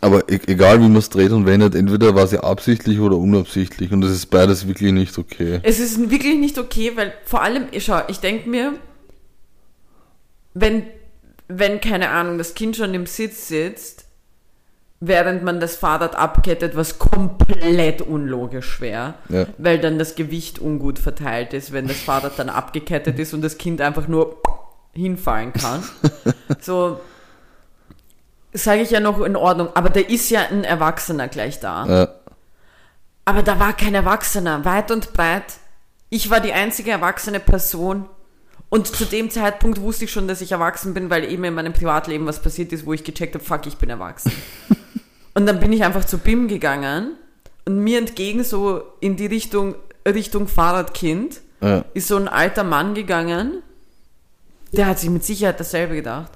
Aber 0.00 0.28
e 0.28 0.40
egal 0.48 0.78
wie 0.80 0.88
man 0.88 0.96
es 0.96 1.10
dreht 1.10 1.30
und 1.30 1.46
wendet, 1.46 1.76
entweder 1.76 2.14
war 2.16 2.26
sie 2.26 2.42
absichtlich 2.42 2.98
oder 2.98 3.16
unabsichtlich 3.16 3.92
und 3.92 4.00
das 4.00 4.10
ist 4.10 4.26
beides 4.26 4.66
wirklich 4.66 4.92
nicht 4.92 5.16
okay. 5.16 5.60
Es 5.62 5.78
ist 5.78 6.10
wirklich 6.10 6.38
nicht 6.38 6.58
okay, 6.58 6.92
weil 6.96 7.12
vor 7.24 7.42
allem, 7.42 7.66
schau, 7.78 8.00
ich 8.08 8.18
denke 8.18 8.48
mir, 8.48 8.74
wenn, 10.54 10.84
wenn, 11.46 11.80
keine 11.80 12.10
Ahnung, 12.10 12.36
das 12.36 12.54
Kind 12.54 12.76
schon 12.76 12.94
im 12.94 13.06
Sitz 13.06 13.46
sitzt, 13.46 14.06
während 15.00 15.42
man 15.42 15.60
das 15.60 15.76
Fahrrad 15.76 16.14
abkettet, 16.14 16.76
was 16.76 16.98
komplett 16.98 18.02
unlogisch 18.02 18.80
wäre, 18.82 19.14
Ja. 19.30 19.46
weil 19.56 19.78
dann 19.78 19.98
das 19.98 20.14
Gewicht 20.14 20.58
ungut 20.60 20.98
verteilt 20.98 21.54
ist, 21.54 21.72
wenn 21.72 21.88
das 21.88 21.96
Fahrrad 22.00 22.38
dann 22.38 22.50
abgekettet 22.50 23.18
ist 23.18 23.32
und 23.32 23.40
das 23.42 23.56
Kind 23.56 23.80
einfach 23.80 24.08
nur 24.08 24.36
hinfallen 24.92 25.54
kann. 25.54 25.82
so, 26.60 27.00
sage 28.52 28.82
ich 28.82 28.90
ja 28.90 29.00
noch 29.00 29.20
in 29.22 29.36
Ordnung, 29.36 29.68
aber 29.74 29.88
da 29.88 30.00
ist 30.00 30.28
ja 30.30 30.42
ein 30.50 30.64
Erwachsener 30.64 31.28
gleich 31.28 31.60
da. 31.60 31.86
Ja. 31.86 32.08
Aber 33.24 33.42
da 33.42 33.58
war 33.58 33.72
kein 33.72 33.94
Erwachsener, 33.94 34.64
weit 34.64 34.90
und 34.90 35.12
breit. 35.14 35.44
Ich 36.10 36.30
war 36.30 36.40
die 36.40 36.52
einzige 36.52 36.90
erwachsene 36.90 37.40
Person. 37.40 38.06
Und 38.68 38.86
zu 38.86 39.04
dem 39.04 39.30
Zeitpunkt 39.30 39.80
wusste 39.80 40.04
ich 40.04 40.12
schon, 40.12 40.28
dass 40.28 40.40
ich 40.40 40.52
erwachsen 40.52 40.94
bin, 40.94 41.10
weil 41.10 41.24
eben 41.24 41.42
in 41.44 41.54
meinem 41.54 41.72
Privatleben 41.72 42.26
was 42.26 42.40
passiert 42.40 42.72
ist, 42.72 42.86
wo 42.86 42.92
ich 42.92 43.02
gecheckt 43.04 43.34
habe, 43.34 43.44
fuck, 43.44 43.66
ich 43.66 43.76
bin 43.78 43.88
erwachsen. 43.90 44.32
und 45.34 45.46
dann 45.46 45.60
bin 45.60 45.72
ich 45.72 45.84
einfach 45.84 46.04
zu 46.04 46.18
BIM 46.18 46.48
gegangen 46.48 47.12
und 47.66 47.78
mir 47.78 47.98
entgegen 47.98 48.42
so 48.44 48.82
in 49.00 49.16
die 49.16 49.26
Richtung, 49.26 49.74
Richtung 50.06 50.48
Fahrradkind 50.48 51.40
Ja. 51.60 51.84
ist 51.94 52.08
so 52.08 52.16
ein 52.16 52.28
alter 52.28 52.64
Mann 52.64 52.94
gegangen. 52.94 53.62
Der 54.72 54.86
hat 54.86 54.98
sich 54.98 55.10
mit 55.10 55.24
Sicherheit 55.24 55.58
dasselbe 55.60 55.94
gedacht. 55.96 56.32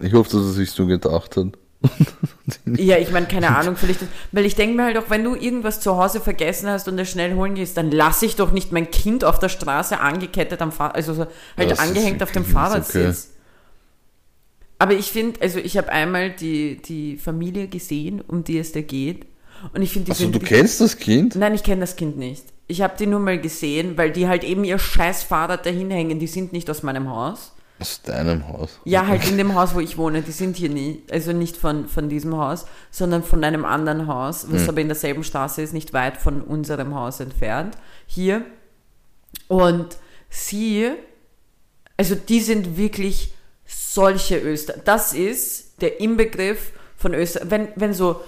Ich 0.00 0.12
hoffe, 0.12 0.30
dass 0.30 0.40
er 0.46 0.52
sich 0.52 0.70
so 0.70 0.86
gedacht 0.86 1.36
hat. 1.36 1.46
Ja, 2.66 2.96
ich 2.98 3.10
meine, 3.10 3.26
keine 3.26 3.56
Ahnung, 3.56 3.76
vielleicht, 3.76 4.00
weil 4.32 4.44
ich 4.46 4.54
denke 4.54 4.76
mir 4.76 4.84
halt 4.84 4.96
auch, 4.98 5.08
wenn 5.10 5.22
du 5.24 5.34
irgendwas 5.34 5.80
zu 5.80 5.96
Hause 5.96 6.20
vergessen 6.20 6.68
hast 6.68 6.88
und 6.88 6.98
es 6.98 7.10
schnell 7.10 7.34
holen 7.34 7.54
gehst, 7.54 7.76
dann 7.76 7.90
lasse 7.90 8.26
ich 8.26 8.36
doch 8.36 8.52
nicht 8.52 8.72
mein 8.72 8.90
Kind 8.90 9.24
auf 9.24 9.38
der 9.38 9.48
Straße 9.50 9.98
angekettet 10.00 10.62
am 10.62 10.72
Fahrrad, 10.72 10.96
also 10.96 11.12
so 11.14 11.26
halt 11.56 11.70
Das 11.70 11.78
angehängt 11.78 12.22
auf 12.22 12.32
dem 12.32 12.44
Fahrradsitz. 12.44 13.30
Aber 14.78 14.94
ich 14.94 15.12
finde, 15.12 15.40
also 15.40 15.58
ich 15.58 15.76
habe 15.76 15.90
einmal 15.90 16.30
die, 16.30 16.80
die 16.82 17.16
Familie 17.16 17.68
gesehen, 17.68 18.20
um 18.26 18.44
die 18.44 18.58
es 18.58 18.72
da 18.72 18.80
geht. 18.80 19.26
Und 19.72 19.82
ich 19.82 19.92
finde, 19.92 20.06
die 20.06 20.10
Also 20.12 20.28
du 20.28 20.38
kennst 20.38 20.80
das 20.80 20.98
Kind? 20.98 21.36
Nein, 21.36 21.54
ich 21.54 21.62
kenne 21.62 21.80
das 21.80 21.96
Kind 21.96 22.18
nicht. 22.18 22.44
Ich 22.66 22.82
habe 22.82 22.94
die 22.98 23.06
nur 23.06 23.20
mal 23.20 23.40
gesehen, 23.40 23.96
weil 23.96 24.10
die 24.10 24.26
halt 24.26 24.42
eben 24.42 24.64
ihr 24.64 24.78
scheiß 24.78 25.22
Fahrrad 25.22 25.66
dahin 25.66 25.90
hängen. 25.90 26.18
Die 26.18 26.26
sind 26.26 26.52
nicht 26.52 26.68
aus 26.70 26.82
meinem 26.82 27.08
Haus. 27.08 27.52
Aus 27.78 28.02
deinem 28.02 28.48
Haus. 28.48 28.80
Ja, 28.84 29.06
halt 29.06 29.28
in 29.28 29.36
dem 29.36 29.54
Haus, 29.54 29.74
wo 29.74 29.80
ich 29.80 29.98
wohne. 29.98 30.22
Die 30.22 30.32
sind 30.32 30.56
hier 30.56 30.70
nie, 30.70 31.02
also 31.10 31.32
nicht 31.32 31.56
von, 31.56 31.88
von 31.88 32.08
diesem 32.08 32.36
Haus, 32.36 32.66
sondern 32.90 33.22
von 33.22 33.42
einem 33.44 33.64
anderen 33.64 34.06
Haus, 34.06 34.46
was 34.48 34.68
aber 34.68 34.80
in 34.80 34.88
derselben 34.88 35.24
Straße 35.24 35.60
ist, 35.60 35.74
nicht 35.74 35.92
weit 35.92 36.16
von 36.16 36.40
unserem 36.40 36.94
Haus 36.94 37.20
entfernt. 37.20 37.76
Hier. 38.06 38.44
Und 39.48 39.98
sie, 40.30 40.90
also 41.96 42.14
die 42.14 42.40
sind 42.40 42.76
wirklich 42.76 43.33
solche 43.66 44.38
Öster. 44.38 44.74
Das 44.84 45.12
ist 45.12 45.80
der 45.80 46.00
Inbegriff 46.00 46.72
von 46.96 47.14
Öster. 47.14 47.42
Wenn, 47.50 47.68
wenn 47.76 47.94
so 47.94 48.20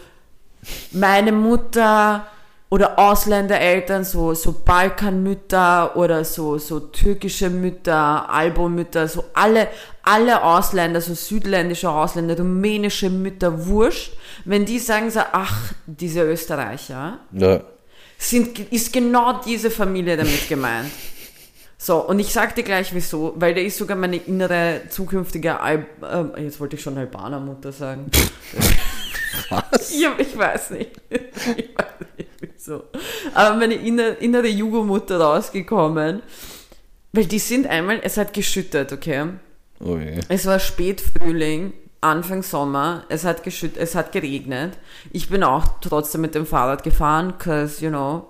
meine 0.93 1.33
Mutter 1.33 2.27
oder 2.69 2.99
Ausländereltern, 2.99 4.05
so, 4.05 4.35
so 4.35 4.53
Balkanmütter 4.65 5.97
oder 5.97 6.25
so, 6.25 6.59
so 6.59 6.81
türkische 6.81 7.49
Mütter, 7.49 8.29
Albomütter, 8.29 9.07
so 9.07 9.25
alle, 9.35 9.69
alle 10.03 10.43
Ausländer, 10.43 11.01
so 11.01 11.15
südländische 11.15 11.89
Ausländer, 11.89 12.37
rumänische 12.37 13.09
Mütter, 13.09 13.67
wurscht, 13.67 14.15
wenn 14.45 14.65
die 14.65 14.81
sagen 14.81 15.11
so, 15.11 15.21
ach, 15.33 15.73
diese 15.87 16.23
Österreicher, 16.23 17.19
Ja. 17.33 17.61
sind, 18.19 18.59
ist 18.73 18.93
genau 18.93 19.41
diese 19.45 19.71
Familie 19.71 20.17
damit 20.17 20.49
gemeint. 20.49 20.91
So, 21.79 21.99
und 22.07 22.19
ich 22.19 22.33
sag 22.33 22.55
dir 22.55 22.63
gleich 22.63 22.95
wieso, 22.95 23.35
weil 23.37 23.55
der 23.55 23.65
ist 23.65 23.77
sogar 23.77 23.97
meine 23.97 24.17
innere 24.17 24.83
zukünftige 24.89 25.61
Al 25.61 25.87
äh, 26.03 26.43
jetzt 26.43 26.59
wollte 26.59 26.77
ich 26.77 26.83
schon 26.83 26.97
Albaner-Mutter 26.97 27.71
sagen. 27.71 28.11
Was? 29.51 29.99
Ja, 29.99 30.15
ich 30.19 30.37
weiß 30.37 30.71
nicht. 30.71 30.93
Ich 31.57 31.77
weiß 31.77 32.09
nicht 32.17 32.31
wieso. 32.41 32.85
Aber 33.35 33.57
meine 33.57 33.75
innere, 33.75 34.15
innere 34.15 34.49
Jugo-Mutter 34.49 35.21
rausgekommen. 35.21 36.23
Weil 37.13 37.27
die 37.27 37.39
sind 37.39 37.67
einmal, 37.67 38.01
es 38.03 38.17
hat 38.17 38.33
geschüttet, 38.33 38.93
okay? 38.93 39.27
Oh 39.81 39.99
je. 39.99 40.21
Es 40.29 40.47
war 40.47 40.59
Spätfrühling, 40.59 41.73
Anfang 42.01 42.43
Sommer, 42.43 43.05
es 43.09 43.25
hat 43.25 43.43
geschüttet, 43.43 43.79
es 43.79 43.95
hat 43.95 44.13
geregnet. 44.13 44.79
Ich 45.13 45.29
bin 45.29 45.43
auch 45.43 45.67
trotzdem 45.81 46.23
mit 46.23 46.35
dem 46.35 46.47
Fahrrad 46.47 46.83
gefahren, 46.83 47.35
cause, 47.39 47.85
you 47.85 47.91
know, 47.91 48.27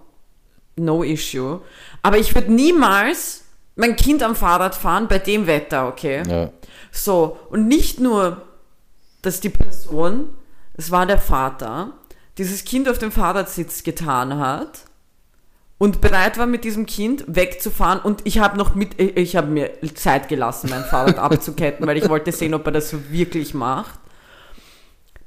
no 0.76 1.03
issue. 1.03 1.61
Aber 2.03 2.18
ich 2.18 2.34
würde 2.34 2.53
niemals 2.53 3.44
mein 3.74 3.97
Kind 3.97 4.22
am 4.22 4.34
Fahrrad 4.36 4.74
fahren 4.74 5.09
bei 5.09 5.18
dem 5.18 5.47
Wetter, 5.47 5.88
okay? 5.88 6.22
Ja. 6.28 6.51
So, 6.92 7.38
und 7.51 7.68
nicht 7.68 8.01
nur, 8.01 8.42
dass 9.22 9.40
die 9.40 9.51
Person, 9.51 10.30
es 10.74 10.90
war 10.90 11.05
der 11.07 11.18
Vater, 11.18 11.92
dieses 12.38 12.64
Kind 12.64 12.88
auf 12.88 12.99
dem 12.99 13.12
Fahrradsitz 13.12 13.82
getan 13.82 14.38
hat 14.38 14.80
und 15.78 16.01
bereit 16.01 16.38
war 16.38 16.47
mit 16.47 16.64
diesem 16.64 16.86
Kind 16.86 17.24
wegzufahren 17.26 17.99
und 18.01 18.22
ich 18.24 18.38
habe 18.38 18.57
noch 18.57 18.74
mit, 18.74 18.99
ich- 19.01 19.36
habe 19.36 19.49
mir 19.49 19.72
Zeit 19.94 20.28
gelassen, 20.28 20.70
mein 20.70 20.84
Fahrrad 20.84 21.18
abzuketten, 21.18 21.86
weil 21.86 21.99
ich 21.99 22.09
wollte 22.09 22.32
sehen, 22.32 22.55
ob 22.55 22.64
er 22.66 22.72
das 22.72 22.88
so 22.90 23.11
wirklich 23.11 23.53
macht. 23.53 23.99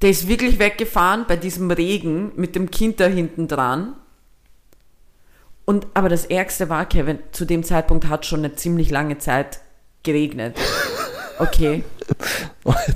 Der 0.01 0.09
ist 0.11 0.27
wirklich 0.27 0.57
weggefahren 0.59 1.25
bei 1.27 1.35
diesem 1.35 1.69
Regen 1.71 2.31
mit 2.35 2.55
dem 2.55 2.71
Kind 2.71 2.99
da 2.99 3.05
hinten 3.05 3.47
dran. 3.47 3.95
Und, 5.69 5.85
aber 5.93 6.09
das 6.09 6.25
Ärgste 6.25 6.67
war, 6.69 6.83
Kevin, 6.87 7.19
zu 7.31 7.45
dem 7.45 7.63
Zeitpunkt 7.63 8.07
hat 8.07 8.25
schon 8.25 8.39
eine 8.39 8.55
ziemlich 8.55 8.89
lange 8.89 9.19
Zeit 9.19 9.59
geregnet. 10.01 10.57
Okay. 11.37 11.83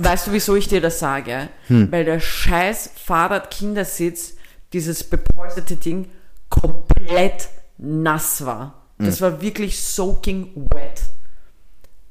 Weißt 0.00 0.26
du, 0.26 0.32
wieso 0.32 0.56
ich 0.56 0.66
dir 0.66 0.80
das 0.80 0.98
sage? 0.98 1.50
Weil 1.68 2.04
der 2.04 2.18
scheiß 2.18 2.90
Fahrradkindersitz, 2.96 4.34
dieses 4.72 5.04
bepolsterte 5.04 5.76
Ding, 5.76 6.08
komplett 6.50 7.48
nass 7.78 8.44
war. 8.44 8.82
Das 8.98 9.20
war 9.20 9.40
wirklich 9.40 9.80
soaking 9.80 10.66
wet. 10.68 11.00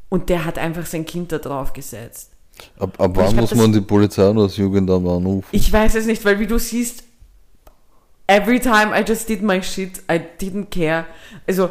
Und 0.08 0.30
der 0.30 0.46
hat 0.46 0.58
einfach 0.58 0.86
sein 0.86 1.06
Kind 1.06 1.34
da 1.34 1.40
drauf 1.40 1.74
gesetzt. 1.74 2.32
Ab, 2.80 2.96
ab 3.02 3.12
wann 3.16 3.36
muss 3.36 3.54
man 3.54 3.74
die 3.74 3.82
Polizei 3.82 4.30
oder 4.30 4.44
das 4.44 4.56
Jugendamt 4.56 5.10
anrufen? 5.10 5.50
Ich 5.52 5.74
weiß 5.74 5.96
es 5.96 6.06
nicht, 6.06 6.24
weil 6.24 6.40
wie 6.40 6.48
du 6.48 6.58
siehst, 6.58 7.04
every 8.28 8.60
time 8.60 8.94
I 8.94 9.04
just 9.06 9.28
did 9.28 9.42
my 9.42 9.62
shit, 9.62 10.02
I 10.10 10.20
didn't 10.20 10.70
care. 10.72 11.06
Also, 11.48 11.70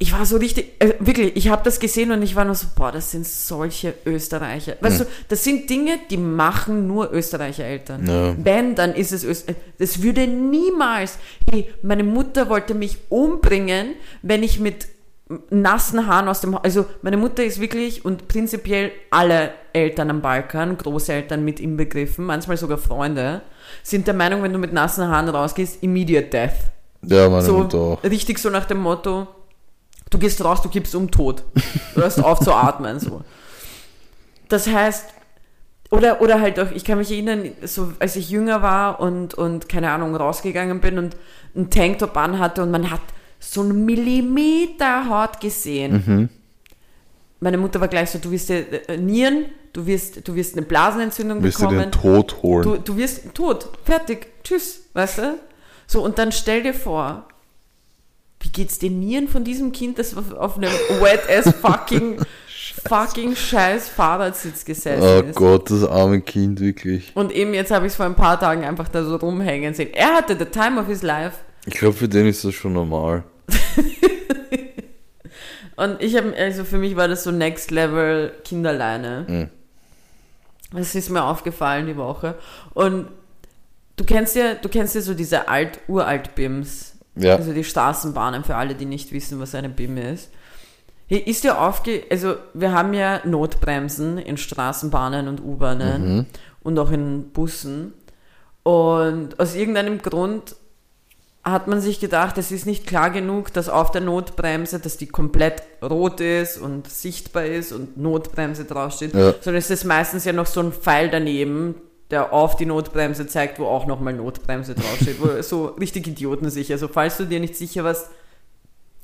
ich 0.00 0.12
war 0.12 0.24
so 0.24 0.36
richtig, 0.36 0.74
äh, 0.78 0.94
wirklich, 1.00 1.36
ich 1.36 1.48
habe 1.48 1.62
das 1.64 1.80
gesehen 1.80 2.12
und 2.12 2.22
ich 2.22 2.36
war 2.36 2.44
nur 2.44 2.54
so, 2.54 2.68
boah, 2.76 2.92
das 2.92 3.10
sind 3.10 3.26
solche 3.26 3.94
Österreicher. 4.06 4.76
Weißt 4.80 5.00
du, 5.00 5.06
das 5.28 5.42
sind 5.42 5.68
Dinge, 5.68 5.98
die 6.08 6.16
machen 6.16 6.86
nur 6.86 7.12
Österreicher 7.12 7.64
Eltern. 7.64 8.06
Ja. 8.06 8.36
Wenn, 8.38 8.76
dann 8.76 8.94
ist 8.94 9.12
es 9.12 9.24
Österreich. 9.24 9.56
Das 9.78 10.00
würde 10.00 10.28
niemals, 10.28 11.18
hey, 11.50 11.68
meine 11.82 12.04
Mutter 12.04 12.48
wollte 12.48 12.74
mich 12.74 12.98
umbringen, 13.08 13.94
wenn 14.22 14.44
ich 14.44 14.60
mit 14.60 14.86
nassen 15.50 16.06
Haaren 16.06 16.28
aus 16.28 16.40
dem 16.40 16.54
Ha- 16.54 16.60
also 16.62 16.86
meine 17.02 17.16
Mutter 17.18 17.44
ist 17.44 17.60
wirklich 17.60 18.04
und 18.04 18.28
prinzipiell 18.28 18.92
alle 19.10 19.50
Eltern 19.72 20.10
am 20.10 20.22
Balkan, 20.22 20.78
Großeltern 20.78 21.44
mit 21.44 21.60
inbegriffen, 21.60 22.24
manchmal 22.24 22.56
sogar 22.56 22.78
Freunde, 22.78 23.42
sind 23.82 24.06
der 24.06 24.14
Meinung, 24.14 24.42
wenn 24.42 24.52
du 24.52 24.58
mit 24.58 24.72
nassen 24.72 25.06
Haaren 25.08 25.28
rausgehst, 25.28 25.82
immediate 25.82 26.28
death. 26.30 26.52
Ja, 27.02 27.28
meine 27.28 27.42
So 27.42 27.58
Mutter 27.58 27.78
auch. 27.78 28.02
richtig 28.04 28.38
so 28.38 28.48
nach 28.50 28.64
dem 28.64 28.78
Motto, 28.78 29.26
du 30.10 30.18
gehst 30.18 30.42
raus, 30.42 30.62
du 30.62 30.68
kippst 30.70 30.94
um 30.94 31.10
tot. 31.10 31.44
Du 31.94 32.00
hörst 32.00 32.22
auf 32.24 32.40
zu 32.40 32.52
atmen, 32.54 32.98
so. 32.98 33.22
Das 34.48 34.66
heißt, 34.66 35.10
oder, 35.90 36.20
oder 36.22 36.40
halt 36.40 36.58
auch, 36.58 36.70
ich 36.70 36.84
kann 36.84 36.98
mich 36.98 37.10
erinnern, 37.10 37.50
so 37.62 37.92
als 37.98 38.16
ich 38.16 38.30
jünger 38.30 38.62
war 38.62 38.98
und, 39.00 39.34
und 39.34 39.68
keine 39.68 39.90
Ahnung, 39.90 40.16
rausgegangen 40.16 40.80
bin 40.80 40.98
und 40.98 41.16
einen 41.54 41.70
Tanktop 41.70 42.16
anhatte 42.16 42.62
und 42.62 42.70
man 42.70 42.90
hat 42.90 43.00
so 43.38 43.60
einen 43.62 43.84
Millimeter 43.84 45.08
Haut 45.08 45.40
gesehen. 45.40 46.30
Meine 47.40 47.58
Mutter 47.58 47.80
war 47.80 47.88
gleich 47.88 48.10
so, 48.10 48.18
du 48.18 48.30
wirst 48.32 48.48
dir 48.48 48.88
äh, 48.88 48.96
Nieren, 48.96 49.46
du 49.72 49.86
wirst, 49.86 50.26
du 50.26 50.34
wirst 50.34 50.56
eine 50.56 50.66
Blasenentzündung 50.66 51.42
Willst 51.42 51.58
du 51.60 51.68
bekommen. 51.68 51.82
den 51.82 51.92
Tod 51.92 52.42
holen? 52.42 52.62
Du, 52.64 52.76
du 52.78 52.96
wirst 52.96 53.32
tot, 53.34 53.68
fertig, 53.84 54.26
tschüss, 54.42 54.88
weißt 54.94 55.18
du? 55.18 55.38
So, 55.86 56.02
und 56.02 56.18
dann 56.18 56.32
stell 56.32 56.64
dir 56.64 56.74
vor, 56.74 57.28
wie 58.40 58.48
geht's 58.48 58.78
den 58.78 58.98
Nieren 58.98 59.28
von 59.28 59.44
diesem 59.44 59.70
Kind, 59.70 59.98
das 59.98 60.16
auf, 60.16 60.32
auf 60.32 60.56
einem 60.56 60.70
wet-ass 61.00 61.54
fucking, 61.60 62.20
fucking 62.88 63.36
scheiß 63.36 63.88
Fahrradsitz 63.88 64.64
gesessen 64.64 65.02
oh 65.02 65.28
ist? 65.28 65.36
Gott, 65.36 65.70
das 65.70 65.84
arme 65.84 66.20
Kind, 66.20 66.58
wirklich. 66.58 67.12
Und 67.14 67.30
eben 67.30 67.54
jetzt 67.54 67.70
habe 67.70 67.86
ich 67.86 67.92
es 67.92 67.96
vor 67.96 68.06
ein 68.06 68.16
paar 68.16 68.38
Tagen 68.40 68.64
einfach 68.64 68.88
da 68.88 69.04
so 69.04 69.14
rumhängen 69.14 69.74
sehen. 69.74 69.94
Er 69.94 70.16
hatte 70.16 70.36
the 70.36 70.44
time 70.44 70.80
of 70.80 70.88
his 70.88 71.02
life. 71.02 71.36
Ich 71.68 71.74
glaube, 71.74 71.94
für 71.94 72.08
den 72.08 72.26
ist 72.26 72.44
das 72.46 72.54
schon 72.54 72.72
normal. 72.72 73.24
Und 75.76 76.02
ich 76.02 76.16
habe, 76.16 76.34
also 76.34 76.64
für 76.64 76.78
mich 76.78 76.96
war 76.96 77.08
das 77.08 77.24
so 77.24 77.30
Next 77.30 77.70
Level 77.70 78.32
Kinderleine. 78.42 79.26
Mhm. 79.28 79.50
Das 80.72 80.94
ist 80.94 81.10
mir 81.10 81.22
aufgefallen 81.22 81.86
die 81.86 81.98
Woche. 81.98 82.36
Und 82.72 83.08
du 83.96 84.04
kennst 84.04 84.34
ja, 84.34 84.54
du 84.54 84.70
kennst 84.70 84.94
ja 84.94 85.02
so 85.02 85.12
diese 85.12 85.48
alt, 85.48 85.80
uralt 85.88 86.34
BIMs. 86.34 86.96
Ja. 87.16 87.36
Also 87.36 87.52
die 87.52 87.64
Straßenbahnen 87.64 88.44
für 88.44 88.56
alle, 88.56 88.74
die 88.74 88.86
nicht 88.86 89.12
wissen, 89.12 89.38
was 89.38 89.54
eine 89.54 89.68
BIM 89.68 89.98
ist. 89.98 90.30
Hier 91.06 91.26
ist 91.26 91.44
dir 91.44 91.60
aufge, 91.60 92.04
also 92.10 92.36
wir 92.54 92.72
haben 92.72 92.94
ja 92.94 93.20
Notbremsen 93.26 94.16
in 94.16 94.38
Straßenbahnen 94.38 95.28
und 95.28 95.42
U-Bahnen 95.42 96.26
und 96.60 96.78
auch 96.78 96.92
in 96.92 97.30
Bussen. 97.32 97.92
Und 98.62 99.38
aus 99.38 99.54
irgendeinem 99.54 99.98
Grund 99.98 100.56
hat 101.50 101.68
man 101.68 101.80
sich 101.80 102.00
gedacht, 102.00 102.38
es 102.38 102.50
ist 102.52 102.66
nicht 102.66 102.86
klar 102.86 103.10
genug, 103.10 103.52
dass 103.52 103.68
auf 103.68 103.90
der 103.90 104.00
Notbremse, 104.00 104.78
dass 104.80 104.96
die 104.96 105.06
komplett 105.06 105.62
rot 105.82 106.20
ist 106.20 106.58
und 106.58 106.88
sichtbar 106.88 107.44
ist 107.44 107.72
und 107.72 107.96
Notbremse 107.96 108.64
draufsteht, 108.64 109.14
Ja. 109.14 109.32
sondern 109.40 109.56
es 109.56 109.70
ist 109.70 109.84
meistens 109.84 110.24
ja 110.24 110.32
noch 110.32 110.46
so 110.46 110.60
ein 110.60 110.72
Pfeil 110.72 111.10
daneben, 111.10 111.74
der 112.10 112.32
auf 112.32 112.56
die 112.56 112.66
Notbremse 112.66 113.26
zeigt, 113.26 113.58
wo 113.58 113.66
auch 113.66 113.86
nochmal 113.86 114.14
Notbremse 114.14 114.74
draufsteht, 114.74 115.20
wo 115.20 115.40
so 115.42 115.66
richtig 115.78 116.06
Idioten 116.06 116.50
sicher. 116.50 116.74
Also 116.74 116.88
falls 116.88 117.16
du 117.18 117.24
dir 117.24 117.40
nicht 117.40 117.54
sicher 117.56 117.84
warst, 117.84 118.08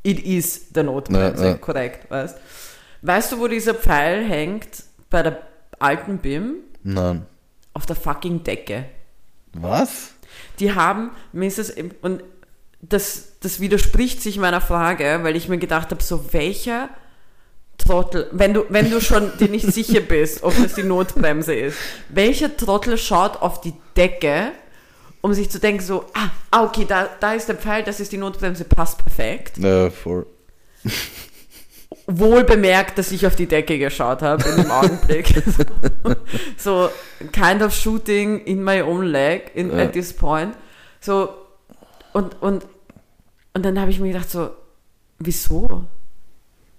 it 0.02 0.20
is 0.24 0.70
der 0.72 0.84
Notbremse, 0.84 1.44
Ja, 1.44 1.50
ja. 1.50 1.56
korrekt, 1.58 2.10
weißt. 2.10 2.36
Weißt 3.02 3.32
du, 3.32 3.38
wo 3.40 3.48
dieser 3.48 3.74
Pfeil 3.74 4.24
hängt 4.24 4.84
bei 5.10 5.22
der 5.22 5.42
alten 5.78 6.18
BIM? 6.18 6.56
Nein. 6.82 7.26
Auf 7.74 7.84
der 7.86 7.96
fucking 7.96 8.42
Decke. 8.44 8.86
Was? 9.52 10.12
Die 10.58 10.74
haben, 10.74 11.10
es, 11.58 11.74
und 12.02 12.22
das, 12.88 13.38
das 13.40 13.60
widerspricht 13.60 14.22
sich 14.22 14.38
meiner 14.38 14.60
Frage, 14.60 15.20
weil 15.22 15.36
ich 15.36 15.48
mir 15.48 15.58
gedacht 15.58 15.90
habe, 15.90 16.02
so 16.02 16.32
welcher 16.32 16.90
Trottel, 17.78 18.28
wenn 18.32 18.54
du, 18.54 18.64
wenn 18.68 18.90
du 18.90 19.00
schon 19.00 19.36
dir 19.38 19.48
nicht 19.48 19.66
sicher 19.72 20.00
bist, 20.00 20.42
ob 20.42 20.54
das 20.60 20.74
die 20.74 20.82
Notbremse 20.82 21.54
ist, 21.54 21.76
welcher 22.08 22.56
Trottel 22.56 22.98
schaut 22.98 23.40
auf 23.42 23.60
die 23.60 23.74
Decke, 23.96 24.52
um 25.20 25.32
sich 25.32 25.50
zu 25.50 25.58
denken, 25.58 25.82
so, 25.82 26.04
ah, 26.14 26.30
ah 26.50 26.64
okay, 26.64 26.84
da, 26.86 27.08
da 27.20 27.34
ist 27.34 27.48
der 27.48 27.56
Pfeil, 27.56 27.82
das 27.82 28.00
ist 28.00 28.12
die 28.12 28.18
Notbremse, 28.18 28.64
passt 28.64 28.98
perfekt. 28.98 29.58
Ja, 29.58 29.90
voll. 29.90 30.26
Wohl 32.06 32.44
bemerkt, 32.44 32.98
dass 32.98 33.10
ich 33.12 33.26
auf 33.26 33.34
die 33.34 33.46
Decke 33.46 33.78
geschaut 33.78 34.20
habe 34.20 34.46
in 34.46 34.56
dem 34.56 34.70
Augenblick. 34.70 35.42
so, 36.58 36.90
kind 37.32 37.62
of 37.62 37.74
shooting 37.74 38.40
in 38.40 38.62
my 38.62 38.82
own 38.82 39.06
leg 39.06 39.50
in, 39.54 39.70
Ja. 39.70 39.84
at 39.84 39.94
this 39.94 40.12
point. 40.12 40.54
So, 41.00 41.30
und, 42.12 42.40
und, 42.42 42.66
und 43.54 43.64
dann 43.64 43.80
habe 43.80 43.90
ich 43.90 44.00
mir 44.00 44.08
gedacht, 44.12 44.30
so, 44.30 44.50
wieso? 45.18 45.84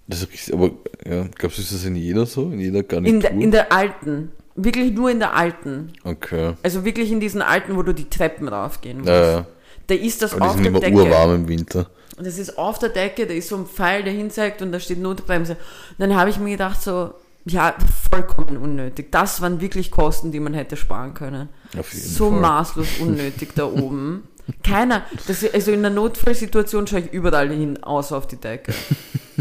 Das 0.08 0.22
ist 0.22 0.52
aber 0.52 0.70
ja, 1.04 1.26
glaubst 1.34 1.58
du, 1.58 1.62
ist 1.62 1.72
das 1.72 1.84
in 1.84 1.96
jeder 1.96 2.26
so? 2.26 2.50
In 2.50 2.60
jeder 2.60 2.80
In 2.80 2.88
Garnitur? 2.88 3.20
der, 3.20 3.30
in 3.32 3.50
der 3.50 3.72
alten. 3.72 4.32
Wirklich 4.54 4.92
nur 4.92 5.10
in 5.10 5.18
der 5.18 5.34
alten. 5.34 5.92
okay. 6.04 6.54
Also 6.62 6.84
wirklich 6.84 7.10
in 7.12 7.20
diesen 7.20 7.42
alten, 7.42 7.76
wo 7.76 7.82
du 7.82 7.92
die 7.92 8.08
Treppen 8.08 8.48
raufgehen 8.48 8.98
musst. 8.98 9.08
Ja, 9.10 9.30
ja. 9.30 9.46
Da 9.88 9.94
ist 9.94 10.22
das 10.22 10.32
Aber 10.32 10.40
die 10.42 10.46
auf 10.48 10.54
sind 10.54 10.62
der 10.64 10.70
immer 10.70 10.80
Decke. 10.80 10.96
urwarm 10.96 11.34
im 11.34 11.48
Winter. 11.48 11.90
Und 12.16 12.26
das 12.26 12.38
ist 12.38 12.56
auf 12.56 12.78
der 12.78 12.88
Decke, 12.88 13.26
da 13.26 13.34
ist 13.34 13.48
so 13.48 13.56
ein 13.56 13.66
Pfeil, 13.66 14.02
der 14.02 14.12
hinzeigt 14.14 14.62
und 14.62 14.72
da 14.72 14.80
steht 14.80 14.98
Notbremse. 15.00 15.52
Und 15.52 15.58
dann 15.98 16.14
habe 16.16 16.30
ich 16.30 16.38
mir 16.38 16.50
gedacht, 16.52 16.80
so, 16.82 17.12
ja, 17.44 17.74
vollkommen 18.10 18.56
unnötig. 18.56 19.12
Das 19.12 19.40
waren 19.42 19.60
wirklich 19.60 19.90
Kosten, 19.90 20.32
die 20.32 20.40
man 20.40 20.54
hätte 20.54 20.76
sparen 20.76 21.12
können. 21.14 21.48
Auf 21.78 21.92
jeden 21.92 22.06
So 22.06 22.30
Fall. 22.30 22.40
maßlos 22.40 22.98
unnötig 23.00 23.50
da 23.54 23.66
oben. 23.66 24.28
Keiner, 24.62 25.02
das, 25.26 25.44
also 25.52 25.72
in 25.72 25.80
einer 25.80 25.94
Notfallsituation 25.94 26.86
schaue 26.86 27.00
ich 27.00 27.12
überall 27.12 27.50
hin, 27.50 27.82
außer 27.82 28.16
auf 28.16 28.26
die 28.26 28.36
Decke. 28.36 28.72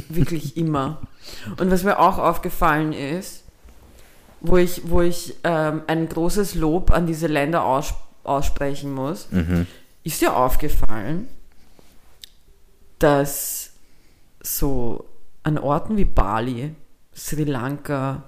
Wirklich 0.10 0.58
immer. 0.58 1.02
Und 1.60 1.72
was 1.72 1.84
mir 1.84 2.00
auch 2.00 2.18
aufgefallen 2.18 2.92
ist, 2.94 3.44
wo 4.42 4.58
ich, 4.58 4.82
wo 4.90 5.02
ich 5.02 5.36
ähm, 5.44 5.82
ein 5.88 6.08
großes 6.10 6.56
Lob 6.56 6.92
an 6.92 7.06
diese 7.08 7.28
Länder 7.28 7.64
aus, 7.66 7.94
aussprechen 8.24 8.94
muss, 8.94 9.28
Mhm. 9.32 9.68
ist 10.04 10.22
dir 10.22 10.36
aufgefallen, 10.36 11.28
dass 13.00 13.72
so 14.42 15.06
an 15.44 15.58
Orten 15.58 15.98
wie 15.98 16.06
Bali, 16.06 16.74
Sri 17.16 17.44
Lanka, 17.44 18.24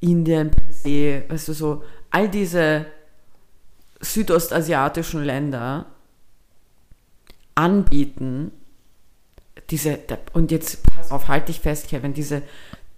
Indien 0.00 0.50
per 0.50 0.72
se, 0.72 1.24
weißt 1.28 1.48
du, 1.48 1.52
so 1.52 1.84
all 2.10 2.28
diese 2.28 2.86
südostasiatischen 4.02 5.24
Länder 5.24 5.86
anbieten, 7.54 8.50
diese, 9.70 9.98
und 10.32 10.50
jetzt 10.50 10.82
pass 10.94 11.10
auf, 11.10 11.28
halt 11.28 11.48
dich 11.48 11.60
fest, 11.60 11.88
Kevin, 11.88 12.12
diese, 12.14 12.42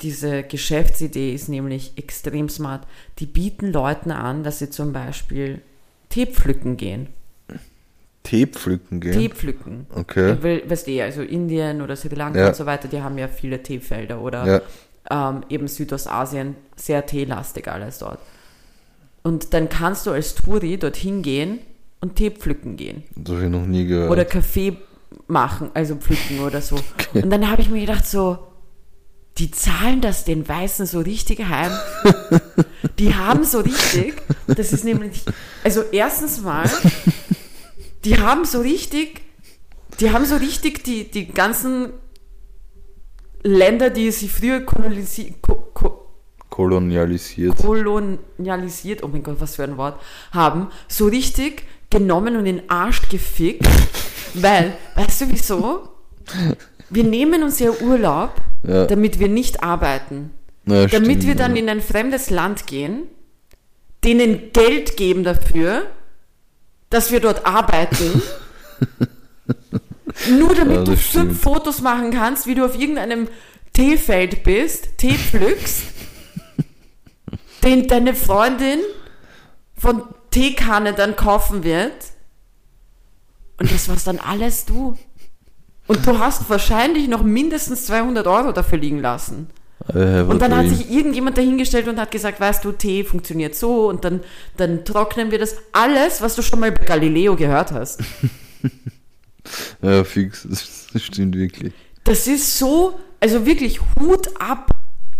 diese 0.00 0.42
Geschäftsidee 0.42 1.34
ist 1.34 1.48
nämlich 1.48 1.92
extrem 1.96 2.48
smart. 2.48 2.86
Die 3.18 3.26
bieten 3.26 3.72
Leuten 3.72 4.10
an, 4.10 4.42
dass 4.42 4.58
sie 4.58 4.70
zum 4.70 4.92
Beispiel 4.92 5.60
Tee 6.08 6.26
pflücken 6.26 6.76
gehen. 6.76 7.08
Tee 8.22 8.46
pflücken 8.46 9.00
gehen. 9.00 9.12
Tee 9.12 9.28
pflücken. 9.28 9.86
Okay. 9.94 10.36
Weil, 10.40 10.68
weißt 10.68 10.86
du, 10.86 11.02
also 11.02 11.22
Indien 11.22 11.82
oder 11.82 11.94
Sri 11.94 12.08
Lanka 12.14 12.40
Ja. 12.40 12.48
und 12.48 12.56
so 12.56 12.64
weiter, 12.66 12.88
die 12.88 13.02
haben 13.02 13.18
ja 13.18 13.28
viele 13.28 13.62
Teefelder 13.62 14.20
oder 14.20 14.62
Ja. 15.10 15.28
ähm, 15.30 15.44
eben 15.50 15.68
Südostasien, 15.68 16.56
sehr 16.76 17.04
teelastig 17.04 17.68
alles 17.68 17.98
dort. 17.98 18.18
Und 19.24 19.54
dann 19.54 19.68
kannst 19.68 20.06
du 20.06 20.12
als 20.12 20.34
Touri 20.34 20.76
dorthin 20.78 21.22
gehen 21.22 21.58
und 22.00 22.16
Tee 22.16 22.30
pflücken 22.30 22.76
gehen. 22.76 23.02
Das 23.16 23.34
habe 23.34 23.46
ich 23.46 23.50
noch 23.50 23.66
nie 23.66 23.86
gehört. 23.86 24.10
Oder 24.10 24.24
Kaffee 24.26 24.76
machen, 25.26 25.70
also 25.74 25.96
pflücken 25.96 26.40
oder 26.40 26.60
so. 26.60 26.76
Und 27.14 27.30
dann 27.30 27.50
habe 27.50 27.62
ich 27.62 27.70
mir 27.70 27.80
gedacht, 27.80 28.06
so, 28.06 28.38
die 29.38 29.50
zahlen 29.50 30.00
das 30.00 30.24
den 30.24 30.46
Weißen 30.46 30.86
so 30.86 31.00
richtig 31.00 31.40
heim. 31.48 31.72
Die 32.98 33.14
haben 33.14 33.44
so 33.44 33.60
richtig, 33.60 34.14
das 34.46 34.72
ist 34.72 34.84
nämlich, 34.84 35.22
also 35.64 35.82
erstens 35.90 36.42
mal, 36.42 36.70
die 38.04 38.18
haben 38.20 38.44
so 38.44 38.60
richtig, 38.60 39.22
die 39.98 40.12
haben 40.12 40.24
so 40.26 40.36
richtig 40.36 40.84
die, 40.84 41.10
die 41.10 41.26
ganzen 41.26 41.88
Länder, 43.42 43.90
die 43.90 44.12
sie 44.12 44.28
früher 44.28 44.60
kolonisi 44.60 45.34
ko 45.42 45.54
ko 45.73 45.73
Kolonialisiert. 46.54 47.56
kolonialisiert, 47.56 49.02
oh 49.02 49.08
mein 49.08 49.24
Gott, 49.24 49.36
was 49.40 49.56
für 49.56 49.64
ein 49.64 49.76
Wort, 49.76 50.00
haben, 50.30 50.68
so 50.86 51.06
richtig 51.06 51.64
genommen 51.90 52.36
und 52.36 52.46
in 52.46 52.58
den 52.58 52.70
Arsch 52.70 53.08
gefickt. 53.08 53.66
weil, 54.34 54.72
weißt 54.94 55.22
du 55.22 55.30
wieso? 55.30 55.88
Wir 56.90 57.02
nehmen 57.04 57.42
uns 57.42 57.58
ja 57.58 57.70
Urlaub, 57.70 58.34
Ja. 58.62 58.86
damit 58.86 59.18
wir 59.18 59.28
nicht 59.28 59.64
arbeiten. 59.64 60.30
Na, 60.64 60.86
damit 60.86 61.18
stimmt, 61.18 61.26
wir 61.26 61.34
dann 61.34 61.56
ja. 61.56 61.62
in 61.62 61.68
ein 61.68 61.80
fremdes 61.80 62.30
Land 62.30 62.66
gehen, 62.68 63.08
denen 64.04 64.52
Geld 64.52 64.96
geben 64.96 65.24
dafür, 65.24 65.82
dass 66.88 67.10
wir 67.10 67.18
dort 67.20 67.44
arbeiten. 67.46 68.22
Nur 70.38 70.54
damit 70.54 70.76
Ja, 70.76 70.84
du 70.84 70.90
das 70.92 71.00
fünf 71.00 71.10
stimmt. 71.10 71.36
Fotos 71.40 71.80
machen 71.82 72.12
kannst, 72.12 72.46
wie 72.46 72.54
du 72.54 72.64
auf 72.64 72.78
irgendeinem 72.78 73.26
Teefeld 73.72 74.44
bist, 74.44 74.96
Tee 74.98 75.14
pflückst, 75.14 75.82
den 77.64 77.88
deine 77.88 78.14
Freundin 78.14 78.80
von 79.76 80.02
Teekanne 80.30 80.92
dann 80.92 81.16
kaufen 81.16 81.64
wird. 81.64 81.92
Und 83.58 83.72
das 83.72 83.88
war's 83.88 84.04
dann 84.04 84.18
alles 84.18 84.64
du. 84.64 84.98
Und 85.86 86.06
du 86.06 86.18
hast 86.18 86.48
wahrscheinlich 86.48 87.08
noch 87.08 87.22
mindestens 87.22 87.86
200 87.86 88.26
Euro 88.26 88.52
dafür 88.52 88.78
liegen 88.78 89.00
lassen. 89.00 89.48
Have 89.86 90.26
Und 90.28 90.40
dann 90.40 90.56
hat 90.56 90.68
sich 90.68 90.90
irgendjemand 90.90 91.36
dahingestellt 91.36 91.88
und 91.88 92.00
hat 92.00 92.10
gesagt, 92.10 92.40
weißt 92.40 92.64
du, 92.64 92.72
Tee 92.72 93.04
funktioniert 93.04 93.54
so 93.54 93.88
und 93.88 94.04
dann, 94.04 94.20
dann 94.56 94.84
trocknen 94.84 95.30
wir 95.30 95.38
das. 95.38 95.56
Alles, 95.72 96.22
was 96.22 96.36
du 96.36 96.42
schon 96.42 96.60
mal 96.60 96.72
bei 96.72 96.84
Galileo 96.84 97.36
gehört 97.36 97.72
hast. 97.72 98.00
Ja, 99.82 100.04
fix. 100.04 100.46
Das 100.48 101.02
stimmt 101.02 101.36
wirklich. 101.36 101.74
Das 102.04 102.26
ist 102.26 102.58
so, 102.58 102.98
also 103.20 103.44
wirklich 103.44 103.80
Hut 104.00 104.28
ab 104.40 104.70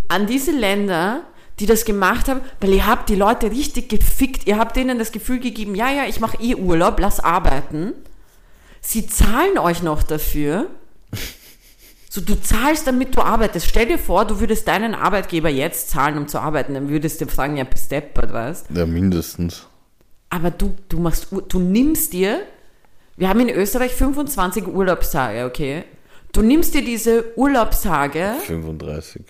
an 0.09 0.27
diese 0.27 0.51
Länder, 0.51 1.25
die 1.61 1.67
das 1.67 1.85
gemacht 1.85 2.29
haben, 2.29 2.41
weil 2.61 2.73
ihr 2.73 2.87
habt 2.87 3.09
die 3.09 3.15
Leute 3.15 3.51
richtig 3.51 3.89
gefickt. 3.89 4.47
Ihr 4.47 4.59
habt 4.59 4.77
denen 4.77 4.99
das 4.99 5.13
Gefühl 5.13 5.39
gegeben, 5.39 5.75
ja, 5.75 5.91
ja, 5.91 6.05
ich 6.07 6.21
mache 6.21 6.39
eh 6.41 6.55
Urlaub, 6.55 6.99
lass 6.99 7.21
arbeiten. 7.21 7.93
Sie 8.81 9.07
zahlen 9.07 9.59
euch 9.59 9.83
noch 9.83 10.03
dafür. 10.03 10.69
So, 12.11 12.21
du 12.21 12.41
zahlst, 12.41 12.87
damit 12.87 13.17
du 13.17 13.23
arbeitest. 13.23 13.67
Stell 13.67 13.87
dir 13.87 13.99
vor, 13.99 14.25
du 14.25 14.39
würdest 14.39 14.69
deinen 14.69 14.95
Arbeitgeber 14.95 15.49
jetzt 15.49 15.91
zahlen, 15.91 16.17
um 16.17 16.29
zu 16.29 16.39
arbeiten. 16.39 16.75
Dann 16.75 16.89
würdest 16.89 17.21
du 17.21 17.27
fragen, 17.27 17.57
ja, 17.57 17.65
bist 17.65 17.91
deppert, 17.91 18.33
weißt 18.33 18.67
Ja, 18.71 18.87
mindestens. 18.87 19.67
Aber 20.31 20.51
du, 20.51 20.77
du 20.89 21.01
machst, 21.01 21.29
du 21.49 21.59
nimmst 21.59 22.13
dir, 22.13 22.43
wir 23.17 23.29
haben 23.29 23.41
in 23.41 23.51
Österreich 23.51 23.93
25 23.95 24.67
Urlaubstage, 24.67 25.45
okay? 25.45 25.85
Du 26.33 26.43
nimmst 26.43 26.75
dir 26.75 26.85
diese 26.85 27.37
Urlaubstage, 27.37 28.35
35. 28.47 29.25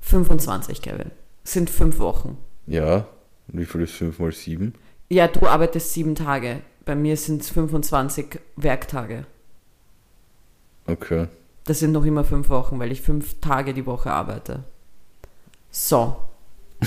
25, 0.00 0.82
Kevin, 0.82 1.10
sind 1.44 1.70
fünf 1.70 1.98
Wochen. 1.98 2.38
Ja. 2.66 3.06
Und 3.48 3.60
wie 3.60 3.66
viel 3.66 3.82
ist 3.82 3.92
5 3.92 4.18
mal 4.18 4.32
7? 4.32 4.74
Ja, 5.10 5.28
du 5.28 5.46
arbeitest 5.46 5.92
sieben 5.92 6.14
Tage. 6.14 6.62
Bei 6.84 6.94
mir 6.94 7.16
sind 7.16 7.42
es 7.42 7.50
25 7.50 8.40
Werktage. 8.56 9.26
Okay. 10.86 11.28
Das 11.64 11.78
sind 11.78 11.92
noch 11.92 12.04
immer 12.04 12.24
fünf 12.24 12.48
Wochen, 12.48 12.78
weil 12.78 12.92
ich 12.92 13.00
fünf 13.00 13.40
Tage 13.40 13.74
die 13.74 13.86
Woche 13.86 14.10
arbeite. 14.10 14.64
So. 15.70 16.16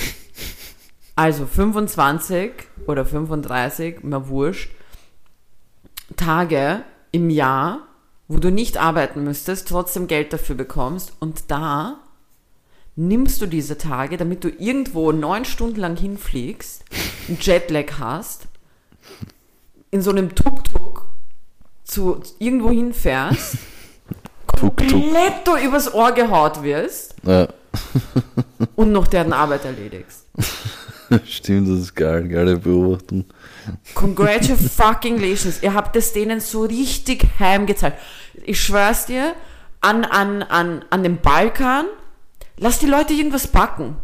Also 1.14 1.46
25 1.46 2.52
oder 2.86 3.04
35, 3.04 4.04
mir 4.04 4.28
wurscht, 4.28 4.70
Tage 6.14 6.84
im 7.10 7.28
Jahr, 7.28 7.88
wo 8.28 8.36
du 8.36 8.52
nicht 8.52 8.76
arbeiten 8.76 9.24
müsstest, 9.24 9.66
trotzdem 9.66 10.06
Geld 10.06 10.32
dafür 10.32 10.54
bekommst 10.54 11.12
und 11.18 11.50
da 11.50 11.98
nimmst 12.98 13.40
du 13.40 13.46
diese 13.46 13.78
Tage, 13.78 14.16
damit 14.16 14.42
du 14.42 14.48
irgendwo 14.48 15.12
neun 15.12 15.44
Stunden 15.44 15.78
lang 15.78 15.96
hinfliegst, 15.96 16.84
einen 17.28 17.38
Jetlag 17.40 17.92
hast, 18.00 18.48
in 19.92 20.02
so 20.02 20.10
einem 20.10 20.34
Tuk-Tuk 20.34 21.06
zu 21.84 22.20
irgendwo 22.40 22.70
hinfährst, 22.70 23.56
komplett 24.46 25.46
du 25.46 25.56
übers 25.56 25.94
Ohr 25.94 26.10
gehaut 26.12 26.62
wirst 26.64 27.14
Ja, 27.22 27.48
und 28.74 28.90
noch 28.90 29.06
deren 29.06 29.32
Arbeit 29.32 29.64
erledigst. 29.64 30.26
stimmt, 31.24 31.68
das 31.68 31.78
ist 31.78 31.94
geil, 31.94 32.26
geile 32.26 32.56
Beobachtung. 32.56 33.26
Congratulations. 33.94 35.62
Ihr 35.62 35.72
habt 35.72 35.94
es 35.94 36.12
denen 36.12 36.40
so 36.40 36.62
richtig 36.62 37.28
heimgezahlt. 37.38 37.94
Ich 38.44 38.60
schwör's 38.60 39.06
dir, 39.06 39.34
an, 39.80 40.04
an, 40.04 40.42
an, 40.42 40.84
an 40.90 41.02
dem 41.04 41.18
Balkan, 41.18 41.86
lass 42.58 42.78
die 42.78 42.86
Leute 42.86 43.12
irgendwas 43.12 43.46
backen. 43.46 43.96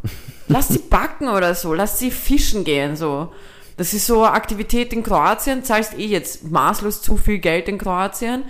Lass 0.48 0.68
sie 0.68 0.78
backen 0.78 1.28
oder 1.28 1.54
so. 1.54 1.74
Lass 1.74 1.98
sie 1.98 2.10
fischen 2.10 2.64
gehen, 2.64 2.96
so. 2.96 3.32
Das 3.76 3.92
ist 3.92 4.06
so 4.06 4.22
eine 4.22 4.32
Aktivität 4.32 4.92
in 4.92 5.02
Kroatien. 5.02 5.64
Zahlst 5.64 5.98
eh 5.98 6.06
jetzt 6.06 6.44
maßlos 6.50 7.02
zu 7.02 7.16
viel 7.16 7.38
Geld 7.38 7.68
in 7.68 7.78
Kroatien. 7.78 8.44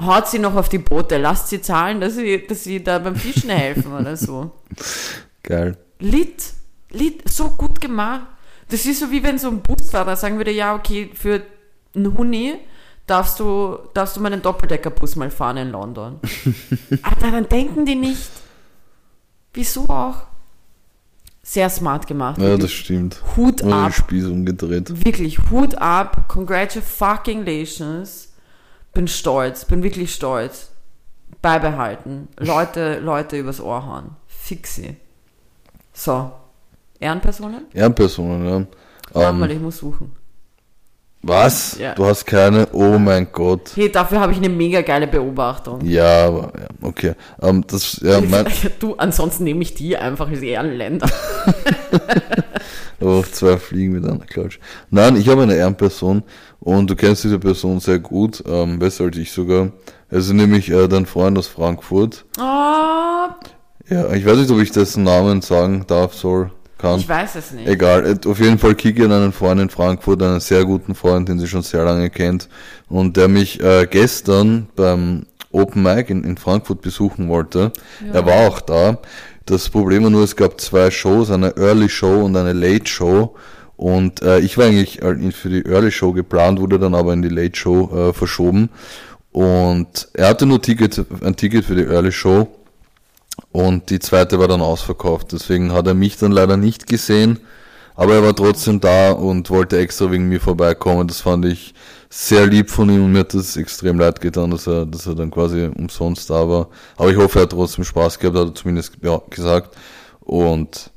Haut 0.00 0.28
sie 0.28 0.38
noch 0.38 0.54
auf 0.54 0.68
die 0.68 0.78
Boote. 0.78 1.18
Lasst 1.18 1.48
sie 1.48 1.60
zahlen, 1.60 2.00
dass 2.00 2.14
sie, 2.14 2.46
dass 2.46 2.64
sie 2.64 2.82
da 2.82 2.98
beim 2.98 3.16
Fischen 3.16 3.50
helfen 3.50 3.92
oder 3.92 4.16
so. 4.16 4.52
Geil. 5.42 5.76
Lit, 5.98 6.52
Lit, 6.90 7.28
so 7.28 7.50
gut 7.50 7.80
gemacht. 7.80 8.26
Das 8.68 8.86
ist 8.86 9.00
so 9.00 9.10
wie 9.10 9.22
wenn 9.22 9.38
so 9.38 9.48
ein 9.48 9.60
Busfahrer 9.60 10.16
sagen 10.16 10.36
würde, 10.36 10.50
ja, 10.50 10.74
okay, 10.74 11.10
für 11.14 11.42
einen 11.94 12.16
Huni 12.16 12.54
darfst 13.06 13.38
du, 13.40 13.78
darfst 13.92 14.16
du 14.16 14.20
meinen 14.20 14.42
Doppeldeckerbus 14.42 15.16
mal 15.16 15.30
fahren 15.30 15.58
in 15.58 15.70
London. 15.70 16.20
Aber 17.02 17.30
dann 17.30 17.48
denken 17.48 17.84
die 17.84 17.94
nicht. 17.94 18.30
Wieso 19.54 19.88
auch? 19.88 20.24
Sehr 21.42 21.68
smart 21.70 22.06
gemacht. 22.06 22.40
Ja, 22.40 22.56
das 22.56 22.72
stimmt. 22.72 23.20
Hut 23.36 23.62
Oder 23.62 23.74
ab. 23.74 23.92
Spieß 23.92 24.26
umgedreht. 24.26 25.04
Wirklich, 25.04 25.50
Hut 25.50 25.74
ab. 25.76 26.24
Congratulations. 26.28 28.32
Bin 28.92 29.08
stolz, 29.08 29.64
bin 29.64 29.82
wirklich 29.82 30.14
stolz. 30.14 30.70
Beibehalten. 31.42 32.28
Leute, 32.38 33.00
Leute 33.00 33.38
übers 33.38 33.60
Ohr 33.60 33.84
hauen. 33.86 34.16
Fixi. 34.26 34.96
So. 35.92 36.32
Ehrenpersonen? 37.00 37.66
Ehrenpersonen, 37.72 38.46
ja. 38.46 38.66
Warte 39.12 39.28
Ähm, 39.30 39.40
mal, 39.40 39.50
ich 39.50 39.60
muss 39.60 39.78
suchen. 39.78 40.12
Was? 41.26 41.78
Ja. 41.78 41.94
Du 41.94 42.04
hast 42.04 42.24
keine? 42.26 42.68
Oh 42.72 42.98
mein 42.98 43.28
Gott. 43.32 43.72
Hey, 43.74 43.90
dafür 43.90 44.20
habe 44.20 44.32
ich 44.32 44.38
eine 44.38 44.48
mega 44.48 44.82
geile 44.82 45.06
Beobachtung. 45.06 45.80
Ja, 45.84 46.26
aber, 46.26 46.52
ja, 46.58 46.66
okay. 46.82 47.14
Ähm, 47.42 47.64
das, 47.66 48.00
ja, 48.02 48.20
mein, 48.20 48.46
du, 48.78 48.94
ansonsten 48.96 49.44
nehme 49.44 49.62
ich 49.62 49.74
die 49.74 49.96
einfach 49.96 50.28
als 50.28 50.40
Ehrenländer. 50.42 51.08
Oh, 53.00 53.22
zwei 53.22 53.58
Fliegen 53.58 53.92
mit 53.92 54.04
einer 54.06 54.24
Klatsch. 54.24 54.58
Nein, 54.90 55.16
ich 55.16 55.28
habe 55.28 55.42
eine 55.42 55.54
Ehrenperson 55.56 56.22
und 56.60 56.88
du 56.88 56.96
kennst 56.96 57.24
diese 57.24 57.38
Person 57.38 57.80
sehr 57.80 57.98
gut, 57.98 58.42
ähm, 58.46 58.78
besser 58.78 59.04
als 59.04 59.16
ich 59.18 59.32
sogar. 59.32 59.72
Also 60.10 60.32
nämlich 60.32 60.70
äh, 60.70 60.88
dein 60.88 61.04
Freund 61.04 61.36
aus 61.36 61.48
Frankfurt. 61.48 62.24
Oh, 62.38 62.42
Ja, 63.90 64.12
ich 64.14 64.24
weiß 64.24 64.38
nicht, 64.38 64.50
ob 64.50 64.58
ich 64.60 64.70
dessen 64.70 65.02
Namen 65.02 65.42
sagen 65.42 65.84
darf, 65.86 66.14
soll, 66.14 66.50
kann. 66.84 67.00
ich 67.00 67.08
weiß 67.08 67.34
es 67.36 67.50
nicht. 67.52 67.66
Egal, 67.66 68.06
äh, 68.06 68.28
auf 68.28 68.38
jeden 68.38 68.58
Fall 68.58 68.74
Kiki 68.74 69.02
hat 69.02 69.10
einen 69.10 69.32
Freund 69.32 69.60
in 69.60 69.70
Frankfurt, 69.70 70.22
einen 70.22 70.40
sehr 70.40 70.64
guten 70.64 70.94
Freund, 70.94 71.28
den 71.28 71.38
sie 71.38 71.46
schon 71.46 71.62
sehr 71.62 71.84
lange 71.84 72.10
kennt 72.10 72.48
und 72.88 73.16
der 73.16 73.28
mich 73.28 73.60
äh, 73.60 73.86
gestern 73.90 74.68
beim 74.76 75.26
Open 75.50 75.82
Mic 75.82 76.10
in, 76.10 76.24
in 76.24 76.36
Frankfurt 76.36 76.80
besuchen 76.82 77.28
wollte. 77.28 77.72
Er 78.12 78.26
war 78.26 78.48
auch 78.48 78.60
da. 78.60 78.98
Das 79.46 79.68
Problem 79.68 80.02
war 80.02 80.10
nur, 80.10 80.24
es 80.24 80.36
gab 80.36 80.60
zwei 80.60 80.90
Shows, 80.90 81.30
eine 81.30 81.56
Early 81.56 81.88
Show 81.88 82.24
und 82.24 82.36
eine 82.36 82.52
Late 82.52 82.86
Show. 82.86 83.34
Und 83.76 84.22
äh, 84.22 84.40
ich 84.40 84.58
war 84.58 84.66
eigentlich 84.66 85.02
äh, 85.02 85.30
für 85.32 85.48
die 85.48 85.64
Early 85.64 85.90
Show 85.90 86.12
geplant, 86.12 86.60
wurde 86.60 86.78
dann 86.78 86.94
aber 86.94 87.12
in 87.12 87.22
die 87.22 87.28
Late 87.28 87.56
Show 87.56 87.90
äh, 87.94 88.12
verschoben. 88.12 88.70
Und 89.32 90.08
er 90.12 90.28
hatte 90.28 90.46
nur 90.46 90.60
Ticket, 90.60 91.04
ein 91.22 91.36
Ticket 91.36 91.64
für 91.64 91.74
die 91.74 91.84
Early 91.84 92.12
Show 92.12 92.48
und 93.54 93.88
die 93.90 94.00
zweite 94.00 94.40
war 94.40 94.48
dann 94.48 94.60
ausverkauft. 94.60 95.30
Deswegen 95.30 95.72
hat 95.72 95.86
er 95.86 95.94
mich 95.94 96.16
dann 96.16 96.32
leider 96.32 96.56
nicht 96.56 96.88
gesehen, 96.88 97.38
aber 97.94 98.14
er 98.14 98.24
war 98.24 98.34
trotzdem 98.34 98.80
da 98.80 99.12
und 99.12 99.48
wollte 99.48 99.78
extra 99.78 100.10
wegen 100.10 100.28
mir 100.28 100.40
vorbeikommen. 100.40 101.06
Das 101.06 101.20
fand 101.20 101.44
ich 101.44 101.72
sehr 102.10 102.48
lieb 102.48 102.68
von 102.68 102.90
ihm 102.90 103.04
und 103.04 103.12
mir 103.12 103.20
hat 103.20 103.32
das 103.32 103.56
extrem 103.56 103.96
leid 103.96 104.20
getan, 104.20 104.50
dass 104.50 104.66
er, 104.66 104.84
dass 104.86 105.06
er 105.06 105.14
dann 105.14 105.30
quasi 105.30 105.70
umsonst 105.72 106.28
da 106.30 106.48
war. 106.48 106.68
Aber 106.96 107.12
ich 107.12 107.16
hoffe, 107.16 107.38
er 107.38 107.42
hat 107.42 107.50
trotzdem 107.50 107.84
Spaß 107.84 108.18
gehabt, 108.18 108.36
hat 108.36 108.48
er 108.48 108.54
zumindest 108.56 108.94
ja, 109.02 109.22
gesagt. 109.30 109.76
Und 110.18 110.90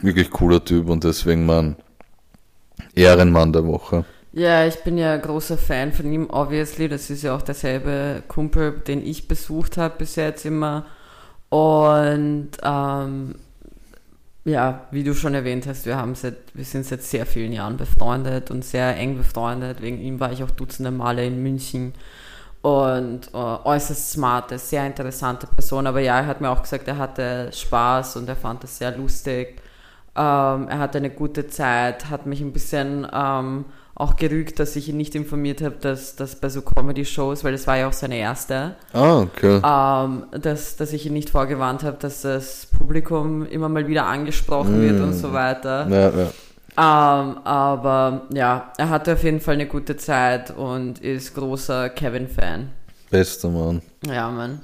wirklich 0.00 0.30
cooler 0.30 0.64
Typ 0.64 0.88
und 0.88 1.04
deswegen 1.04 1.44
mein 1.44 1.76
Ehrenmann 2.94 3.52
der 3.52 3.66
Woche. 3.66 4.06
Ja, 4.32 4.66
ich 4.66 4.76
bin 4.84 4.96
ja 4.96 5.18
großer 5.18 5.58
Fan 5.58 5.92
von 5.92 6.10
ihm, 6.10 6.30
obviously. 6.30 6.88
Das 6.88 7.10
ist 7.10 7.24
ja 7.24 7.36
auch 7.36 7.42
derselbe 7.42 8.22
Kumpel, 8.26 8.72
den 8.86 9.06
ich 9.06 9.28
besucht 9.28 9.76
habe 9.76 9.96
bis 9.98 10.16
jetzt 10.16 10.46
immer. 10.46 10.86
Und 11.54 12.50
ähm, 12.64 13.36
ja, 14.44 14.88
wie 14.90 15.04
du 15.04 15.14
schon 15.14 15.34
erwähnt 15.34 15.68
hast, 15.68 15.86
wir 15.86 15.96
haben 15.96 16.16
seit, 16.16 16.36
wir 16.52 16.64
sind 16.64 16.84
seit 16.84 17.02
sehr 17.02 17.26
vielen 17.26 17.52
Jahren 17.52 17.76
befreundet 17.76 18.50
und 18.50 18.64
sehr 18.64 18.96
eng 18.96 19.16
befreundet. 19.16 19.80
Wegen 19.80 20.00
ihm 20.00 20.18
war 20.18 20.32
ich 20.32 20.42
auch 20.42 20.50
dutzende 20.50 20.90
Male 20.90 21.24
in 21.24 21.44
München. 21.44 21.94
Und 22.60 23.28
äh, 23.32 23.36
äußerst 23.36 24.10
smarte, 24.10 24.58
sehr 24.58 24.84
interessante 24.84 25.46
Person. 25.46 25.86
Aber 25.86 26.00
ja, 26.00 26.18
er 26.18 26.26
hat 26.26 26.40
mir 26.40 26.50
auch 26.50 26.62
gesagt, 26.62 26.88
er 26.88 26.98
hatte 26.98 27.50
Spaß 27.52 28.16
und 28.16 28.28
er 28.28 28.34
fand 28.34 28.64
es 28.64 28.78
sehr 28.78 28.96
lustig. 28.96 29.62
Ähm, 30.16 30.66
er 30.68 30.78
hatte 30.80 30.98
eine 30.98 31.10
gute 31.10 31.46
Zeit, 31.46 32.10
hat 32.10 32.26
mich 32.26 32.40
ein 32.40 32.52
bisschen 32.52 33.06
ähm, 33.12 33.64
auch 33.96 34.16
gerügt, 34.16 34.58
dass 34.58 34.74
ich 34.76 34.88
ihn 34.88 34.96
nicht 34.96 35.14
informiert 35.14 35.62
habe, 35.62 35.76
dass, 35.80 36.16
dass 36.16 36.36
bei 36.36 36.48
so 36.48 36.62
Comedy-Shows, 36.62 37.44
weil 37.44 37.52
das 37.52 37.66
war 37.66 37.76
ja 37.76 37.88
auch 37.88 37.92
seine 37.92 38.16
erste, 38.16 38.74
Ah, 38.92 39.20
okay. 39.20 39.60
ähm, 39.64 40.26
dass, 40.40 40.76
dass 40.76 40.92
ich 40.92 41.06
ihn 41.06 41.12
nicht 41.12 41.30
vorgewarnt 41.30 41.84
habe, 41.84 41.96
dass 42.00 42.22
das 42.22 42.66
Publikum 42.76 43.46
immer 43.46 43.68
mal 43.68 43.86
wieder 43.86 44.06
angesprochen 44.06 44.80
wird 44.82 45.00
und 45.00 45.12
so 45.12 45.32
weiter. 45.32 45.86
Ja, 45.88 46.10
ja. 46.10 46.30
Ähm, 46.76 47.38
aber 47.44 48.22
ja, 48.32 48.72
er 48.78 48.88
hatte 48.90 49.12
auf 49.12 49.22
jeden 49.22 49.40
Fall 49.40 49.54
eine 49.54 49.66
gute 49.66 49.96
Zeit 49.96 50.50
und 50.56 50.98
ist 50.98 51.34
großer 51.34 51.88
Kevin-Fan. 51.90 52.70
Bester 53.10 53.48
Mann. 53.48 53.80
Ja, 54.04 54.28
Mann. 54.28 54.60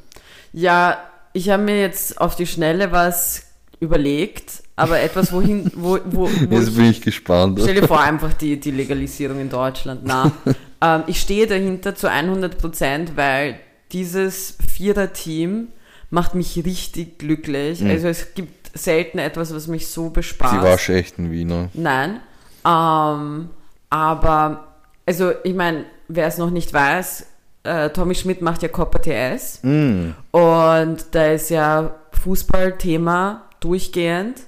Ja, 0.53 0.99
ich 1.33 1.51
habe 1.51 1.62
mir 1.62 1.81
jetzt 1.81 2.20
auf 2.20 2.35
die 2.35 2.49
Schnelle 2.49 2.91
was 2.91 3.45
überlegt, 3.78 4.64
aber 4.81 5.01
etwas, 5.01 5.33
wohin, 5.33 5.70
wo, 5.74 5.99
wo, 6.07 6.28
wo 6.28 6.57
Jetzt 6.57 6.68
ich, 6.68 6.76
bin 6.76 6.85
ich 6.87 7.01
gespannt. 7.01 7.59
stell 7.62 7.74
dir 7.76 7.87
vor, 7.87 8.01
einfach 8.01 8.33
die, 8.35 8.59
die 8.59 8.70
Legalisierung 8.70 9.41
in 9.41 9.49
Deutschland. 9.51 10.01
Na, 10.05 10.33
ähm, 10.83 11.05
ich 11.07 11.20
stehe 11.20 11.47
dahinter 11.47 11.95
zu 11.95 12.11
100 12.11 12.59
Prozent, 12.59 13.16
weil 13.16 13.57
dieses 13.93 14.57
Vierer-Team 14.72 15.68
macht 16.11 16.35
mich 16.35 16.62
richtig 16.64 17.18
glücklich. 17.18 17.85
Also 17.85 18.09
es 18.09 18.35
gibt 18.35 18.76
selten 18.78 19.18
etwas, 19.18 19.55
was 19.55 19.66
mich 19.68 19.89
so 19.89 20.11
bespaßt. 20.11 20.55
Die 20.55 20.62
waschechten 20.62 21.31
Wiener. 21.31 21.68
Nein. 21.74 22.20
Ähm, 22.66 23.51
aber, 23.91 24.68
also 25.07 25.33
ich 25.45 25.55
meine, 25.55 25.85
wer 26.09 26.26
es 26.26 26.39
noch 26.39 26.51
nicht 26.51 26.72
weiß, 26.72 27.26
äh, 27.64 27.91
Tommy 27.91 28.14
Schmidt 28.14 28.43
macht 28.43 28.62
ja 28.62 28.68
Copper 28.68 29.01
TS 29.03 29.61
Mm. 29.62 30.11
und 30.31 31.05
da 31.12 31.26
ist 31.33 31.51
ja 31.51 31.95
Fußballthema 32.22 33.43
durchgehend. 33.61 34.41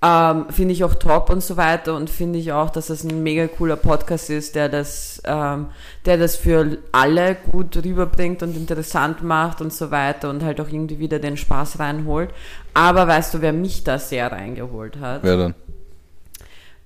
Ähm, 0.00 0.46
finde 0.50 0.74
ich 0.74 0.84
auch 0.84 0.94
top 0.94 1.28
und 1.28 1.42
so 1.42 1.56
weiter 1.56 1.96
und 1.96 2.08
finde 2.08 2.38
ich 2.38 2.52
auch, 2.52 2.70
dass 2.70 2.86
das 2.86 3.02
ein 3.02 3.20
mega 3.24 3.48
cooler 3.48 3.74
Podcast 3.74 4.30
ist, 4.30 4.54
der 4.54 4.68
das, 4.68 5.20
ähm, 5.24 5.66
der 6.04 6.18
das 6.18 6.36
für 6.36 6.78
alle 6.92 7.34
gut 7.34 7.76
rüberbringt 7.76 8.44
und 8.44 8.56
interessant 8.56 9.24
macht 9.24 9.60
und 9.60 9.72
so 9.72 9.90
weiter 9.90 10.30
und 10.30 10.44
halt 10.44 10.60
auch 10.60 10.68
irgendwie 10.68 11.00
wieder 11.00 11.18
den 11.18 11.36
Spaß 11.36 11.80
reinholt. 11.80 12.30
Aber 12.74 13.08
weißt 13.08 13.34
du, 13.34 13.40
wer 13.40 13.52
mich 13.52 13.82
da 13.82 13.98
sehr 13.98 14.30
reingeholt 14.30 15.00
hat? 15.00 15.24
Wer 15.24 15.36
denn? 15.36 15.54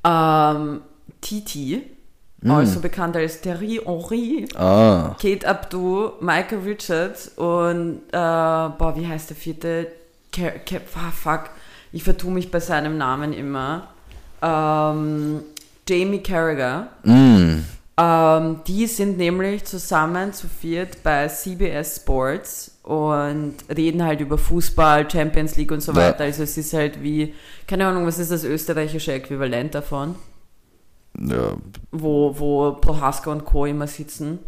Ähm, 0.05 0.81
Titi, 1.21 1.83
also 2.49 2.81
bekannt 2.81 3.15
als 3.15 3.41
Thierry 3.41 3.81
Henry, 3.85 4.47
Ah, 4.57 5.17
Kate 5.21 5.47
Abdou, 5.47 6.13
Michael 6.21 6.61
Richards 6.61 7.29
und, 7.37 8.01
äh, 8.09 8.11
boah, 8.11 8.95
wie 8.97 9.07
heißt 9.07 9.31
der 9.31 9.37
vierte? 9.37 9.89
Car 10.33 10.53
Car 10.65 10.81
ah, 10.97 11.11
fuck, 11.11 11.51
ich 11.93 12.03
vertue 12.05 12.31
mich 12.33 12.51
bei 12.51 12.61
seinem 12.61 12.97
Namen 12.99 13.33
immer. 13.33 13.89
Ähm, 14.41 15.43
Jamie 15.89 16.23
Carragher. 16.23 16.89
mm. 17.05 17.65
Ähm, 17.99 18.61
die 18.67 18.87
sind 18.87 19.19
nämlich 19.19 19.65
zusammen 19.65 20.33
zu 20.33 20.49
viert 20.49 21.03
bei 21.03 21.29
CBS 21.29 21.97
Sports 21.97 22.79
und 22.85 23.55
reden 23.69 24.03
halt 24.03 24.21
über 24.21 24.39
Fußball, 24.39 25.09
Champions 25.11 25.57
League 25.57 25.71
und 25.73 25.83
so 25.83 25.93
Ja. 25.93 25.99
weiter. 26.09 26.25
Also 26.25 26.43
es 26.43 26.57
ist 26.57 26.73
halt 26.73 27.03
wie, 27.03 27.35
keine 27.69 27.87
Ahnung, 27.87 28.07
was 28.07 28.19
ist 28.19 28.33
das 28.33 28.45
österreichische 28.45 29.13
Äquivalent 29.13 29.75
davon? 29.75 30.15
ja, 31.21 31.53
Wo, 31.91 32.35
wo 32.39 32.73
Prohaska 32.73 33.31
und 33.31 33.45
Co. 33.45 33.67
immer 33.67 33.87
sitzen. 33.87 34.39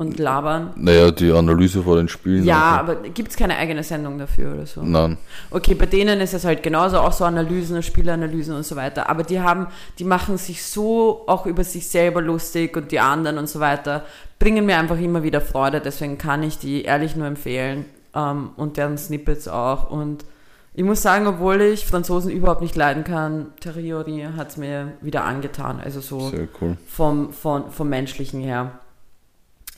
Und 0.00 0.18
labern. 0.18 0.70
Naja, 0.76 1.10
die 1.10 1.30
Analyse 1.30 1.82
vor 1.82 1.96
den 1.96 2.08
Spielen. 2.08 2.42
Ja, 2.44 2.78
also. 2.78 2.92
aber 2.92 3.08
gibt 3.10 3.32
es 3.32 3.36
keine 3.36 3.58
eigene 3.58 3.82
Sendung 3.82 4.16
dafür 4.16 4.54
oder 4.54 4.64
so? 4.64 4.82
Nein. 4.82 5.18
Okay, 5.50 5.74
bei 5.74 5.84
denen 5.84 6.22
ist 6.22 6.32
es 6.32 6.46
halt 6.46 6.62
genauso, 6.62 7.00
auch 7.00 7.12
so 7.12 7.26
Analysen, 7.26 7.82
Spielanalysen 7.82 8.56
und 8.56 8.64
so 8.64 8.76
weiter. 8.76 9.10
Aber 9.10 9.24
die 9.24 9.40
haben, 9.40 9.66
die 9.98 10.04
machen 10.04 10.38
sich 10.38 10.64
so 10.64 11.24
auch 11.26 11.44
über 11.44 11.64
sich 11.64 11.86
selber 11.86 12.22
lustig 12.22 12.78
und 12.78 12.92
die 12.92 12.98
anderen 12.98 13.36
und 13.36 13.46
so 13.46 13.60
weiter, 13.60 14.04
bringen 14.38 14.64
mir 14.64 14.78
einfach 14.78 14.98
immer 14.98 15.22
wieder 15.22 15.42
Freude. 15.42 15.82
Deswegen 15.82 16.16
kann 16.16 16.42
ich 16.42 16.58
die 16.58 16.84
ehrlich 16.84 17.14
nur 17.14 17.26
empfehlen 17.26 17.84
ähm, 18.14 18.52
und 18.56 18.78
deren 18.78 18.96
Snippets 18.96 19.48
auch. 19.48 19.90
Und 19.90 20.24
ich 20.72 20.84
muss 20.84 21.02
sagen, 21.02 21.26
obwohl 21.26 21.60
ich 21.60 21.84
Franzosen 21.84 22.30
überhaupt 22.30 22.62
nicht 22.62 22.74
leiden 22.74 23.04
kann, 23.04 23.48
Terriori 23.60 24.26
hat 24.34 24.48
es 24.48 24.56
mir 24.56 24.92
wieder 25.02 25.24
angetan. 25.24 25.78
Also 25.78 26.00
so 26.00 26.30
Sehr 26.30 26.48
cool. 26.62 26.78
vom, 26.86 27.34
vom, 27.34 27.70
vom 27.70 27.90
Menschlichen 27.90 28.40
her. 28.40 28.80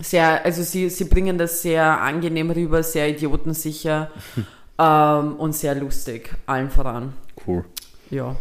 Sehr, 0.00 0.44
also 0.44 0.62
sie, 0.62 0.88
sie 0.88 1.04
bringen 1.04 1.38
das 1.38 1.62
sehr 1.62 2.00
angenehm 2.00 2.50
rüber, 2.50 2.82
sehr 2.82 3.08
idiotensicher 3.08 4.10
ähm, 4.78 5.36
und 5.36 5.54
sehr 5.54 5.74
lustig, 5.74 6.34
allen 6.46 6.70
voran. 6.70 7.12
Cool. 7.46 7.64
Ja. 8.10 8.36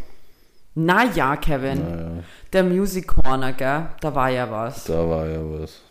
Naja, 0.74 1.36
Kevin, 1.36 1.84
Naja, 1.84 2.24
der 2.54 2.64
Music 2.64 3.08
Corner, 3.08 3.54
gell? 3.54 3.88
Da 4.00 4.16
war 4.16 4.30
ja 4.30 4.50
was. 4.50 4.86
da 4.86 5.08
war 5.10 5.28
ja 5.28 5.42
was. 5.42 5.82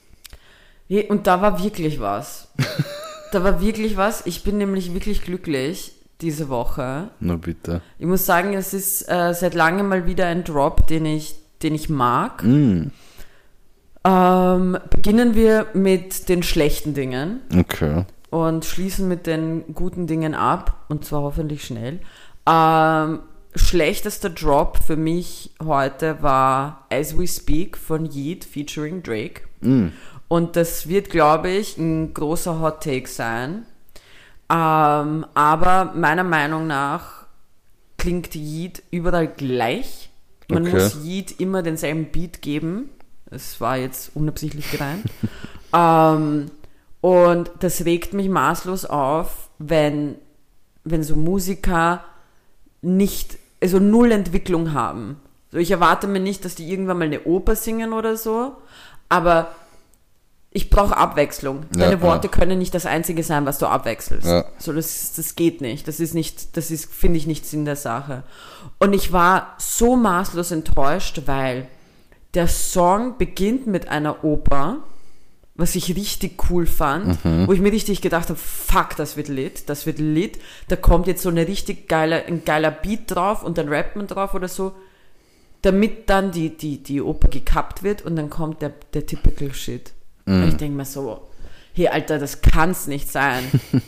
Und 1.09 1.27
da 1.27 1.41
war 1.41 1.63
wirklich 1.63 2.01
was. 2.01 2.49
da 3.33 3.45
war 3.45 3.61
wirklich 3.61 3.97
was. 3.97 4.27
Ich 4.27 4.43
bin 4.43 4.59
nämlich 4.59 4.93
wirklich 4.93 5.23
glücklich 5.23 5.93
diese 6.21 6.49
Woche. 6.49 7.11
Na 7.21 7.37
bitte. 7.37 7.81
Ich 7.99 8.07
muss 8.07 8.27
sagen, 8.27 8.55
es 8.55 8.75
ist 8.75 9.09
äh, 9.09 9.33
seit 9.35 9.55
langem 9.55 9.89
mal 9.89 10.07
wieder 10.07 10.27
ein 10.27 10.45
Drop, 10.45 10.87
den 10.87 11.07
ich, 11.07 11.37
den 11.63 11.75
ich 11.75 11.89
mag. 11.89 12.43
Mm, 12.43 12.91
Ähm, 14.05 14.79
beginnen 14.91 15.35
wir 15.35 15.67
mit 15.75 16.29
den 16.29 16.43
schlechten 16.43 16.95
Dingen 16.95 17.43
okay. 17.59 18.05
und 18.31 18.65
schließen 18.65 19.07
mit 19.09 19.27
den 19.27 19.75
guten 19.75 20.07
Dingen 20.07 20.35
ab. 20.35 20.85
Und 20.89 21.05
zwar 21.05 21.23
hoffentlich 21.23 21.65
schnell. 21.65 22.01
Ähm, 22.49 23.21
schlechtester 23.55 24.31
Drop 24.31 24.79
für 24.79 24.97
mich 24.97 25.51
heute 25.63 26.23
war 26.23 26.87
As 26.91 27.19
We 27.19 27.27
Speak 27.27 27.77
von 27.77 28.07
Yeet 28.07 28.45
featuring 28.45 29.03
Drake. 29.03 29.43
Mm, 29.61 29.89
Und 30.29 30.57
das 30.57 30.89
wird, 30.89 31.11
glaube 31.11 31.51
ich, 31.51 31.77
ein 31.77 32.15
großer 32.15 32.61
Hot 32.61 32.83
Take 32.83 33.09
sein. 33.09 33.67
Ähm, 34.51 35.27
aber 35.35 35.93
meiner 35.95 36.25
Meinung 36.25 36.67
nach 36.67 37.27
klingt 37.99 38.35
Yeet 38.35 38.83
überall 38.91 39.29
gleich. 39.29 40.11
Man 40.49 40.67
Okay. 40.67 40.73
muss 40.73 41.05
Yeet 41.05 41.39
immer 41.39 41.63
denselben 41.63 42.07
Beat 42.07 42.41
geben. 42.41 42.89
Es 43.31 43.61
war 43.61 43.77
jetzt 43.77 44.13
unabsichtlich 44.15 44.71
gereimt. 44.71 45.07
ähm, 45.75 46.51
und 47.01 47.51
das 47.61 47.85
regt 47.85 48.13
mich 48.13 48.29
maßlos 48.29 48.85
auf, 48.85 49.51
wenn, 49.59 50.17
wenn 50.85 51.03
so 51.03 51.17
Musiker 51.17 52.05
nicht, 52.83 53.39
also 53.63 53.79
null 53.79 54.13
Entwicklung 54.13 54.73
haben. 54.73 55.21
So, 55.51 55.59
ich 55.59 55.71
erwarte 55.71 56.07
mir 56.07 56.21
nicht, 56.21 56.45
dass 56.45 56.55
die 56.55 56.71
irgendwann 56.71 56.99
mal 56.99 57.05
eine 57.07 57.25
Oper 57.25 57.57
singen 57.57 57.93
oder 57.93 58.17
so, 58.17 58.57
aber 59.09 59.55
ich 60.53 60.69
brauche 60.69 60.97
Abwechslung. 60.97 61.67
Ja, 61.77 61.87
Deine 61.87 62.03
Worte 62.03 62.27
ja. 62.27 62.33
können 62.33 62.59
nicht 62.59 62.75
das 62.75 62.85
Einzige 62.85 63.23
sein, 63.23 63.47
was 63.47 63.59
du 63.59 63.67
abwechselst. 63.67 64.27
Ja. 64.27 64.45
So, 64.59 64.73
das, 64.73 65.13
das 65.15 65.37
geht 65.37 65.61
nicht. 65.61 65.87
Das 65.87 66.01
ist 66.01 66.13
nicht, 66.13 66.57
das 66.57 66.71
ist, 66.73 66.93
finde 66.93 67.19
ich, 67.19 67.27
nicht 67.27 67.47
Sinn 67.47 67.65
der 67.65 67.77
Sache. 67.77 68.25
Und 68.81 68.93
ich 68.93 69.13
war 69.13 69.55
so 69.59 69.95
maßlos 69.95 70.51
enttäuscht, 70.51 71.23
weil 71.27 71.69
der 72.35 72.49
Song 72.49 73.19
beginnt 73.19 73.67
mit 73.67 73.89
einer 73.89 74.25
Oper, 74.25 74.79
was 75.55 75.75
ich 75.75 75.95
richtig 75.95 76.51
cool 76.51 76.65
fand, 76.65 77.19
wo 77.47 77.53
ich 77.53 77.61
mir 77.61 77.73
richtig 77.73 78.01
gedacht 78.01 78.31
habe, 78.31 78.39
fuck, 78.39 78.97
das 78.97 79.17
wird 79.17 79.29
lit, 79.29 79.69
das 79.69 79.85
wird 79.85 79.99
lit. 79.99 80.39
Da 80.69 80.77
kommt 80.77 81.07
jetzt 81.07 81.23
so 81.23 81.29
eine 81.29 81.47
richtig 81.47 81.87
geile, 81.87 82.25
ein 82.25 82.45
geiler 82.45 82.71
Beat 82.71 83.11
drauf 83.11 83.43
und 83.43 83.59
dann 83.59 83.69
rappt 83.69 83.97
man 83.97 84.07
drauf 84.07 84.33
oder 84.33 84.49
so, 84.49 84.73
damit 85.61 86.09
dann 86.09 86.33
die, 86.33 86.57
die, 86.57 86.83
die 86.83 87.03
Oper 87.03 87.29
gekappt 87.29 87.83
wird 87.83 88.03
und 88.03 88.17
dann 88.17 88.31
kommt 88.31 88.63
der, 88.63 88.73
der 88.95 89.05
typical 89.05 89.53
Shit. 89.53 89.93
Und 90.27 90.49
ich 90.49 90.57
denke 90.57 90.77
mir 90.77 90.85
so, 90.85 91.29
hey 91.73 91.89
Alter, 91.89 92.19
das 92.19 92.41
kann's 92.41 92.87
nicht 92.87 93.11
sein. 93.11 93.45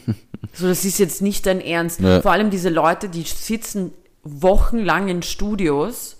so, 0.52 0.66
das 0.66 0.84
ist 0.84 0.98
jetzt 0.98 1.22
nicht 1.22 1.46
dein 1.46 1.60
Ernst. 1.60 2.00
Ja. 2.00 2.20
Vor 2.20 2.32
allem 2.32 2.50
diese 2.50 2.68
Leute, 2.68 3.08
die 3.08 3.22
sitzen 3.22 3.92
wochenlang 4.24 5.08
in 5.08 5.22
Studios. 5.22 6.16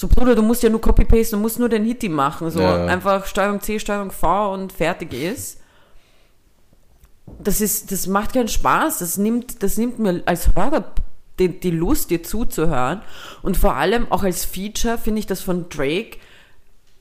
So, 0.00 0.06
Bruder, 0.06 0.36
du 0.36 0.42
musst 0.42 0.62
ja 0.62 0.70
nur 0.70 0.80
Copy-Paste, 0.80 1.34
du 1.34 1.42
musst 1.42 1.58
nur 1.58 1.68
den 1.68 1.84
Hitty 1.84 2.08
machen. 2.08 2.52
So, 2.52 2.60
Ja. 2.60 2.86
einfach 2.86 3.26
Steuerung 3.26 3.60
C, 3.60 3.80
Steuerung 3.80 4.12
V 4.12 4.54
und 4.54 4.72
fertig 4.72 5.12
ist. 5.12 5.58
Das 7.40 7.60
ist, 7.60 7.90
das 7.90 8.06
macht 8.06 8.32
keinen 8.32 8.46
Spaß. 8.46 9.00
Das 9.00 9.16
nimmt, 9.16 9.60
das 9.60 9.76
nimmt 9.76 9.98
mir 9.98 10.22
als 10.24 10.54
Hörer 10.54 10.92
die, 11.40 11.48
die 11.48 11.72
Lust, 11.72 12.10
dir 12.10 12.22
zuzuhören. 12.22 13.02
Und 13.42 13.56
vor 13.56 13.74
allem 13.74 14.06
auch 14.12 14.22
als 14.22 14.44
Feature 14.44 14.98
finde 14.98 15.18
ich 15.18 15.26
das 15.26 15.40
von 15.40 15.68
Drake, 15.68 16.18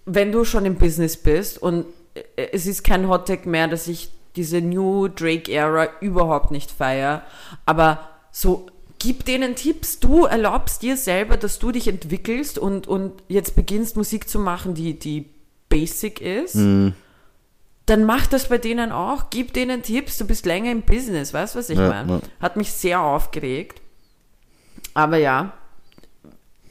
wenn 0.06 0.32
du 0.32 0.44
schon 0.44 0.66
im 0.66 0.78
Business 0.78 1.18
bist 1.18 1.62
und 1.62 1.86
äh, 2.16 2.48
es 2.52 2.66
ist 2.66 2.84
kein 2.84 3.08
Hottag 3.08 3.46
mehr, 3.46 3.68
dass 3.68 3.88
ich 3.88 4.10
diese 4.36 4.60
New 4.60 5.08
Drake-Ära 5.08 5.88
überhaupt 6.02 6.50
nicht 6.50 6.72
feiere, 6.72 7.22
aber 7.64 8.00
so 8.32 8.66
gib 9.00 9.26
denen 9.26 9.56
Tipps. 9.56 10.00
Du 10.00 10.26
erlaubst 10.26 10.82
dir 10.82 10.98
selber, 10.98 11.38
dass 11.38 11.60
du 11.60 11.72
dich 11.72 11.88
entwickelst 11.88 12.58
und, 12.58 12.88
und 12.88 13.14
jetzt 13.28 13.56
beginnst 13.56 13.96
Musik 13.98 14.28
zu 14.30 14.40
machen, 14.40 14.74
die, 14.74 14.98
die 14.98 15.30
basic 15.70 16.22
ist. 16.22 16.56
Dann 16.56 18.04
mach 18.06 18.28
das 18.28 18.50
bei 18.50 18.58
denen 18.58 18.92
auch. 18.92 19.30
Gib 19.30 19.54
denen 19.54 19.82
Tipps. 19.84 20.18
Du 20.18 20.26
bist 20.26 20.46
länger 20.46 20.72
im 20.72 20.82
Business. 20.82 21.34
Weißt 21.34 21.56
du, 21.56 21.60
was 21.60 21.70
ich 21.70 21.78
Ja, 21.80 21.90
meine? 21.90 22.12
ja. 22.14 22.22
Hat 22.42 22.58
mich 22.58 22.72
sehr 22.72 23.02
aufgeregt. 23.02 23.82
Aber 24.94 25.18
ja, 25.18 25.54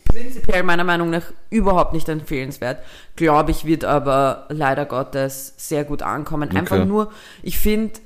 prinzipiell 0.05 0.62
meiner 0.62 0.85
Meinung 0.85 1.11
nach 1.11 1.33
überhaupt 1.51 1.93
nicht 1.93 2.09
empfehlenswert. 2.09 2.83
Glaube 3.16 3.51
ich, 3.51 3.64
wird 3.64 3.85
aber 3.85 4.47
leider 4.49 4.85
Gottes 4.85 5.55
sehr 5.57 5.85
gut 5.85 6.03
ankommen. 6.03 6.51
Einfach 6.57 6.77
Okay. 6.77 6.87
nur, 6.87 7.12
ich 7.43 7.59
finde, 7.59 8.01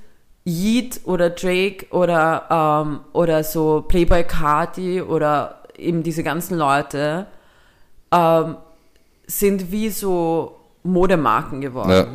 Yeet 0.44 1.00
oder 1.04 1.30
Drake 1.30 1.86
oder, 1.90 2.46
ähm, 2.86 3.00
oder 3.12 3.44
so 3.44 3.84
Playboy 3.86 4.24
Carti 4.24 5.02
oder 5.02 5.56
eben 5.76 6.02
diese 6.02 6.22
ganzen 6.22 6.56
Leute 6.58 7.26
ähm, 8.12 8.56
sind 9.26 9.70
wie 9.70 9.90
so 9.90 10.56
Modemarken 10.82 11.60
geworden. 11.60 11.90
Ja. 11.90 12.06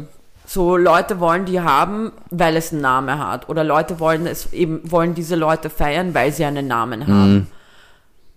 So 0.48 0.78
Leute 0.78 1.20
wollen 1.20 1.46
die 1.46 1.60
haben, 1.62 2.12
weil 2.30 2.56
es 2.58 2.72
einen 2.72 2.82
Namen 2.82 3.18
hat. 3.18 3.50
Oder 3.50 3.64
Leute 3.64 4.00
wollen 4.00 4.28
es 4.28 4.54
eben, 4.54 4.80
wollen 4.92 5.16
diese 5.16 5.36
Leute 5.36 5.70
feiern, 5.72 6.14
weil 6.14 6.32
sie 6.32 6.46
einen 6.46 6.68
Namen 6.68 7.08
haben. 7.08 7.48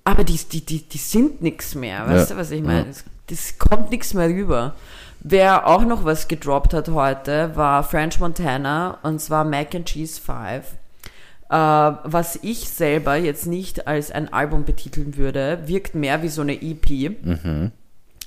Aber 0.05 0.24
die, 0.24 0.36
die, 0.39 0.64
die, 0.64 0.89
die 0.89 0.99
sind 0.99 1.43
nichts 1.43 1.74
mehr. 1.74 2.07
Weißt 2.09 2.30
Ja. 2.30 2.34
du, 2.36 2.41
was 2.41 2.51
ich 2.51 2.62
meine? 2.62 2.86
Das, 2.86 3.05
das 3.26 3.59
kommt 3.59 3.91
nichts 3.91 4.14
mehr 4.14 4.28
rüber. 4.28 4.74
Wer 5.21 5.66
auch 5.66 5.85
noch 5.85 6.05
was 6.05 6.29
gedroppt 6.29 6.75
hat 6.75 6.89
heute, 6.89 7.57
war 7.57 7.83
French 7.83 8.21
Montana 8.21 8.99
und 9.03 9.21
zwar 9.21 9.45
Mac 9.45 9.75
and 9.75 9.87
Cheese 9.87 10.21
5. 10.21 10.37
Äh, 11.51 11.55
was 11.55 12.39
ich 12.43 12.69
selber 12.69 13.16
jetzt 13.16 13.47
nicht 13.47 13.87
als 13.87 14.11
ein 14.11 14.33
Album 14.33 14.64
betiteln 14.64 15.16
würde, 15.16 15.61
wirkt 15.64 15.95
mehr 15.95 16.23
wie 16.23 16.29
so 16.29 16.43
eine 16.43 16.61
EP, 16.61 17.16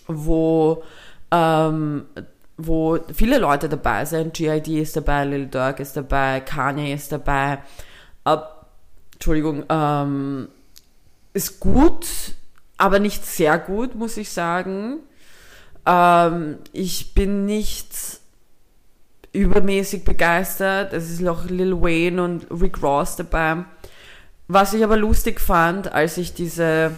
wo, 0.07 0.83
ähm, 1.31 2.05
wo 2.57 2.99
viele 3.13 3.37
Leute 3.37 3.69
dabei 3.69 4.05
sind. 4.05 4.33
GID 4.33 4.67
ist 4.67 4.95
dabei, 4.95 5.25
Lil 5.25 5.45
Durk 5.47 5.79
ist 5.79 5.95
dabei, 5.95 6.41
Kanye 6.41 6.93
ist 6.93 7.11
dabei. 7.11 7.59
Äh, 8.25 8.37
Entschuldigung, 9.13 9.63
ähm, 9.69 10.49
ist 11.33 11.59
gut, 11.59 12.07
aber 12.77 12.99
nicht 12.99 13.25
sehr 13.25 13.57
gut, 13.59 13.95
muss 13.95 14.17
ich 14.17 14.31
sagen. 14.31 14.97
Ähm, 15.85 16.57
ich 16.73 17.13
bin 17.13 17.45
nicht 17.45 17.89
übermäßig 19.33 20.03
begeistert. 20.03 20.93
Es 20.93 21.09
ist 21.09 21.21
noch 21.21 21.49
Lil 21.49 21.81
Wayne 21.81 22.23
und 22.23 22.47
Rick 22.51 22.81
Ross 22.83 23.15
dabei. 23.15 23.63
Was 24.47 24.73
ich 24.73 24.83
aber 24.83 24.97
lustig 24.97 25.39
fand, 25.39 25.91
als 25.93 26.17
ich 26.17 26.33
diese, 26.33 26.91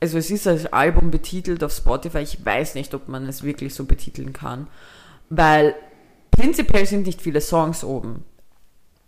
also 0.00 0.18
es 0.18 0.30
ist 0.30 0.46
als 0.46 0.66
Album 0.66 1.10
betitelt 1.10 1.64
auf 1.64 1.72
Spotify, 1.72 2.18
ich 2.18 2.44
weiß 2.44 2.74
nicht, 2.74 2.92
ob 2.94 3.08
man 3.08 3.26
es 3.26 3.42
wirklich 3.42 3.74
so 3.74 3.84
betiteln 3.86 4.34
kann, 4.34 4.66
weil 5.30 5.74
prinzipiell 6.30 6.84
sind 6.84 7.06
nicht 7.06 7.22
viele 7.22 7.40
Songs 7.40 7.82
oben. 7.84 8.24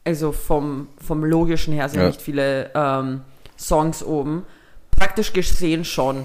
Also 0.05 0.33
vom, 0.33 0.89
vom 1.05 1.23
logischen 1.23 1.75
her 1.75 1.91
sind 1.91 2.01
Ja. 2.01 2.07
nicht 2.07 2.23
viele 2.23 2.71
ähm, 2.75 3.21
Songs 3.59 4.03
oben. 4.03 4.47
Praktisch 4.91 5.35
gesehen 5.35 5.85
schon. 5.85 6.25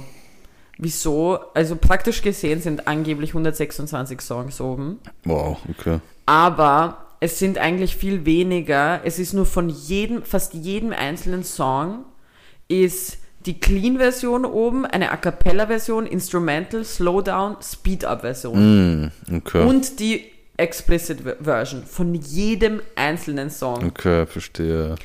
Wieso? 0.78 1.40
Also 1.54 1.76
praktisch 1.76 2.22
gesehen 2.22 2.62
sind 2.62 2.88
angeblich 2.88 3.32
126 3.32 4.22
Songs 4.22 4.60
oben. 4.60 5.00
Wow, 5.24 5.58
okay. 5.70 6.00
Aber 6.26 7.06
es 7.20 7.40
sind 7.40 7.58
eigentlich 7.58 7.96
viel 7.96 8.26
weniger. 8.26 9.02
Es 9.04 9.20
ist 9.20 9.34
nur 9.34 9.46
von 9.46 9.70
jedem, 9.70 10.24
fast 10.24 10.54
jedem 10.54 10.92
einzelnen 10.92 11.44
Song 11.44 12.06
ist 12.68 13.18
die 13.46 13.60
Clean-Version 13.60 14.44
oben, 14.44 14.86
eine 14.86 15.12
A 15.12 15.18
Cappella-Version, 15.18 16.08
Instrumental, 16.08 16.84
Slowdown, 16.84 17.58
Speed-Up-Version. 17.62 19.04
Mm, 19.04 19.12
okay. 19.36 19.68
Und 19.68 20.00
die 20.00 20.26
Explicit 20.58 21.22
Version 21.42 21.84
von 21.84 22.14
jedem 22.16 22.82
einzelnen 22.96 23.50
Song. 23.50 23.86
Okay, 23.86 24.26
verstehe. 24.26 24.96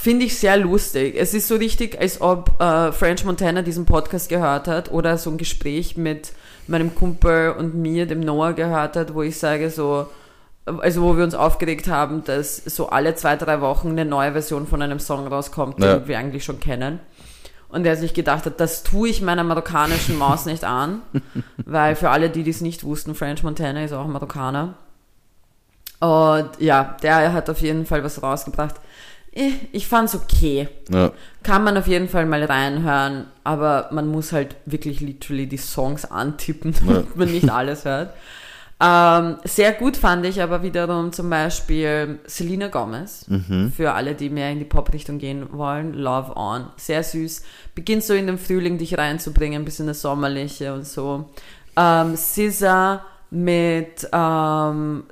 Finde 0.00 0.26
ich 0.26 0.38
sehr 0.38 0.56
lustig. 0.58 1.16
Es 1.18 1.34
ist 1.34 1.48
so 1.48 1.56
richtig, 1.56 2.00
als 2.00 2.20
ob 2.20 2.60
äh, 2.60 2.92
French 2.92 3.24
Montana 3.24 3.62
diesen 3.62 3.84
Podcast 3.84 4.28
gehört 4.28 4.68
hat 4.68 4.92
oder 4.92 5.18
so 5.18 5.28
ein 5.30 5.38
Gespräch 5.38 5.96
mit 5.96 6.32
meinem 6.68 6.94
Kumpel 6.94 7.50
und 7.58 7.74
mir, 7.74 8.06
dem 8.06 8.20
Noah, 8.20 8.52
gehört 8.52 8.94
hat, 8.94 9.12
wo 9.14 9.22
ich 9.22 9.36
sage 9.38 9.70
so, 9.70 10.06
also 10.66 11.02
wo 11.02 11.16
wir 11.16 11.24
uns 11.24 11.34
aufgeregt 11.34 11.88
haben, 11.88 12.22
dass 12.24 12.56
so 12.58 12.90
alle 12.90 13.16
zwei, 13.16 13.34
drei 13.36 13.60
Wochen 13.60 13.88
eine 13.90 14.04
neue 14.04 14.32
Version 14.32 14.68
von 14.68 14.82
einem 14.82 15.00
Song 15.00 15.26
rauskommt, 15.26 15.82
Ja. 15.82 15.96
den 15.98 16.06
wir 16.08 16.16
eigentlich 16.18 16.44
schon 16.44 16.60
kennen. 16.60 17.00
Und 17.68 17.82
der 17.82 17.96
sich 17.96 18.14
gedacht 18.14 18.46
hat, 18.46 18.60
das 18.60 18.84
tue 18.84 19.08
ich 19.08 19.20
meiner 19.20 19.42
marokkanischen 19.44 20.16
Maus 20.16 20.46
nicht 20.46 20.62
an, 20.64 21.02
weil 21.66 21.96
für 21.96 22.10
alle, 22.10 22.30
die 22.30 22.44
dies 22.44 22.60
nicht 22.60 22.84
wussten, 22.84 23.14
French 23.16 23.42
Montana 23.42 23.82
ist 23.84 23.92
auch 23.92 24.06
Marokkaner. 24.06 24.74
Und 26.00 26.50
ja, 26.60 26.96
der 27.02 27.32
hat 27.32 27.50
auf 27.50 27.60
jeden 27.60 27.84
Fall 27.84 28.04
was 28.04 28.22
rausgebracht. 28.22 28.76
Eh, 29.38 29.52
Ich 29.72 29.86
fand's 29.86 30.14
okay. 30.16 30.68
Ja, 30.90 31.12
Kann 31.42 31.62
man 31.64 31.76
auf 31.76 31.86
jeden 31.86 32.08
Fall 32.08 32.26
mal 32.26 32.42
reinhören, 32.44 33.26
aber 33.44 33.88
man 33.92 34.08
muss 34.08 34.32
halt 34.32 34.56
wirklich 34.66 35.00
literally 35.00 35.46
die 35.46 35.56
Songs 35.58 36.04
antippen, 36.04 36.74
damit 36.86 37.16
man 37.16 37.30
nicht 37.30 37.48
alles 37.50 37.84
hört. 37.84 38.12
Ähm, 38.80 39.38
sehr 39.44 39.72
gut 39.72 39.96
fand 39.96 40.24
ich 40.24 40.40
aber 40.40 40.62
wiederum 40.62 41.12
zum 41.12 41.28
Beispiel 41.30 42.20
Selena 42.26 42.68
Gomez. 42.68 43.26
Für 43.76 43.92
alle, 43.94 44.14
die 44.14 44.30
mehr 44.30 44.50
in 44.52 44.60
die 44.60 44.64
Pop-Richtung 44.64 45.18
gehen 45.18 45.48
wollen. 45.52 45.94
Love 45.94 46.36
On. 46.36 46.66
Sehr 46.76 47.02
süß. 47.02 47.42
Beginnt 47.74 48.04
so 48.04 48.14
in 48.14 48.28
den 48.28 48.38
Frühling 48.38 48.78
dich 48.78 48.96
reinzubringen, 48.96 49.62
ein 49.62 49.64
bisschen 49.64 49.88
das 49.88 50.00
Sommerliche 50.02 50.74
und 50.74 50.86
so. 50.86 51.28
Ähm, 51.76 52.16
SZA 52.16 53.04
mit, 53.30 54.08
ähm, 54.12 55.04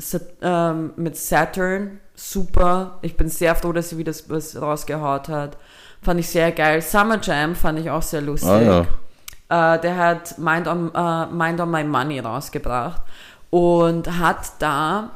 ähm, 0.43 0.93
mit 0.97 1.17
Saturn. 1.17 2.01
Super. 2.15 2.99
Ich 3.03 3.17
bin 3.17 3.29
sehr 3.29 3.55
froh, 3.55 3.73
dass 3.73 3.91
sie 3.91 3.99
wieder 3.99 4.13
was 4.29 4.61
rausgehaut 4.61 5.29
hat. 5.29 5.57
Fand 6.03 6.21
ich 6.21 6.29
sehr 6.29 6.53
geil. 6.53 6.81
Summer 6.83 7.19
Jam 7.21 7.55
fand 7.55 7.79
ich 7.79 7.91
auch 7.91 8.03
sehr 8.03 8.23
lustig. 8.23 8.49
ah 8.51 8.61
ja. 8.61 9.75
Äh, 9.77 9.81
der 9.81 9.97
hat 9.97 10.39
Mind 10.39 10.67
on, 10.67 10.93
äh, 10.95 11.27
Mind 11.27 11.61
on 11.61 11.71
My 11.71 11.85
Money 11.85 12.19
rausgebracht 12.21 13.03
und 13.51 14.19
hat 14.19 14.53
da 14.61 15.11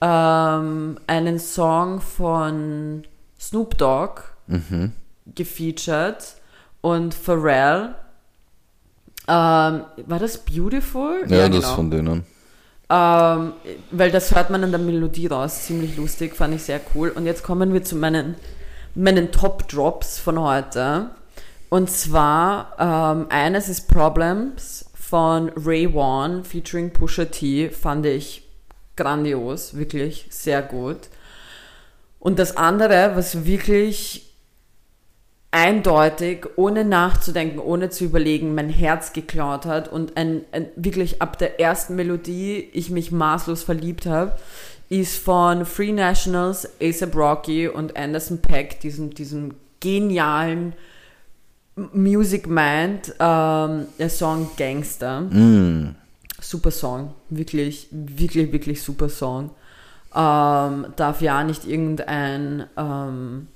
ähm, 0.00 0.98
einen 1.06 1.38
Song 1.38 2.00
von 2.00 3.02
Snoop 3.38 3.76
Dogg 3.78 4.22
Mhm. 4.46 4.92
gefeatured 5.34 6.16
und 6.80 7.12
Pharrell. 7.14 7.94
Ähm, 9.28 9.82
war 10.06 10.18
das 10.18 10.38
Beautiful? 10.38 11.24
Ja, 11.28 11.48
das 11.48 11.70
von 11.70 11.90
denen. 11.90 12.24
Ähm, 12.90 13.52
weil 13.90 14.10
das 14.10 14.34
hört 14.34 14.48
man 14.48 14.64
an 14.64 14.70
der 14.70 14.80
Melodie 14.80 15.26
raus. 15.26 15.64
Ziemlich 15.64 15.96
lustig, 15.98 16.34
fand 16.34 16.54
ich 16.54 16.62
sehr 16.62 16.80
cool. 16.94 17.10
Und 17.10 17.26
jetzt 17.26 17.42
kommen 17.42 17.74
wir 17.74 17.84
zu 17.84 17.96
meinen, 17.96 18.36
meinen 18.94 19.30
Top-Drops 19.30 20.18
von 20.18 20.40
heute. 20.40 21.10
Und 21.68 21.90
zwar, 21.90 22.72
ähm, 22.78 23.26
eines 23.28 23.68
ist 23.68 23.88
Problems 23.88 24.86
von 24.94 25.50
Ray 25.50 25.92
Wan 25.94 26.44
featuring 26.44 26.90
Pusha 26.90 27.26
T. 27.26 27.68
Fand 27.68 28.06
ich 28.06 28.48
grandios, 28.96 29.76
wirklich 29.76 30.26
sehr 30.30 30.62
gut. 30.62 31.08
Und 32.18 32.38
das 32.38 32.56
andere, 32.56 33.12
was 33.14 33.44
wirklich 33.44 34.27
eindeutig, 35.50 36.46
ohne 36.56 36.84
nachzudenken, 36.84 37.58
ohne 37.58 37.90
zu 37.90 38.04
überlegen, 38.04 38.54
mein 38.54 38.68
Herz 38.68 39.12
geklaut 39.12 39.64
hat 39.64 39.88
und 39.88 40.16
ein, 40.16 40.42
ein 40.52 40.66
wirklich 40.76 41.22
ab 41.22 41.38
der 41.38 41.58
ersten 41.58 41.96
Melodie 41.96 42.68
ich 42.72 42.90
mich 42.90 43.12
maßlos 43.12 43.62
verliebt 43.62 44.06
habe, 44.06 44.32
ist 44.90 45.18
von 45.18 45.64
Free 45.64 45.92
Nationals, 45.92 46.68
ASAP 46.82 47.14
Rocky 47.14 47.68
und 47.68 47.96
Anderson 47.96 48.40
Peck, 48.40 48.80
diesem, 48.80 49.14
diesem 49.14 49.54
genialen 49.80 50.74
Music 51.92 52.46
Mind, 52.46 53.14
ähm, 53.18 53.86
der 53.98 54.10
Song 54.10 54.50
Gangster. 54.56 55.20
Mm. 55.22 55.94
Super 56.40 56.70
Song, 56.70 57.14
wirklich, 57.30 57.88
wirklich, 57.90 58.52
wirklich 58.52 58.82
super 58.82 59.08
Song. 59.08 59.50
Ähm, 60.14 60.86
darf 60.96 61.20
ja 61.20 61.44
nicht 61.44 61.66
irgendein, 61.66 62.66
ähm, 62.76 63.48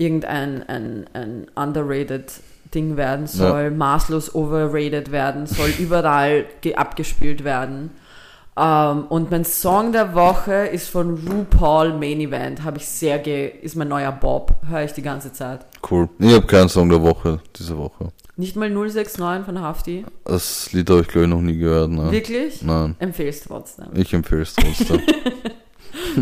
irgendein 0.00 0.62
ein, 0.68 1.04
ein 1.12 1.46
underrated 1.54 2.32
Ding 2.74 2.96
werden, 2.96 3.26
soll 3.26 3.70
maßlos 3.70 4.34
overrated 4.34 5.10
werden, 5.12 5.46
soll 5.46 5.68
überall 5.78 6.46
ge- 6.60 6.74
abgespielt 6.74 7.44
werden. 7.44 7.90
Ähm, 8.56 9.04
und 9.08 9.30
mein 9.30 9.44
Song 9.44 9.92
der 9.92 10.14
Woche 10.14 10.66
ist 10.66 10.88
von 10.88 11.14
RuPaul 11.28 11.92
Main 11.94 12.20
Event, 12.20 12.62
habe 12.64 12.78
ich 12.78 12.86
sehr 12.86 13.18
ge 13.18 13.48
ist 13.62 13.76
mein 13.76 13.88
neuer 13.88 14.12
Bob, 14.12 14.54
höre 14.68 14.84
ich 14.84 14.92
die 14.92 15.02
ganze 15.02 15.32
Zeit. 15.32 15.60
Cool. 15.88 16.08
Ich 16.18 16.32
habe 16.34 16.46
keinen 16.46 16.68
Song 16.68 16.88
der 16.88 17.02
Woche, 17.02 17.40
diese 17.56 17.76
Woche. 17.78 18.08
Nicht 18.36 18.56
mal 18.56 18.70
069 18.70 19.44
von 19.44 19.60
Hafti. 19.60 20.04
Das 20.24 20.72
Lied 20.72 20.88
habe 20.90 21.00
ich 21.02 21.08
glaube 21.08 21.24
ich 21.26 21.30
noch 21.30 21.40
nie 21.42 21.58
gehört. 21.58 21.90
Ne? 21.90 22.10
Wirklich? 22.10 22.62
Nein, 22.62 22.96
Empfehlst 22.98 23.46
trotzdem. 23.48 23.86
ich 23.94 24.12
empfehle 24.14 24.42
es 24.42 24.54
trotzdem. 24.54 25.00